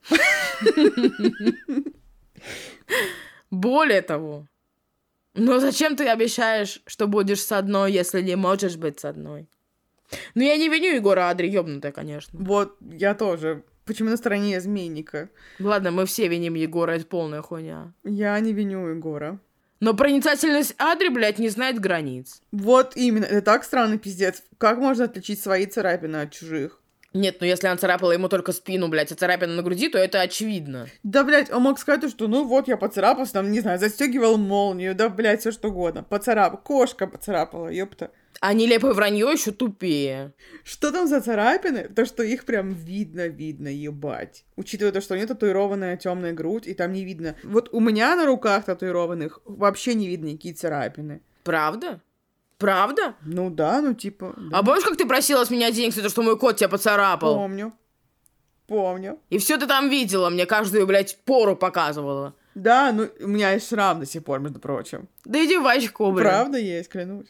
Более 3.50 4.04
того, 4.04 4.46
но 5.34 5.60
зачем 5.60 5.96
ты 5.96 6.08
обещаешь, 6.08 6.80
что 6.86 7.08
будешь 7.08 7.42
с 7.42 7.52
одной, 7.52 7.92
если 7.92 8.22
не 8.22 8.36
можешь 8.36 8.76
быть 8.76 9.00
с 9.00 9.06
одной? 9.06 9.50
Ну, 10.36 10.44
я 10.44 10.58
не 10.58 10.70
виню 10.70 10.94
Егора 10.94 11.30
Адри, 11.32 11.48
ёбнутая, 11.48 11.92
конечно. 11.92 12.38
Вот, 12.40 12.78
я 12.80 13.16
тоже. 13.16 13.64
Почему 13.86 14.12
на 14.12 14.18
стороне 14.18 14.58
изменника? 14.58 15.30
Ладно, 15.60 15.90
мы 15.90 16.06
все 16.06 16.28
виним 16.28 16.54
Егора, 16.54 16.92
это 16.92 17.06
полная 17.08 17.42
хуйня. 17.42 17.94
Я 18.04 18.40
не 18.40 18.54
виню 18.54 18.90
Егора. 18.90 19.40
Но 19.86 19.94
проницательность 19.94 20.74
Адри, 20.80 21.10
блядь, 21.10 21.38
не 21.38 21.48
знает 21.48 21.80
границ. 21.80 22.42
Вот 22.52 22.94
именно, 22.98 23.26
это 23.26 23.44
так 23.44 23.64
странно, 23.64 24.00
пиздец. 24.00 24.42
Как 24.58 24.80
можно 24.80 25.06
отличить 25.06 25.40
свои 25.40 25.68
царапины 25.68 26.16
от 26.24 26.32
чужих? 26.32 26.82
Нет, 27.16 27.38
ну 27.40 27.48
если 27.48 27.68
она 27.68 27.78
царапала 27.78 28.12
ему 28.12 28.28
только 28.28 28.52
спину, 28.52 28.90
блядь, 28.90 29.10
а 29.10 29.16
царапина 29.16 29.54
на 29.54 29.64
груди, 29.64 29.88
то 29.88 29.98
это 29.98 30.20
очевидно. 30.20 30.88
Да, 31.02 31.24
блядь, 31.24 31.50
он 31.50 31.62
мог 31.62 31.80
сказать, 31.80 32.10
что 32.10 32.28
ну 32.28 32.44
вот 32.44 32.68
я 32.68 32.76
поцарапался, 32.76 33.34
там, 33.34 33.52
не 33.52 33.62
знаю, 33.62 33.80
застегивал 33.80 34.38
молнию, 34.38 34.94
да, 34.94 35.08
блядь, 35.08 35.40
все 35.40 35.52
что 35.52 35.70
угодно. 35.70 36.04
Поцарапал, 36.04 36.60
кошка 36.62 37.08
поцарапала, 37.08 37.70
ёпта. 37.70 38.12
А 38.42 38.52
нелепое 38.52 38.92
вранье 38.92 39.32
еще 39.32 39.52
тупее. 39.52 40.34
Что 40.66 40.92
там 40.92 41.08
за 41.08 41.22
царапины? 41.22 41.88
То, 41.88 42.06
что 42.06 42.22
их 42.22 42.44
прям 42.44 42.74
видно-видно, 42.74 43.70
ебать. 43.70 44.44
Учитывая 44.58 44.92
то, 44.92 45.00
что 45.00 45.14
у 45.14 45.18
нее 45.18 45.26
татуированная 45.26 45.96
темная 45.96 46.34
грудь, 46.34 46.68
и 46.68 46.74
там 46.74 46.92
не 46.92 47.06
видно. 47.06 47.38
Вот 47.44 47.70
у 47.72 47.80
меня 47.80 48.14
на 48.18 48.26
руках 48.26 48.66
татуированных 48.66 49.40
вообще 49.46 49.94
не 49.94 50.08
видно 50.08 50.28
никакие 50.28 50.54
царапины. 50.54 51.22
Правда? 51.46 52.02
Правда? 52.58 53.16
Ну 53.24 53.50
да, 53.50 53.82
ну 53.82 53.94
типа... 53.94 54.34
Да. 54.38 54.60
А 54.60 54.64
помнишь, 54.64 54.84
как 54.84 54.98
ты 54.98 55.06
просила 55.06 55.44
с 55.44 55.50
меня 55.50 55.72
денег 55.72 55.94
за 55.94 56.02
то, 56.02 56.10
что 56.10 56.22
мой 56.22 56.38
кот 56.38 56.58
тебя 56.58 56.70
поцарапал? 56.70 57.36
Помню. 57.36 57.74
Помню. 58.68 59.20
И 59.30 59.38
все 59.38 59.58
ты 59.58 59.68
там 59.68 59.90
видела, 59.90 60.30
мне 60.30 60.46
каждую, 60.46 60.88
блядь, 60.88 61.20
пору 61.26 61.56
показывала. 61.56 62.34
Да, 62.56 62.94
ну, 62.94 63.10
у 63.20 63.28
меня 63.28 63.52
есть 63.52 63.68
шрам 63.68 64.00
до 64.00 64.06
сих 64.06 64.24
пор, 64.24 64.40
между 64.40 64.60
прочим. 64.60 65.10
Да 65.26 65.44
иди 65.44 65.58
в 65.58 65.68
очко, 65.68 66.12
блин. 66.12 66.26
Правда 66.26 66.58
есть, 66.58 66.90
клянусь. 66.90 67.28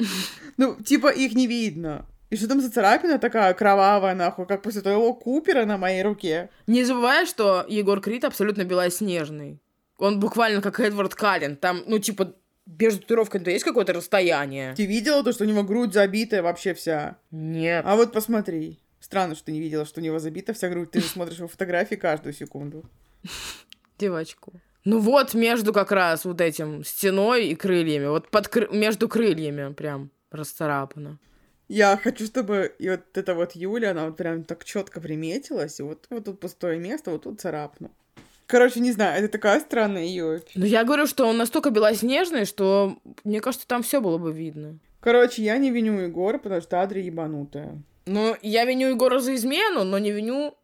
Ну, 0.58 0.76
типа, 0.76 1.08
их 1.08 1.34
не 1.34 1.48
видно. 1.48 2.06
И 2.30 2.38
что 2.38 2.48
там 2.48 2.62
за 2.62 2.72
царапина 2.72 3.18
такая 3.18 3.54
кровавая, 3.54 4.16
нахуй, 4.16 4.46
как 4.46 4.62
после 4.62 4.82
твоего 4.82 5.14
Купера 5.14 5.66
на 5.66 5.78
моей 5.78 6.04
руке? 6.04 6.50
Не 6.68 6.84
забывай, 6.84 7.26
что 7.26 7.66
Егор 7.68 8.00
Крид 8.02 8.24
абсолютно 8.24 8.64
белоснежный. 8.64 9.60
Он 9.98 10.20
буквально 10.20 10.62
как 10.62 10.80
Эдвард 10.80 11.16
Каллен. 11.16 11.56
Там, 11.56 11.82
ну, 11.88 11.98
типа, 12.00 12.34
между 12.66 13.02
татуировками-то 13.02 13.52
есть 13.52 13.64
какое-то 13.64 13.94
расстояние. 13.94 14.74
Ты 14.76 14.86
видела 14.86 15.24
то, 15.24 15.32
что 15.32 15.44
у 15.44 15.48
него 15.48 15.64
грудь 15.64 15.94
забитая 15.94 16.42
вообще 16.42 16.74
вся? 16.74 17.18
Нет. 17.32 17.84
А 17.86 17.96
вот 17.96 18.12
посмотри. 18.12 18.80
Странно, 19.00 19.36
что 19.36 19.46
ты 19.46 19.52
не 19.52 19.60
видела, 19.60 19.86
что 19.86 20.02
у 20.02 20.04
него 20.04 20.20
забита 20.20 20.54
вся 20.54 20.70
грудь. 20.70 20.92
Ты 20.92 21.02
же 21.02 21.08
смотришь 21.08 21.38
его 21.38 21.48
фотографии 21.48 21.96
каждую 21.96 22.34
секунду. 22.34 22.90
Девочку. 24.00 24.54
Ну 24.84 25.00
вот 25.00 25.34
между 25.34 25.74
как 25.74 25.92
раз 25.92 26.26
вот 26.26 26.42
этим 26.42 26.84
стеной 26.84 27.48
и 27.48 27.56
крыльями. 27.56 28.08
Вот 28.08 28.30
под 28.30 28.48
кры... 28.48 28.68
между 28.72 29.08
крыльями 29.08 29.74
прям 29.74 30.12
расцарапано. 30.32 31.20
Я 31.68 31.98
хочу, 31.98 32.26
чтобы 32.26 32.76
и 32.78 32.90
вот 32.90 33.02
эта 33.16 33.34
вот 33.34 33.54
Юля, 33.54 33.92
она 33.92 34.06
вот 34.06 34.18
прям 34.18 34.44
так 34.44 34.64
четко 34.64 35.02
приметилась, 35.02 35.80
и 35.80 35.84
вот, 35.84 36.06
вот 36.12 36.26
тут 36.26 36.40
пустое 36.40 36.78
место, 36.80 37.10
вот 37.10 37.24
тут 37.24 37.42
царапну. 37.42 37.92
Короче, 38.48 38.80
не 38.80 38.92
знаю, 38.92 39.24
это 39.24 39.32
такая 39.32 39.60
странная 39.60 40.04
ее. 40.04 40.42
Ну, 40.54 40.66
я 40.66 40.84
говорю, 40.84 41.08
что 41.08 41.26
он 41.26 41.38
настолько 41.38 41.72
белоснежный, 41.72 42.46
что, 42.46 42.98
мне 43.24 43.42
кажется, 43.42 43.68
там 43.68 43.82
все 43.82 44.02
было 44.02 44.18
бы 44.18 44.32
видно. 44.32 44.78
Короче, 45.00 45.44
я 45.44 45.58
не 45.58 45.72
виню 45.72 46.00
Егора, 46.00 46.38
потому 46.38 46.62
что 46.62 46.82
Адри 46.82 47.02
ебанутая. 47.02 47.82
Ну, 48.06 48.36
я 48.42 48.66
виню 48.66 48.90
Егора 48.90 49.20
за 49.20 49.36
измену, 49.36 49.84
но 49.84 49.98
не 49.98 50.12
виню... 50.12 50.56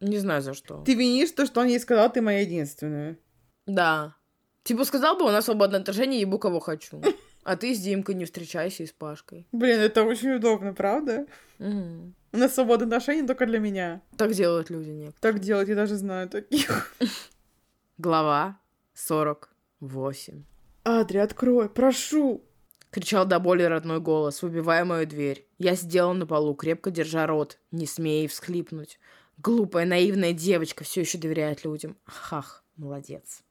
Не 0.00 0.18
знаю 0.18 0.42
за 0.42 0.54
что. 0.54 0.82
Ты 0.84 0.94
винишь 0.94 1.30
то, 1.30 1.46
что 1.46 1.60
он 1.60 1.68
ей 1.68 1.80
сказал, 1.80 2.12
ты 2.12 2.20
моя 2.20 2.40
единственная. 2.40 3.18
Да. 3.66 4.14
Типа 4.62 4.84
сказал 4.84 5.16
бы, 5.16 5.24
у 5.24 5.30
нас 5.30 5.44
свободное 5.44 5.80
отношение, 5.80 6.20
ебу 6.20 6.38
кого 6.38 6.60
хочу. 6.60 7.02
А 7.46 7.56
ты 7.56 7.76
с 7.76 7.78
Димкой 7.78 8.16
не 8.16 8.24
встречайся 8.24 8.82
и 8.82 8.86
с 8.86 8.92
Пашкой. 8.92 9.46
Блин, 9.52 9.78
это 9.78 10.02
очень 10.02 10.32
удобно, 10.32 10.74
правда? 10.74 11.26
Угу. 11.60 12.12
У 12.32 12.36
нас 12.36 12.52
свободное 12.52 12.88
отношение 12.88 13.24
только 13.24 13.46
для 13.46 13.60
меня. 13.60 14.02
Так 14.16 14.32
делают 14.32 14.68
люди 14.68 14.90
некоторые. 14.90 15.20
Так 15.34 15.40
делать, 15.40 15.68
я 15.68 15.76
даже 15.76 15.94
знаю 15.94 16.28
таких. 16.28 16.92
Глава 17.98 18.58
48. 18.94 20.42
Адри, 20.82 21.18
открой, 21.18 21.68
прошу. 21.68 22.42
Кричал 22.90 23.26
до 23.26 23.38
боли 23.38 23.62
родной 23.62 24.00
голос, 24.00 24.42
выбивая 24.42 24.84
мою 24.84 25.06
дверь. 25.06 25.46
Я 25.58 25.76
сидела 25.76 26.12
на 26.14 26.26
полу, 26.26 26.52
крепко 26.56 26.90
держа 26.90 27.28
рот, 27.28 27.60
не 27.70 27.86
смея 27.86 28.26
всхлипнуть. 28.26 28.98
Глупая, 29.38 29.86
наивная 29.86 30.32
девочка 30.32 30.82
все 30.82 31.02
еще 31.02 31.16
доверяет 31.16 31.64
людям. 31.64 31.96
Хах, 32.06 32.64
молодец. 32.76 33.44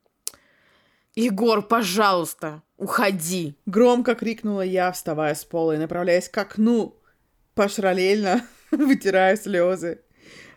Егор, 1.15 1.65
пожалуйста, 1.65 2.61
Уходи. 2.77 3.55
Громко 3.65 4.15
крикнула 4.15 4.61
я, 4.61 4.91
вставая 4.91 5.33
с 5.33 5.45
пола 5.45 5.75
и 5.75 5.77
направляясь 5.77 6.29
к 6.29 6.37
окну, 6.37 6.99
пашралельно 7.53 8.45
вытирая 8.71 9.37
слезы. 9.37 10.01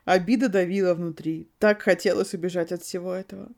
Обида 0.04 0.48
давила 0.48 0.94
внутри. 0.94 1.50
Так 1.58 1.82
хотелось 1.82 2.34
убежать 2.34 2.72
от 2.72 2.82
всего 2.82 3.12
этого. 3.12 3.48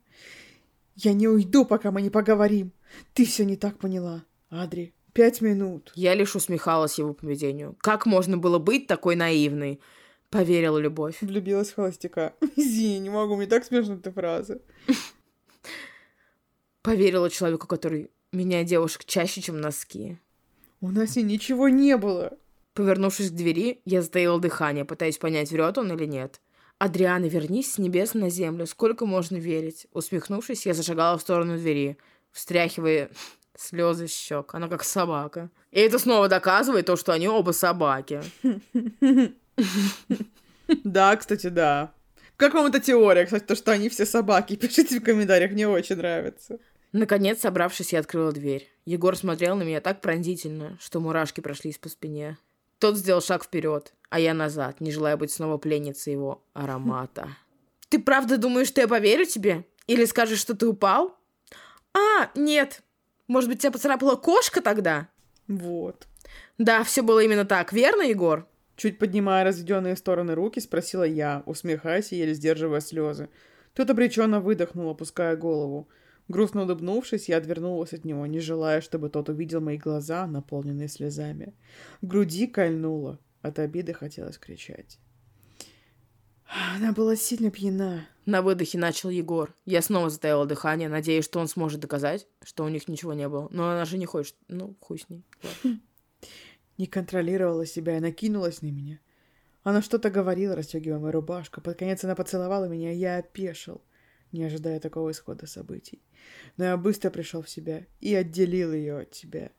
Я 0.97 1.13
не 1.13 1.29
уйду, 1.29 1.65
пока 1.65 1.91
мы 1.91 2.03
не 2.03 2.11
поговорим. 2.11 2.73
Ты 3.15 3.25
все 3.25 3.45
не 3.45 3.57
так 3.57 3.79
поняла, 3.79 4.25
Адри. 4.51 4.93
Пять 5.13 5.41
минут. 5.41 5.93
Я 5.95 6.15
лишь 6.15 6.37
усмехалась 6.37 6.99
его 6.99 7.15
поведению. 7.15 7.77
Как 7.81 8.05
можно 8.05 8.37
было 8.37 8.59
быть 8.59 8.87
такой 8.87 9.17
наивной? 9.17 9.81
Поверила 10.29 10.79
любовь. 10.79 11.19
Влюбилась 11.21 11.71
в 11.71 11.77
холостяка. 11.77 12.35
Извини, 12.57 12.99
не 13.01 13.11
могу, 13.11 13.37
мне 13.37 13.47
так 13.47 13.65
смешно 13.65 13.95
эта 13.95 14.13
фраза. 14.13 14.61
Поверила 16.83 17.31
человеку, 17.31 17.67
который 17.67 18.11
меняет 18.33 18.67
девушек 18.67 19.05
чаще, 19.05 19.41
чем 19.41 19.61
носки. 19.61 20.19
У 20.81 20.91
нас 20.91 21.17
и 21.17 21.23
ничего 21.23 21.69
не 21.69 21.97
было. 21.97 22.37
Повернувшись 22.75 23.31
к 23.31 23.35
двери, 23.35 23.81
я 23.85 24.03
затаила 24.03 24.41
дыхание, 24.41 24.85
пытаясь 24.85 25.19
понять, 25.19 25.51
врет 25.51 25.79
он 25.79 25.93
или 25.93 26.07
нет. 26.07 26.41
«Адриана, 26.79 27.27
вернись 27.27 27.75
с 27.75 27.79
небес 27.79 28.15
на 28.15 28.31
землю. 28.31 28.67
Сколько 28.67 29.05
можно 29.05 29.37
верить?» 29.37 29.87
Усмехнувшись, 29.93 30.65
я 30.65 30.73
зашагала 30.73 31.19
в 31.19 31.21
сторону 31.21 31.59
двери, 31.59 31.99
встряхивая 32.33 33.11
слезы 33.57 34.09
с 34.09 34.13
щек. 34.13 34.55
Она 34.55 34.69
как 34.69 34.85
собака. 34.85 35.51
И 35.73 35.81
это 35.81 35.99
снова 35.99 36.29
доказывает 36.29 36.87
то, 36.87 36.97
что 36.97 37.13
они 37.13 37.29
оба 37.29 37.53
собаки. 37.53 38.23
Да, 40.85 41.17
кстати, 41.17 41.49
да. 41.49 41.93
Как 42.37 42.55
вам 42.55 42.67
эта 42.67 42.79
теория, 42.79 43.25
кстати, 43.25 43.45
то, 43.45 43.57
что 43.57 43.73
они 43.73 43.89
все 43.89 44.07
собаки? 44.07 44.55
Пишите 44.61 45.01
в 45.01 45.03
комментариях, 45.03 45.51
мне 45.51 45.69
очень 45.69 45.97
нравится. 45.97 46.59
Наконец, 46.93 47.41
собравшись, 47.41 47.93
я 47.93 48.01
открыла 48.01 48.33
дверь. 48.33 48.73
Егор 48.85 49.17
смотрел 49.17 49.57
на 49.57 49.63
меня 49.63 49.81
так 49.81 50.01
пронзительно, 50.01 50.77
что 50.81 51.01
мурашки 51.01 51.41
прошлись 51.41 51.79
по 51.79 51.89
спине. 51.89 52.37
Тот 52.79 52.97
сделал 52.97 53.21
шаг 53.21 53.45
вперед, 53.45 53.93
а 54.09 54.19
я 54.19 54.35
назад, 54.35 54.81
не 54.81 54.91
желая 54.91 55.17
быть 55.17 55.31
снова 55.31 55.59
пленницей 55.59 56.13
его 56.13 56.43
аромата. 56.53 57.29
«Ты 57.89 57.99
правда 57.99 58.39
думаешь, 58.39 58.69
что 58.69 58.81
я 58.81 58.89
поверю 58.89 59.25
тебе? 59.25 59.65
Или 59.87 60.05
скажешь, 60.05 60.39
что 60.39 60.57
ты 60.57 60.67
упал?» 60.67 61.17
«А, 61.93 62.31
нет. 62.35 62.83
Может 63.29 63.51
быть, 63.51 63.61
тебя 63.61 63.73
поцарапала 63.73 64.17
кошка 64.17 64.61
тогда?» 64.61 65.09
Вот. 65.49 66.07
«Да, 66.59 66.85
все 66.85 67.03
было 67.03 67.21
именно 67.21 67.45
так, 67.45 67.73
верно, 67.73 68.03
Егор?» 68.03 68.47
Чуть 68.77 68.99
поднимая 68.99 69.45
разведенные 69.45 69.97
стороны 69.97 70.35
руки, 70.35 70.59
спросила 70.59 71.03
я, 71.03 71.43
усмехаясь 71.45 72.13
и 72.13 72.17
еле 72.17 72.33
сдерживая 72.33 72.81
слезы. 72.81 73.29
Тот 73.75 73.91
обреченно 73.91 74.41
выдохнул, 74.41 74.91
опуская 74.91 75.37
голову. 75.37 75.89
Грустно 76.31 76.63
улыбнувшись, 76.63 77.29
я 77.29 77.39
отвернулась 77.39 77.93
от 77.93 78.05
него, 78.05 78.25
не 78.25 78.39
желая, 78.39 78.81
чтобы 78.83 79.11
тот 79.11 79.29
увидел 79.29 79.61
мои 79.61 79.77
глаза, 79.77 80.29
наполненные 80.29 80.87
слезами. 80.87 81.55
В 82.01 82.07
груди 82.07 82.47
кольнуло. 82.47 83.19
От 83.43 83.59
обиды 83.59 83.95
хотелось 83.95 84.39
кричать. 84.39 85.01
Она 86.77 86.93
была 86.93 87.17
сильно 87.17 87.51
пьяна. 87.51 88.07
На 88.27 88.43
выдохе 88.43 88.79
начал 88.79 89.11
Егор. 89.11 89.53
Я 89.65 89.83
снова 89.83 90.09
затаила 90.09 90.47
дыхание, 90.47 90.89
надеясь, 90.89 91.25
что 91.25 91.41
он 91.41 91.49
сможет 91.49 91.81
доказать, 91.81 92.29
что 92.45 92.63
у 92.63 92.69
них 92.69 92.87
ничего 92.87 93.13
не 93.13 93.29
было. 93.29 93.49
Но 93.51 93.69
она 93.69 93.85
же 93.85 93.99
не 93.99 94.07
хочет. 94.07 94.37
Ну, 94.47 94.77
хуй 94.79 95.01
с 95.01 95.09
ней. 95.09 95.25
Не 96.79 96.87
контролировала 96.87 97.67
себя 97.67 97.97
и 97.97 98.01
накинулась 98.01 98.63
на 98.63 98.69
меня. 98.69 99.01
Она 99.65 99.83
что-то 99.83 100.11
говорила, 100.11 100.55
расстегивая 100.55 101.01
мою 101.01 101.13
рубашку. 101.13 101.61
Под 101.61 101.77
конец 101.77 102.05
она 102.05 102.15
поцеловала 102.15 102.67
меня, 102.67 102.93
и 102.93 102.99
я 102.99 103.17
опешил 103.17 103.83
не 104.33 104.45
ожидая 104.45 104.81
такого 104.81 105.11
исхода 105.11 105.47
событий. 105.47 106.01
Но 106.57 106.65
я 106.65 106.77
быстро 106.77 107.11
пришел 107.11 107.43
в 107.43 107.51
себя 107.51 107.87
и 108.01 108.15
отделил 108.15 108.73
ее 108.73 109.01
от 109.01 109.11
тебя. 109.11 109.51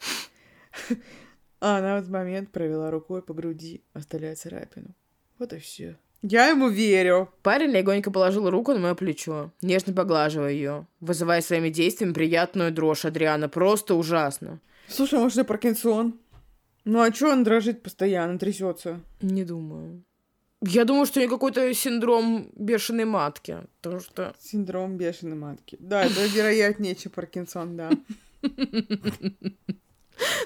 А 1.59 1.77
она 1.77 1.95
в 1.95 1.99
этот 1.99 2.11
момент 2.11 2.51
провела 2.51 2.89
рукой 2.89 3.21
по 3.21 3.33
груди, 3.33 3.83
оставляя 3.93 4.35
царапину. 4.35 4.95
Вот 5.37 5.53
и 5.53 5.59
все. 5.59 5.97
Я 6.23 6.49
ему 6.49 6.69
верю. 6.69 7.29
Парень 7.41 7.71
легонько 7.71 8.11
положил 8.11 8.49
руку 8.49 8.73
на 8.73 8.79
мое 8.79 8.95
плечо, 8.95 9.51
нежно 9.61 9.93
поглаживая 9.93 10.51
ее, 10.51 10.87
вызывая 10.99 11.41
своими 11.41 11.69
действиями 11.69 12.13
приятную 12.13 12.71
дрожь 12.71 13.05
Адриана. 13.05 13.49
Просто 13.49 13.95
ужасно. 13.95 14.59
Слушай, 14.87 15.19
а 15.19 15.23
может, 15.23 15.39
и 15.39 15.43
Паркинсон? 15.43 16.19
Ну 16.83 17.01
а 17.01 17.11
что 17.13 17.29
он 17.29 17.43
дрожит 17.43 17.81
постоянно, 17.81 18.37
трясется? 18.37 18.99
Не 19.21 19.43
думаю. 19.43 20.03
Я 20.63 20.85
думаю, 20.85 21.07
что 21.07 21.19
у 21.19 21.21
нее 21.21 21.29
какой-то 21.29 21.73
синдром 21.73 22.51
бешеной 22.55 23.05
матки, 23.05 23.57
потому 23.81 23.99
что... 23.99 24.35
Синдром 24.39 24.95
бешеной 24.95 25.35
матки. 25.35 25.75
Да, 25.79 26.03
это 26.03 26.25
вероятнее, 26.27 26.95
чем 26.95 27.11
Паркинсон, 27.11 27.77
да. 27.77 27.89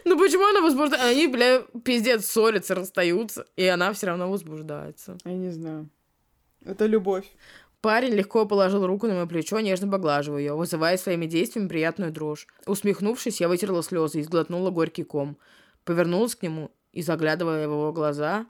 Ну 0.05 0.17
почему 0.17 0.45
она 0.45 0.61
возбуждается? 0.61 1.07
Они, 1.07 1.27
бля, 1.27 1.63
пиздец, 1.83 2.25
ссорятся, 2.25 2.75
расстаются, 2.75 3.45
и 3.57 3.65
она 3.65 3.91
все 3.91 4.07
равно 4.07 4.29
возбуждается. 4.31 5.17
Я 5.25 5.33
не 5.33 5.49
знаю. 5.49 5.89
Это 6.63 6.85
любовь. 6.85 7.25
Парень 7.81 8.13
легко 8.13 8.45
положил 8.45 8.87
руку 8.87 9.07
на 9.07 9.13
мое 9.13 9.25
плечо, 9.25 9.59
нежно 9.59 9.91
поглаживая 9.91 10.39
ее, 10.39 10.55
вызывая 10.55 10.97
своими 10.97 11.25
действиями 11.25 11.67
приятную 11.67 12.11
дрожь. 12.11 12.47
Усмехнувшись, 12.65 13.41
я 13.41 13.47
вытерла 13.47 13.83
слезы 13.83 14.19
и 14.19 14.23
сглотнула 14.23 14.71
горький 14.71 15.03
ком. 15.03 15.37
Повернулась 15.83 16.35
к 16.35 16.41
нему 16.41 16.71
и, 16.93 17.01
заглядывая 17.01 17.67
в 17.67 17.71
его 17.71 17.91
глаза, 17.91 18.47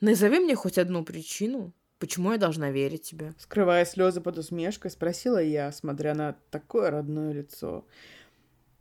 Назови 0.00 0.38
мне 0.38 0.54
хоть 0.54 0.78
одну 0.78 1.04
причину, 1.04 1.72
почему 1.98 2.32
я 2.32 2.38
должна 2.38 2.70
верить 2.70 3.02
тебе. 3.02 3.34
Скрывая 3.38 3.84
слезы 3.84 4.20
под 4.20 4.38
усмешкой, 4.38 4.90
спросила 4.90 5.42
я, 5.42 5.72
смотря 5.72 6.14
на 6.14 6.36
такое 6.50 6.90
родное 6.90 7.32
лицо. 7.32 7.84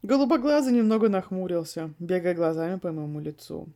Голубоглазый 0.04 0.74
немного 0.74 1.10
нахмурился, 1.10 1.94
бегая 1.98 2.36
глазами 2.36 2.78
по 2.78 2.92
моему 2.92 3.20
лицу. 3.20 3.68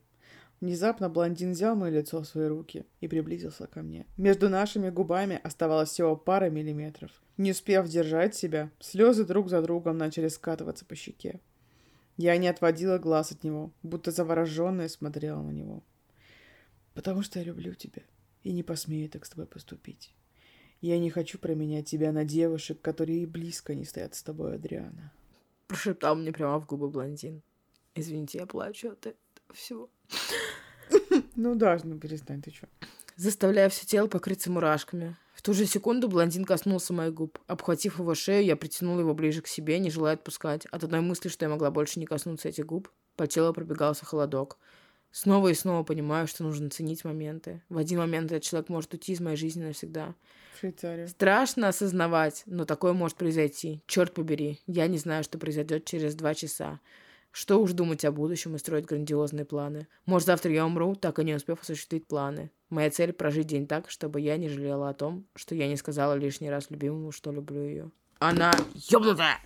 Внезапно 0.62 1.10
блондин 1.10 1.54
взял 1.54 1.76
мое 1.76 1.90
лицо 1.90 2.22
в 2.22 2.28
свои 2.28 2.46
руки 2.46 2.86
и 3.00 3.08
приблизился 3.08 3.66
ко 3.66 3.82
мне. 3.82 4.06
Между 4.18 4.48
нашими 4.48 4.92
губами 4.92 5.40
оставалось 5.44 5.90
всего 5.90 6.16
пара 6.16 6.52
миллиметров. 6.52 7.10
Не 7.38 7.52
успев 7.52 7.88
держать 7.88 8.36
себя, 8.36 8.70
слезы 8.80 9.26
друг 9.26 9.50
за 9.50 9.64
другом 9.64 9.98
начали 9.98 10.28
скатываться 10.28 10.86
по 10.86 10.96
щеке. 10.96 11.40
Я 12.18 12.38
не 12.38 12.48
отводила 12.48 13.00
глаз 13.00 13.32
от 13.32 13.44
него, 13.44 13.72
будто 13.82 14.12
завороженная 14.12 14.90
смотрела 14.90 15.42
на 15.42 15.50
него. 15.50 15.82
Потому 16.94 17.22
что 17.22 17.40
я 17.40 17.46
люблю 17.46 17.74
тебя 17.74 18.04
и 18.44 18.52
не 18.52 18.64
посмею 18.64 19.10
так 19.10 19.26
с 19.26 19.30
тобой 19.30 19.46
поступить. 19.46 20.14
Я 20.82 20.98
не 20.98 21.10
хочу 21.10 21.38
променять 21.38 21.88
тебя 21.88 22.12
на 22.12 22.26
девушек, 22.26 22.82
которые 22.82 23.24
и 23.24 23.26
близко 23.26 23.76
не 23.76 23.86
стоят 23.86 24.16
с 24.16 24.24
тобой, 24.24 24.56
Адриана. 24.56 25.14
Прошептал 25.68 26.16
мне 26.16 26.32
прямо 26.32 26.60
в 26.60 26.66
губы 26.66 26.90
блондин. 26.90 27.44
Извините, 27.94 28.40
я 28.40 28.46
плачу 28.46 28.90
от 28.90 29.06
этого 29.06 29.54
всего. 29.54 29.90
Ну 31.36 31.56
да, 31.56 31.80
ну 31.84 31.98
перестань, 32.00 32.42
ты 32.42 32.52
чё? 32.52 32.68
Заставляя 33.16 33.70
все 33.70 33.86
тело 33.86 34.08
покрыться 34.08 34.52
мурашками. 34.52 35.16
В 35.34 35.42
ту 35.42 35.54
же 35.54 35.66
секунду 35.66 36.08
блондин 36.08 36.46
коснулся 36.46 36.94
моих 36.94 37.14
губ. 37.14 37.40
Обхватив 37.48 38.00
его 38.00 38.16
шею, 38.16 38.44
я 38.44 38.56
притянула 38.56 39.02
его 39.02 39.14
ближе 39.14 39.42
к 39.42 39.48
себе, 39.48 39.80
не 39.80 39.90
желая 39.90 40.16
отпускать. 40.16 40.66
От 40.68 40.84
одной 40.84 41.02
мысли, 41.02 41.30
что 41.30 41.46
я 41.46 41.50
могла 41.50 41.72
больше 41.72 42.00
не 42.00 42.06
коснуться 42.06 42.50
этих 42.50 42.66
губ, 42.66 42.90
по 43.16 43.28
телу 43.28 43.54
пробегался 43.54 44.06
холодок. 44.06 44.58
Снова 45.12 45.50
и 45.50 45.54
снова 45.54 45.84
понимаю, 45.84 46.28
что 46.28 46.44
нужно 46.44 46.70
ценить 46.70 47.04
моменты. 47.04 47.62
В 47.70 47.78
один 47.78 48.00
момент 48.00 48.32
этот 48.32 48.44
человек 48.44 48.70
может 48.70 48.94
уйти 48.94 49.12
из 49.12 49.20
моей 49.20 49.36
жизни 49.36 49.64
навсегда. 49.64 50.16
Швейцария. 50.60 51.08
Страшно 51.08 51.68
осознавать, 51.68 52.44
но 52.46 52.66
такое 52.66 52.94
может 52.94 53.18
произойти. 53.18 53.84
Черт 53.88 54.14
побери, 54.14 54.60
я 54.68 54.88
не 54.88 54.98
знаю, 54.98 55.24
что 55.24 55.38
произойдет 55.38 55.86
через 55.86 56.16
два 56.16 56.34
часа. 56.34 56.80
Что 57.32 57.62
уж 57.62 57.72
думать 57.72 58.04
о 58.06 58.12
будущем 58.12 58.56
и 58.56 58.60
строить 58.60 58.86
грандиозные 58.86 59.46
планы. 59.46 59.88
Может, 60.06 60.28
завтра 60.28 60.52
я 60.52 60.66
умру, 60.66 60.96
так 60.96 61.20
и 61.20 61.24
не 61.24 61.34
успев 61.34 61.62
осуществить 61.62 62.06
планы. 62.06 62.52
Моя 62.70 62.90
цель— 62.90 63.14
прожить 63.14 63.48
день 63.48 63.68
так, 63.68 63.90
чтобы 63.90 64.20
я 64.22 64.38
не 64.38 64.50
жалела 64.50 64.90
о 64.90 64.94
том, 64.94 65.26
что 65.36 65.56
я 65.56 65.68
не 65.68 65.78
сказала 65.78 66.14
лишний 66.14 66.50
раз 66.50 66.70
любимому, 66.70 67.12
что 67.12 67.32
люблю 67.32 67.64
ее. 67.64 67.92
Она 68.20 68.52
ёбнутая! 68.74 69.40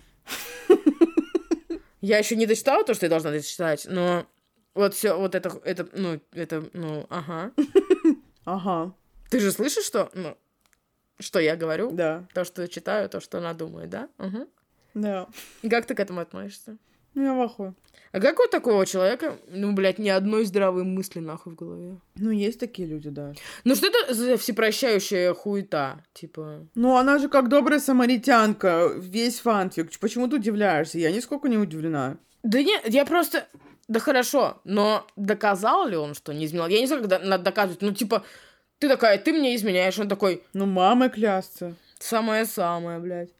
Я 2.02 2.18
еще 2.18 2.36
не 2.36 2.46
дочитала 2.46 2.84
то, 2.84 2.94
что 2.94 3.06
я 3.06 3.10
должна 3.10 3.32
дочитать, 3.32 3.86
но 3.90 4.26
вот 4.76 4.94
все, 4.94 5.18
вот 5.18 5.34
это, 5.34 5.60
это, 5.64 5.88
ну, 5.92 6.20
это, 6.32 6.64
ну, 6.72 7.06
ага. 7.08 7.52
Ага. 8.44 8.94
Ты 9.28 9.40
же 9.40 9.50
слышишь, 9.50 9.84
что, 9.84 10.08
ну, 10.14 10.36
что 11.18 11.40
я 11.40 11.56
говорю? 11.56 11.90
Да. 11.90 12.28
То, 12.32 12.44
что 12.44 12.68
читаю, 12.68 13.08
то, 13.08 13.20
что 13.20 13.38
она 13.38 13.54
думает, 13.54 13.90
да? 13.90 14.08
Угу. 14.18 14.48
Да. 14.94 15.26
И 15.62 15.68
как 15.68 15.86
ты 15.86 15.96
к 15.96 16.00
этому 16.00 16.20
относишься? 16.20 16.76
Ну, 17.14 17.24
я 17.24 17.34
в 17.34 17.40
ахуе. 17.40 17.74
А 18.12 18.20
как 18.20 18.38
у 18.38 18.46
такого 18.46 18.86
человека, 18.86 19.38
ну, 19.48 19.72
блядь, 19.72 19.98
ни 19.98 20.08
одной 20.08 20.44
здравой 20.44 20.84
мысли 20.84 21.18
нахуй 21.18 21.54
в 21.54 21.56
голове? 21.56 21.98
Ну, 22.14 22.30
есть 22.30 22.60
такие 22.60 22.86
люди, 22.86 23.10
да. 23.10 23.32
Ну, 23.64 23.74
что 23.74 23.88
это 23.88 24.14
за 24.14 24.36
всепрощающая 24.36 25.34
хуета, 25.34 26.04
типа? 26.12 26.66
Ну, 26.74 26.96
она 26.96 27.18
же 27.18 27.28
как 27.28 27.48
добрая 27.48 27.80
самаритянка, 27.80 28.92
весь 28.96 29.40
фанфик. 29.40 29.90
Почему 29.98 30.28
ты 30.28 30.36
удивляешься? 30.36 30.98
Я 30.98 31.10
нисколько 31.10 31.48
не 31.48 31.58
удивлена. 31.58 32.18
Да 32.42 32.62
нет, 32.62 32.82
я 32.86 33.04
просто... 33.04 33.48
Да 33.88 34.00
хорошо, 34.00 34.60
но 34.64 35.06
доказал 35.16 35.86
ли 35.86 35.96
он, 35.96 36.14
что 36.14 36.32
не 36.32 36.46
изменял? 36.46 36.68
Я 36.68 36.80
не 36.80 36.86
знаю, 36.86 37.02
когда 37.02 37.18
надо 37.20 37.44
доказывать. 37.44 37.82
Ну, 37.82 37.92
типа, 37.92 38.24
ты 38.78 38.88
такая, 38.88 39.18
ты 39.18 39.32
мне 39.32 39.54
изменяешь. 39.54 39.98
Он 39.98 40.08
такой... 40.08 40.42
Ну, 40.52 40.66
мамой 40.66 41.08
клясться. 41.08 41.76
Самое-самое, 41.98 42.98
блядь. 42.98 43.30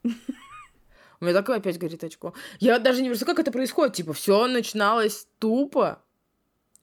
У 1.20 1.24
меня 1.24 1.34
так 1.34 1.48
опять 1.50 1.78
горит 1.78 2.04
очко. 2.04 2.34
Я 2.60 2.78
даже 2.78 3.02
не 3.02 3.08
представляю, 3.08 3.36
как 3.36 3.44
это 3.44 3.52
происходит. 3.52 3.94
Типа, 3.94 4.12
все 4.12 4.46
начиналось 4.46 5.26
тупо. 5.38 6.02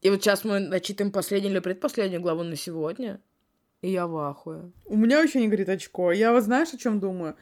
И 0.01 0.09
вот 0.09 0.21
сейчас 0.21 0.43
мы 0.43 0.59
начитаем 0.59 1.11
последнюю 1.11 1.53
или 1.53 1.59
предпоследнюю 1.59 2.21
главу 2.21 2.43
на 2.43 2.57
сегодня. 2.57 3.21
И 3.81 3.91
я 3.91 4.07
в 4.07 4.17
ахуе. 4.17 4.71
У 4.85 4.97
меня 4.97 5.21
вообще 5.21 5.39
не 5.39 5.47
горит 5.47 5.69
очко. 5.69 6.11
Я 6.11 6.33
вот 6.33 6.43
знаешь, 6.43 6.73
о 6.73 6.77
чем 6.77 6.99
думаю? 6.99 7.35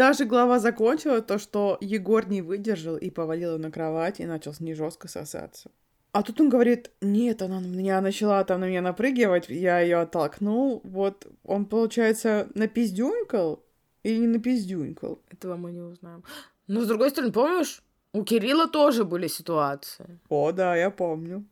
Та 0.00 0.14
же 0.14 0.24
глава 0.24 0.58
закончила 0.58 1.20
то, 1.20 1.38
что 1.38 1.76
Егор 1.82 2.26
не 2.26 2.40
выдержал 2.40 2.96
и 2.96 3.10
повалил 3.10 3.58
на 3.58 3.70
кровать 3.70 4.18
и 4.18 4.24
начал 4.24 4.54
с 4.54 4.60
ней 4.60 4.72
жестко 4.72 5.08
сосаться. 5.08 5.70
А 6.12 6.22
тут 6.22 6.40
он 6.40 6.48
говорит, 6.48 6.90
нет, 7.02 7.42
она 7.42 7.60
на 7.60 7.66
меня 7.66 8.00
начала 8.00 8.42
там 8.44 8.60
на 8.60 8.68
меня 8.68 8.80
напрыгивать, 8.80 9.50
я 9.50 9.80
ее 9.80 9.98
оттолкнул. 9.98 10.80
Вот 10.84 11.26
он, 11.44 11.66
получается, 11.66 12.48
напиздюнькал 12.54 13.62
или 14.02 14.20
не 14.20 14.26
напиздюнькал? 14.28 15.20
Этого 15.28 15.56
мы 15.56 15.70
не 15.70 15.80
узнаем. 15.82 16.24
Но, 16.66 16.80
с 16.80 16.88
другой 16.88 17.10
стороны, 17.10 17.30
помнишь, 17.30 17.82
у 18.14 18.24
Кирилла 18.24 18.68
тоже 18.68 19.04
были 19.04 19.28
ситуации. 19.28 20.18
О, 20.30 20.50
да, 20.52 20.76
я 20.76 20.88
помню. 20.88 21.44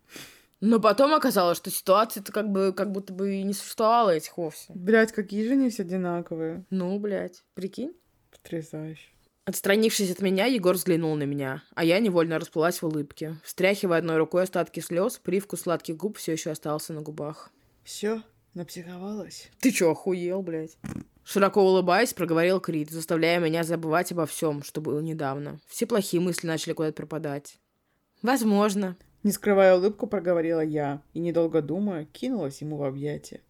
Но 0.63 0.81
потом 0.81 1.13
оказалось, 1.13 1.59
что 1.59 1.71
ситуации-то 1.71 2.33
как 2.33 2.51
бы 2.51 2.73
как 2.73 2.93
будто 2.93 3.13
бы 3.13 3.35
и 3.35 3.43
не 3.43 3.53
существовало 3.53 4.09
этих 4.09 4.39
вовсе. 4.39 4.73
Блять, 4.75 5.13
какие 5.13 5.47
же 5.47 5.53
они 5.53 5.69
все 5.69 5.83
одинаковые. 5.83 6.65
Ну, 6.71 6.99
блядь, 6.99 7.45
прикинь. 7.53 7.93
Потрясающе. 8.43 9.09
Отстранившись 9.49 10.11
от 10.11 10.21
меня, 10.21 10.45
Егор 10.45 10.75
взглянул 10.75 11.15
на 11.17 11.23
меня, 11.23 11.63
а 11.75 11.83
я 11.83 12.01
невольно 12.01 12.39
расплылась 12.39 12.83
в 12.83 12.87
улыбке. 12.87 13.37
Встряхивая 13.43 13.99
одной 13.99 14.19
рукой 14.19 14.43
остатки 14.43 14.81
слез, 14.81 15.19
привкус 15.19 15.63
сладких 15.63 15.97
губ 15.97 16.19
все 16.19 16.33
еще 16.33 16.51
остался 16.51 16.93
на 16.93 17.01
губах. 17.01 17.51
Все, 17.83 18.23
напсиховалась. 18.53 19.51
Ты 19.61 19.71
чё, 19.71 19.93
охуел, 19.93 20.43
блядь? 20.43 20.77
Широко 21.25 21.63
улыбаясь, 21.63 22.13
проговорил 22.13 22.61
Крит, 22.61 22.91
заставляя 22.91 23.39
меня 23.39 23.65
забывать 23.65 24.13
обо 24.13 24.27
всем, 24.27 24.63
что 24.63 24.83
было 24.83 25.01
недавно. 25.01 25.61
Все 25.67 25.87
плохие 25.87 26.21
мысли 26.21 26.47
начали 26.47 26.75
куда-то 26.75 26.97
пропадать. 26.97 27.59
Возможно. 28.21 28.99
Не 29.23 29.33
скрывая 29.33 29.77
улыбку, 29.77 30.07
проговорила 30.07 30.61
я, 30.61 31.03
и, 31.15 31.21
недолго 31.21 31.63
думая, 31.63 32.05
кинулась 32.05 32.61
ему 32.61 32.77
в 32.77 32.83
объятия. 32.83 33.41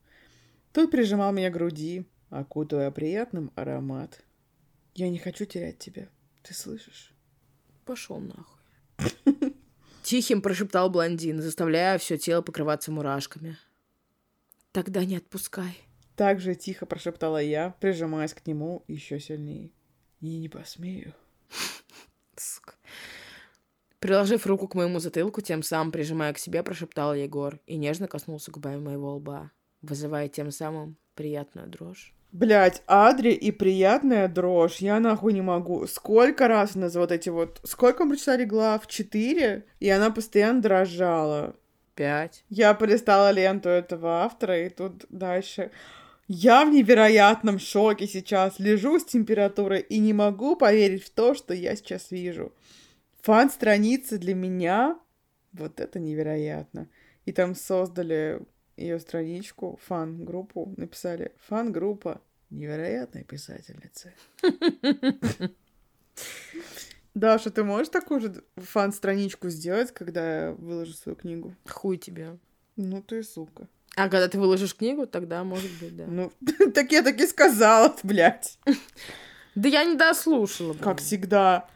Тот 0.73 0.93
прижимал 0.93 1.33
меня 1.33 1.51
к 1.51 1.55
груди, 1.55 2.07
окутывая 2.31 2.91
приятным 2.91 3.51
аромат. 3.57 4.23
Я 4.99 5.11
не 5.11 5.19
хочу 5.19 5.45
терять 5.45 5.79
тебя. 5.79 6.09
Ты 6.43 6.55
слышишь? 6.55 7.13
Пошел 7.85 8.19
нахуй. 8.19 8.59
Тихим 10.03 10.43
прошептал 10.43 10.91
блондин, 10.91 11.41
заставляя 11.41 11.99
все 11.99 12.19
тело 12.19 12.43
покрываться 12.43 12.91
мурашками. 12.91 13.57
Тогда 14.73 15.05
не 15.05 15.17
отпускай. 15.17 15.79
Так 16.17 16.41
же 16.41 16.57
тихо 16.57 16.85
прошептала 16.85 17.41
я, 17.41 17.77
прижимаясь 17.79 18.35
к 18.35 18.45
нему 18.45 18.83
еще 18.89 19.21
сильнее. 19.21 19.71
И 20.21 20.37
не 20.37 20.49
посмею. 20.49 21.15
Сука. 22.37 22.75
Приложив 24.01 24.49
руку 24.49 24.67
к 24.67 24.75
моему 24.75 24.99
затылку, 24.99 25.43
тем 25.43 25.63
самым 25.63 25.93
прижимая 25.93 26.33
к 26.33 26.39
себе, 26.39 26.65
прошептал 26.65 27.15
Егор 27.15 27.61
и 27.67 27.77
нежно 27.77 28.09
коснулся 28.09 28.51
губами 28.51 28.81
моего 28.81 29.15
лба, 29.15 29.53
вызывая 29.81 30.29
тем 30.29 30.51
самым 30.51 30.97
приятную 31.15 31.69
дрожь. 31.69 32.18
Блять, 32.31 32.83
Адри 32.87 33.33
и 33.33 33.51
приятная 33.51 34.29
дрожь. 34.29 34.77
Я 34.79 35.01
нахуй 35.01 35.33
не 35.33 35.41
могу. 35.41 35.87
Сколько 35.87 36.47
раз 36.47 36.77
у 36.77 36.81
нас 36.81 36.95
вот 36.95 37.11
эти 37.11 37.31
вот... 37.31 37.61
Сколько 37.65 38.05
мы 38.05 38.11
прочитали 38.11 38.45
глав? 38.45 38.87
Четыре? 38.87 39.65
И 39.81 39.89
она 39.89 40.11
постоянно 40.11 40.61
дрожала. 40.61 41.57
Пять. 41.95 42.45
Я 42.51 42.75
полистала 42.75 43.31
ленту 43.31 43.71
этого 43.71 44.25
автора, 44.25 44.67
и 44.67 44.69
тут 44.69 45.07
дальше... 45.09 45.71
Я 46.31 46.67
в 46.67 46.71
невероятном 46.71 47.59
шоке 47.59 48.07
сейчас. 48.07 48.59
Лежу 48.59 48.99
с 48.99 49.07
температурой 49.07 49.81
и 49.81 49.99
не 49.99 50.13
могу 50.13 50.57
поверить 50.57 51.05
в 51.05 51.11
то, 51.11 51.35
что 51.35 51.55
я 51.55 51.75
сейчас 51.75 52.11
вижу. 52.11 52.53
Фан-страница 53.23 54.19
для 54.19 54.35
меня... 54.35 54.99
Вот 55.55 55.81
это 55.81 55.99
невероятно. 55.99 56.91
И 57.25 57.33
там 57.33 57.55
создали 57.55 58.43
ее 58.79 58.99
страничку, 59.01 59.79
фан-группу, 59.87 60.73
написали 60.77 61.33
«Фан-группа 61.49 62.21
невероятной 62.51 63.25
писательницы». 63.25 64.15
Даша, 67.15 67.51
ты 67.51 67.65
можешь 67.65 67.89
такую 67.89 68.21
же 68.21 68.45
фан-страничку 68.57 69.49
сделать, 69.49 69.93
когда 69.93 70.45
я 70.45 70.53
выложу 70.53 70.93
свою 70.93 71.17
книгу? 71.17 71.55
Хуй 71.67 71.97
тебе. 71.97 72.39
Ну 72.77 73.03
ты 73.03 73.23
сука. 73.25 73.67
А 73.97 74.09
когда 74.09 74.29
ты 74.29 74.39
выложишь 74.39 74.77
книгу, 74.77 75.07
тогда 75.07 75.43
может 75.43 75.71
быть, 75.81 75.97
да. 75.97 76.07
Ну, 76.07 76.31
так 76.75 76.93
я 76.93 77.03
так 77.03 77.21
и 77.21 77.27
сказала, 77.27 77.95
блядь. 78.03 78.59
Да 79.55 79.69
я 79.69 79.83
не 79.83 79.97
дослушала. 79.97 80.75
Как 80.75 81.01
всегда. 81.01 81.69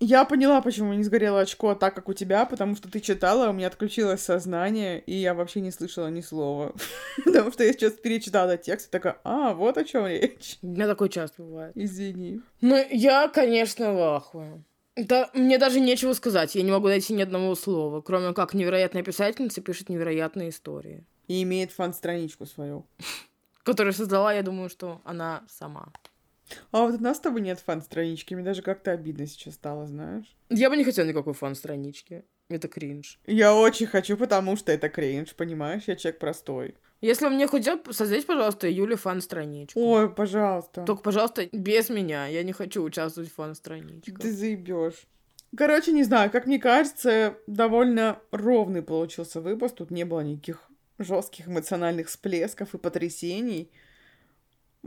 Я 0.00 0.24
поняла, 0.24 0.60
почему 0.62 0.92
не 0.92 1.02
сгорело 1.02 1.40
очко 1.40 1.74
так, 1.74 1.94
как 1.94 2.08
у 2.08 2.12
тебя, 2.12 2.44
потому 2.44 2.76
что 2.76 2.88
ты 2.88 3.00
читала, 3.00 3.50
у 3.50 3.52
меня 3.52 3.66
отключилось 3.66 4.20
сознание, 4.20 5.00
и 5.00 5.14
я 5.14 5.34
вообще 5.34 5.60
не 5.60 5.72
слышала 5.72 6.06
ни 6.08 6.20
слова. 6.20 6.72
потому 7.24 7.50
что 7.50 7.64
я 7.64 7.72
сейчас 7.72 7.94
перечитала 7.94 8.56
текст 8.56 8.88
и 8.88 8.90
такая, 8.90 9.18
а, 9.24 9.54
вот 9.54 9.76
о 9.76 9.84
чем 9.84 10.06
речь. 10.06 10.58
У 10.62 10.68
меня 10.68 10.86
такое 10.86 11.08
часто 11.08 11.42
бывает. 11.42 11.72
Извини. 11.74 12.40
Ну, 12.60 12.76
я, 12.90 13.26
конечно, 13.28 13.92
в 13.92 14.00
ахуе. 14.14 14.62
Да, 14.94 15.30
мне 15.34 15.58
даже 15.58 15.80
нечего 15.80 16.12
сказать, 16.12 16.54
я 16.54 16.62
не 16.62 16.70
могу 16.70 16.86
найти 16.86 17.12
ни 17.12 17.22
одного 17.22 17.56
слова, 17.56 18.00
кроме 18.00 18.34
как 18.34 18.54
невероятная 18.54 19.02
писательница 19.02 19.60
пишет 19.60 19.88
невероятные 19.88 20.50
истории. 20.50 21.04
И 21.26 21.42
имеет 21.42 21.72
фан-страничку 21.72 22.46
свою. 22.46 22.86
Которую 23.64 23.92
создала, 23.92 24.32
я 24.32 24.42
думаю, 24.42 24.68
что 24.70 25.00
она 25.04 25.44
сама. 25.48 25.92
А 26.70 26.82
вот 26.82 27.00
у 27.00 27.02
нас 27.02 27.16
с 27.16 27.20
тобой 27.20 27.40
нет 27.40 27.58
фан-странички. 27.58 28.34
Мне 28.34 28.44
даже 28.44 28.62
как-то 28.62 28.92
обидно 28.92 29.26
сейчас 29.26 29.54
стало, 29.54 29.86
знаешь. 29.86 30.36
Я 30.48 30.70
бы 30.70 30.76
не 30.76 30.84
хотела 30.84 31.06
никакой 31.06 31.34
фан-странички. 31.34 32.24
Это 32.48 32.68
кринж. 32.68 33.20
Я 33.26 33.54
очень 33.54 33.86
хочу, 33.86 34.16
потому 34.16 34.56
что 34.56 34.72
это 34.72 34.88
кринж, 34.88 35.34
понимаешь? 35.34 35.82
Я 35.86 35.96
человек 35.96 36.18
простой. 36.18 36.74
Если 37.00 37.28
мне 37.28 37.46
хотят, 37.46 37.86
создайте, 37.90 38.26
пожалуйста, 38.26 38.68
Юле 38.68 38.96
фан-страничку. 38.96 39.78
Ой, 39.78 40.12
пожалуйста. 40.12 40.82
Только, 40.84 41.02
пожалуйста, 41.02 41.48
без 41.52 41.90
меня. 41.90 42.26
Я 42.26 42.42
не 42.42 42.52
хочу 42.52 42.82
участвовать 42.82 43.30
в 43.30 43.34
фан-страничках. 43.34 44.18
Ты 44.18 44.32
заебешь. 44.32 45.06
Короче, 45.56 45.92
не 45.92 46.04
знаю, 46.04 46.30
как 46.30 46.46
мне 46.46 46.58
кажется, 46.58 47.36
довольно 47.46 48.18
ровный 48.32 48.82
получился 48.82 49.40
выпуск. 49.40 49.76
Тут 49.76 49.90
не 49.90 50.04
было 50.04 50.20
никаких 50.20 50.68
жестких 50.98 51.48
эмоциональных 51.48 52.08
всплесков 52.08 52.74
и 52.74 52.78
потрясений. 52.78 53.70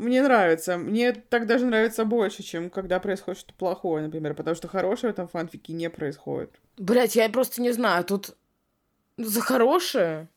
Мне 0.01 0.23
нравится. 0.23 0.77
Мне 0.77 1.13
так 1.13 1.45
даже 1.45 1.67
нравится 1.67 2.05
больше, 2.05 2.41
чем 2.41 2.71
когда 2.71 2.99
происходит 2.99 3.39
что-то 3.39 3.53
плохое, 3.53 4.03
например, 4.03 4.33
потому 4.33 4.55
что 4.55 4.67
хорошее 4.67 5.11
в 5.11 5.13
этом 5.13 5.27
фанфике 5.27 5.73
не 5.73 5.91
происходит. 5.91 6.59
Блять, 6.77 7.15
я 7.15 7.29
просто 7.29 7.61
не 7.61 7.71
знаю, 7.71 8.03
тут 8.03 8.35
за 9.17 9.41
хорошее 9.41 10.27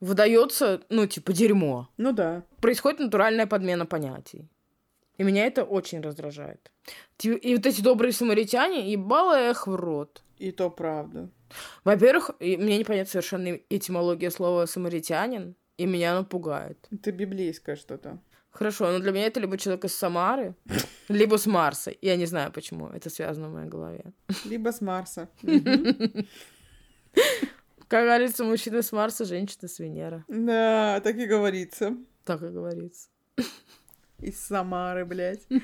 выдается, 0.00 0.82
ну, 0.90 1.06
типа, 1.06 1.32
дерьмо. 1.32 1.88
Ну 1.96 2.12
да. 2.12 2.42
Происходит 2.60 3.00
натуральная 3.00 3.46
подмена 3.46 3.86
понятий. 3.86 4.46
И 5.16 5.22
меня 5.22 5.46
это 5.46 5.64
очень 5.64 6.02
раздражает. 6.02 6.70
И 7.22 7.56
вот 7.56 7.64
эти 7.64 7.80
добрые 7.80 8.12
самаритяне, 8.12 8.92
ебало 8.92 9.50
их 9.50 9.66
в 9.66 9.74
рот. 9.74 10.22
И 10.36 10.52
то 10.52 10.68
правда. 10.68 11.30
Во-первых, 11.84 12.32
мне 12.40 12.76
непонятна 12.76 13.10
совершенно 13.10 13.58
этимология 13.70 14.28
слова 14.28 14.66
«самаритянин», 14.66 15.54
и 15.78 15.86
меня 15.86 16.12
оно 16.12 16.24
пугает. 16.26 16.76
Это 16.90 17.10
библейское 17.10 17.76
что-то. 17.76 18.18
Хорошо, 18.54 18.92
но 18.92 19.00
для 19.00 19.10
меня 19.10 19.26
это 19.26 19.40
либо 19.40 19.58
человек 19.58 19.84
из 19.84 19.96
Самары, 19.96 20.54
либо 21.08 21.36
с 21.36 21.46
Марса. 21.46 21.92
Я 22.00 22.16
не 22.16 22.26
знаю, 22.26 22.52
почему 22.52 22.88
это 22.88 23.10
связано 23.10 23.48
в 23.48 23.52
моей 23.52 23.68
голове. 23.68 24.04
Либо 24.44 24.70
с 24.70 24.80
Марса. 24.80 25.28
Как 27.88 28.04
говорится, 28.04 28.44
мужчина 28.44 28.82
с 28.82 28.92
Марса, 28.92 29.24
женщина 29.24 29.68
с 29.68 29.80
Венеры. 29.80 30.24
Да, 30.28 31.00
так 31.02 31.16
и 31.16 31.26
говорится. 31.26 31.96
Так 32.24 32.42
и 32.42 32.48
говорится. 32.48 33.08
Из 34.20 34.38
Самары, 34.38 35.04
блядь. 35.04 35.46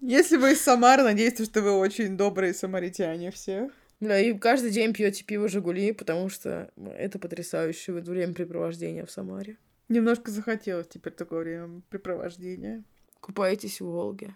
Если 0.00 0.36
вы 0.36 0.52
из 0.52 0.60
Самары, 0.60 1.02
надеюсь, 1.02 1.44
что 1.44 1.60
вы 1.60 1.72
очень 1.72 2.16
добрые 2.16 2.54
самаритяне 2.54 3.32
все. 3.32 3.70
Да, 3.98 4.16
и 4.18 4.38
каждый 4.38 4.70
день 4.70 4.92
пьете 4.92 5.24
пиво 5.24 5.48
Жигули, 5.48 5.92
потому 5.92 6.28
что 6.28 6.70
это 6.76 7.18
потрясающее 7.18 7.96
времяпрепровождение 7.96 9.04
в 9.04 9.10
Самаре. 9.10 9.58
Немножко 9.88 10.30
захотелось 10.30 10.88
теперь 10.88 11.12
такое 11.12 11.40
времяпрепровождение. 11.40 12.84
Купаетесь 13.20 13.80
в 13.80 13.86
Волге. 13.86 14.34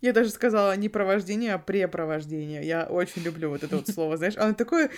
Я 0.00 0.12
даже 0.12 0.30
сказала 0.30 0.76
не 0.76 0.88
провождение, 0.88 1.54
а 1.54 1.58
препровождение. 1.58 2.62
Я 2.64 2.84
очень 2.84 3.22
люблю 3.22 3.50
вот 3.50 3.62
это 3.62 3.76
вот 3.76 3.88
слово, 3.94 4.16
знаешь. 4.16 4.36
Оно 4.36 4.54
такое... 4.54 4.90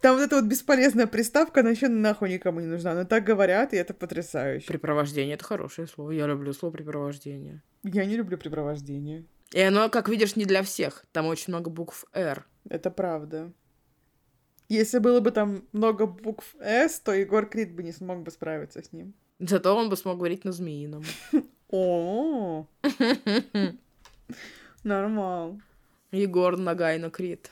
Там 0.00 0.16
вот 0.16 0.22
эта 0.22 0.36
вот 0.36 0.46
бесполезная 0.46 1.06
приставка, 1.06 1.60
она 1.60 1.70
еще 1.70 1.88
нахуй 1.88 2.30
никому 2.32 2.60
не 2.60 2.66
нужна. 2.66 2.94
Но 2.94 3.04
так 3.04 3.22
говорят, 3.22 3.74
и 3.74 3.76
это 3.76 3.92
потрясающе. 3.92 4.66
Препровождение— 4.66 5.34
это 5.36 5.44
хорошее 5.44 5.86
слово. 5.86 6.12
Я 6.12 6.26
люблю 6.26 6.54
слово 6.54 6.72
препровождение. 6.72 7.62
Я 7.82 8.06
не 8.06 8.16
люблю 8.16 8.38
препровождение. 8.38 9.26
И 9.52 9.60
оно, 9.60 9.90
как 9.90 10.08
видишь, 10.08 10.36
не 10.36 10.46
для 10.46 10.62
всех. 10.62 11.04
Там 11.12 11.26
очень 11.26 11.52
много 11.52 11.70
букв 11.70 12.06
«Р». 12.14 12.46
Это 12.68 12.90
правда. 12.90 13.52
Если 14.68 14.98
было 14.98 15.20
бы 15.20 15.32
там 15.32 15.64
много 15.72 16.06
букв 16.06 16.54
«С», 16.60 17.00
то 17.00 17.12
Егор 17.12 17.44
Крид 17.46 17.74
бы 17.74 17.82
не 17.82 17.92
смог 17.92 18.22
бы 18.22 18.30
справиться 18.30 18.82
с 18.82 18.92
ним. 18.92 19.14
Зато 19.40 19.74
он 19.74 19.88
бы 19.88 19.96
смог 19.96 20.18
говорить 20.18 20.44
на 20.44 20.52
змеином. 20.52 21.02
О, 21.70 22.66
Нормал. 24.84 25.58
Егор 26.12 26.58
Нагайна 26.58 27.10
Крит. 27.10 27.50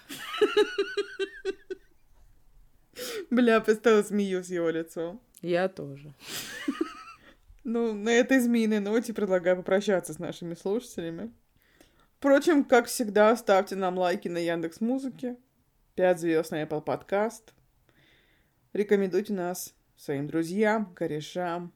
Бля, 3.30 3.60
представила 3.60 4.02
змею 4.02 4.42
с 4.44 4.48
его 4.48 4.68
лицом. 4.68 5.20
Я 5.40 5.68
тоже. 5.68 6.12
Ну, 7.64 7.94
на 7.94 8.10
этой 8.10 8.40
змеиной 8.40 8.80
ноте 8.80 9.14
предлагаю 9.14 9.56
попрощаться 9.56 10.12
с 10.12 10.18
нашими 10.18 10.54
слушателями. 10.54 11.32
Впрочем, 12.18 12.64
как 12.64 12.86
всегда, 12.86 13.34
ставьте 13.36 13.76
нам 13.76 13.96
лайки 13.96 14.28
на 14.28 14.38
Яндекс 14.38 14.80
Музыке, 14.80 15.36
5 15.94 16.20
звезд 16.20 16.50
на 16.50 16.62
Apple 16.62 16.84
Podcast. 16.84 17.52
Рекомендуйте 18.72 19.32
нас 19.32 19.74
своим 19.96 20.26
друзьям, 20.26 20.92
корешам, 20.94 21.72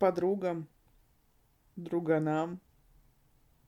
подругам, 0.00 0.66
друганам, 1.76 2.58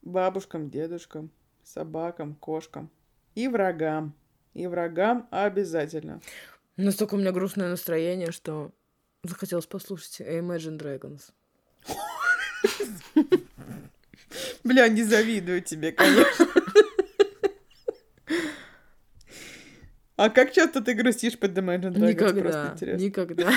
бабушкам, 0.01 0.71
дедушкам, 0.71 1.31
собакам, 1.63 2.35
кошкам 2.35 2.91
и 3.37 3.47
врагам. 3.47 4.15
И 4.55 4.67
врагам 4.67 5.29
обязательно. 5.31 6.21
Настолько 6.77 7.15
у 7.15 7.19
меня 7.19 7.33
грустное 7.33 7.71
настроение, 7.71 8.33
что 8.33 8.73
захотелось 9.23 9.67
послушать 9.67 10.21
Imagine 10.21 10.79
Dragons. 10.79 11.31
Бля, 14.65 14.89
не 14.89 15.03
завидую 15.05 15.63
тебе, 15.63 15.93
конечно. 15.93 16.49
А 20.17 20.29
как 20.31 20.53
часто 20.53 20.83
ты 20.83 20.95
грустишь 20.95 21.39
под 21.39 21.57
Imagine 21.57 21.93
Dragons? 21.93 22.17
Просто 22.17 22.35
Никогда. 22.37 22.73
интересно. 22.73 23.05
Никогда. 23.05 23.53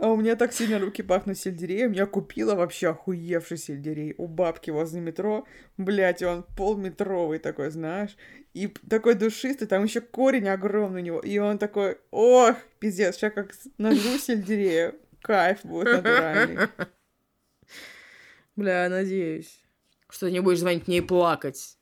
А 0.00 0.08
у 0.08 0.16
меня 0.16 0.34
так 0.34 0.54
сильно 0.54 0.78
руки 0.78 1.02
пахнут 1.02 1.36
сельдереем. 1.36 1.92
Я 1.92 2.06
купила 2.06 2.54
вообще 2.54 2.88
охуевший 2.88 3.58
сельдерей 3.58 4.14
у 4.16 4.28
бабки 4.28 4.70
возле 4.70 5.02
метро. 5.02 5.46
Блять, 5.76 6.22
он 6.22 6.42
полметровый 6.56 7.38
такой, 7.38 7.70
знаешь. 7.70 8.16
И 8.54 8.68
такой 8.88 9.14
душистый, 9.14 9.68
там 9.68 9.84
еще 9.84 10.00
корень 10.00 10.48
огромный 10.48 11.02
у 11.02 11.04
него. 11.04 11.20
И 11.20 11.36
он 11.36 11.58
такой, 11.58 11.98
ох, 12.10 12.56
пиздец, 12.78 13.16
сейчас 13.16 13.34
как 13.34 13.52
нажру 13.76 14.16
сельдерея. 14.16 14.94
Кайф 15.20 15.66
будет 15.66 16.02
натуральный. 16.02 16.68
Бля, 18.56 18.88
надеюсь, 18.88 19.62
что 20.08 20.26
ты 20.26 20.32
не 20.32 20.40
будешь 20.40 20.60
звонить 20.60 20.88
мне 20.88 20.98
и 20.98 21.02
плакать. 21.02 21.76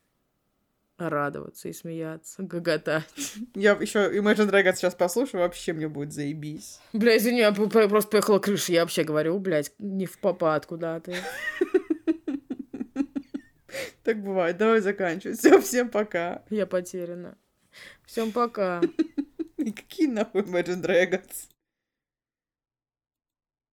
Радоваться 0.99 1.69
и 1.69 1.73
смеяться, 1.73 2.43
гоготать. 2.43 3.05
Я 3.55 3.71
еще 3.71 3.99
Imagine 4.19 4.51
Dragons 4.51 4.75
сейчас 4.75 4.95
послушаю, 4.95 5.41
вообще 5.41 5.71
мне 5.71 5.87
будет 5.87 6.11
заебись. 6.11 6.81
Бля, 6.91 7.15
извини, 7.15 7.39
я 7.39 7.53
просто 7.53 8.09
поехала 8.09 8.39
крыша. 8.39 8.73
Я 8.73 8.81
вообще 8.81 9.03
говорю, 9.03 9.39
блядь, 9.39 9.71
не 9.79 10.05
в 10.05 10.19
попад 10.19 10.65
куда 10.65 10.99
ты. 10.99 11.15
Так 14.03 14.23
бывает. 14.23 14.57
Давай 14.57 14.79
заканчивать. 14.81 15.37
Все, 15.37 15.61
всем 15.61 15.89
пока. 15.89 16.41
Я 16.49 16.65
потеряна. 16.65 17.37
Всем 18.05 18.31
пока. 18.31 18.81
Какие 19.57 20.07
нахуй 20.07 20.41
Imagine 20.41 20.81
Dragons? 20.81 21.49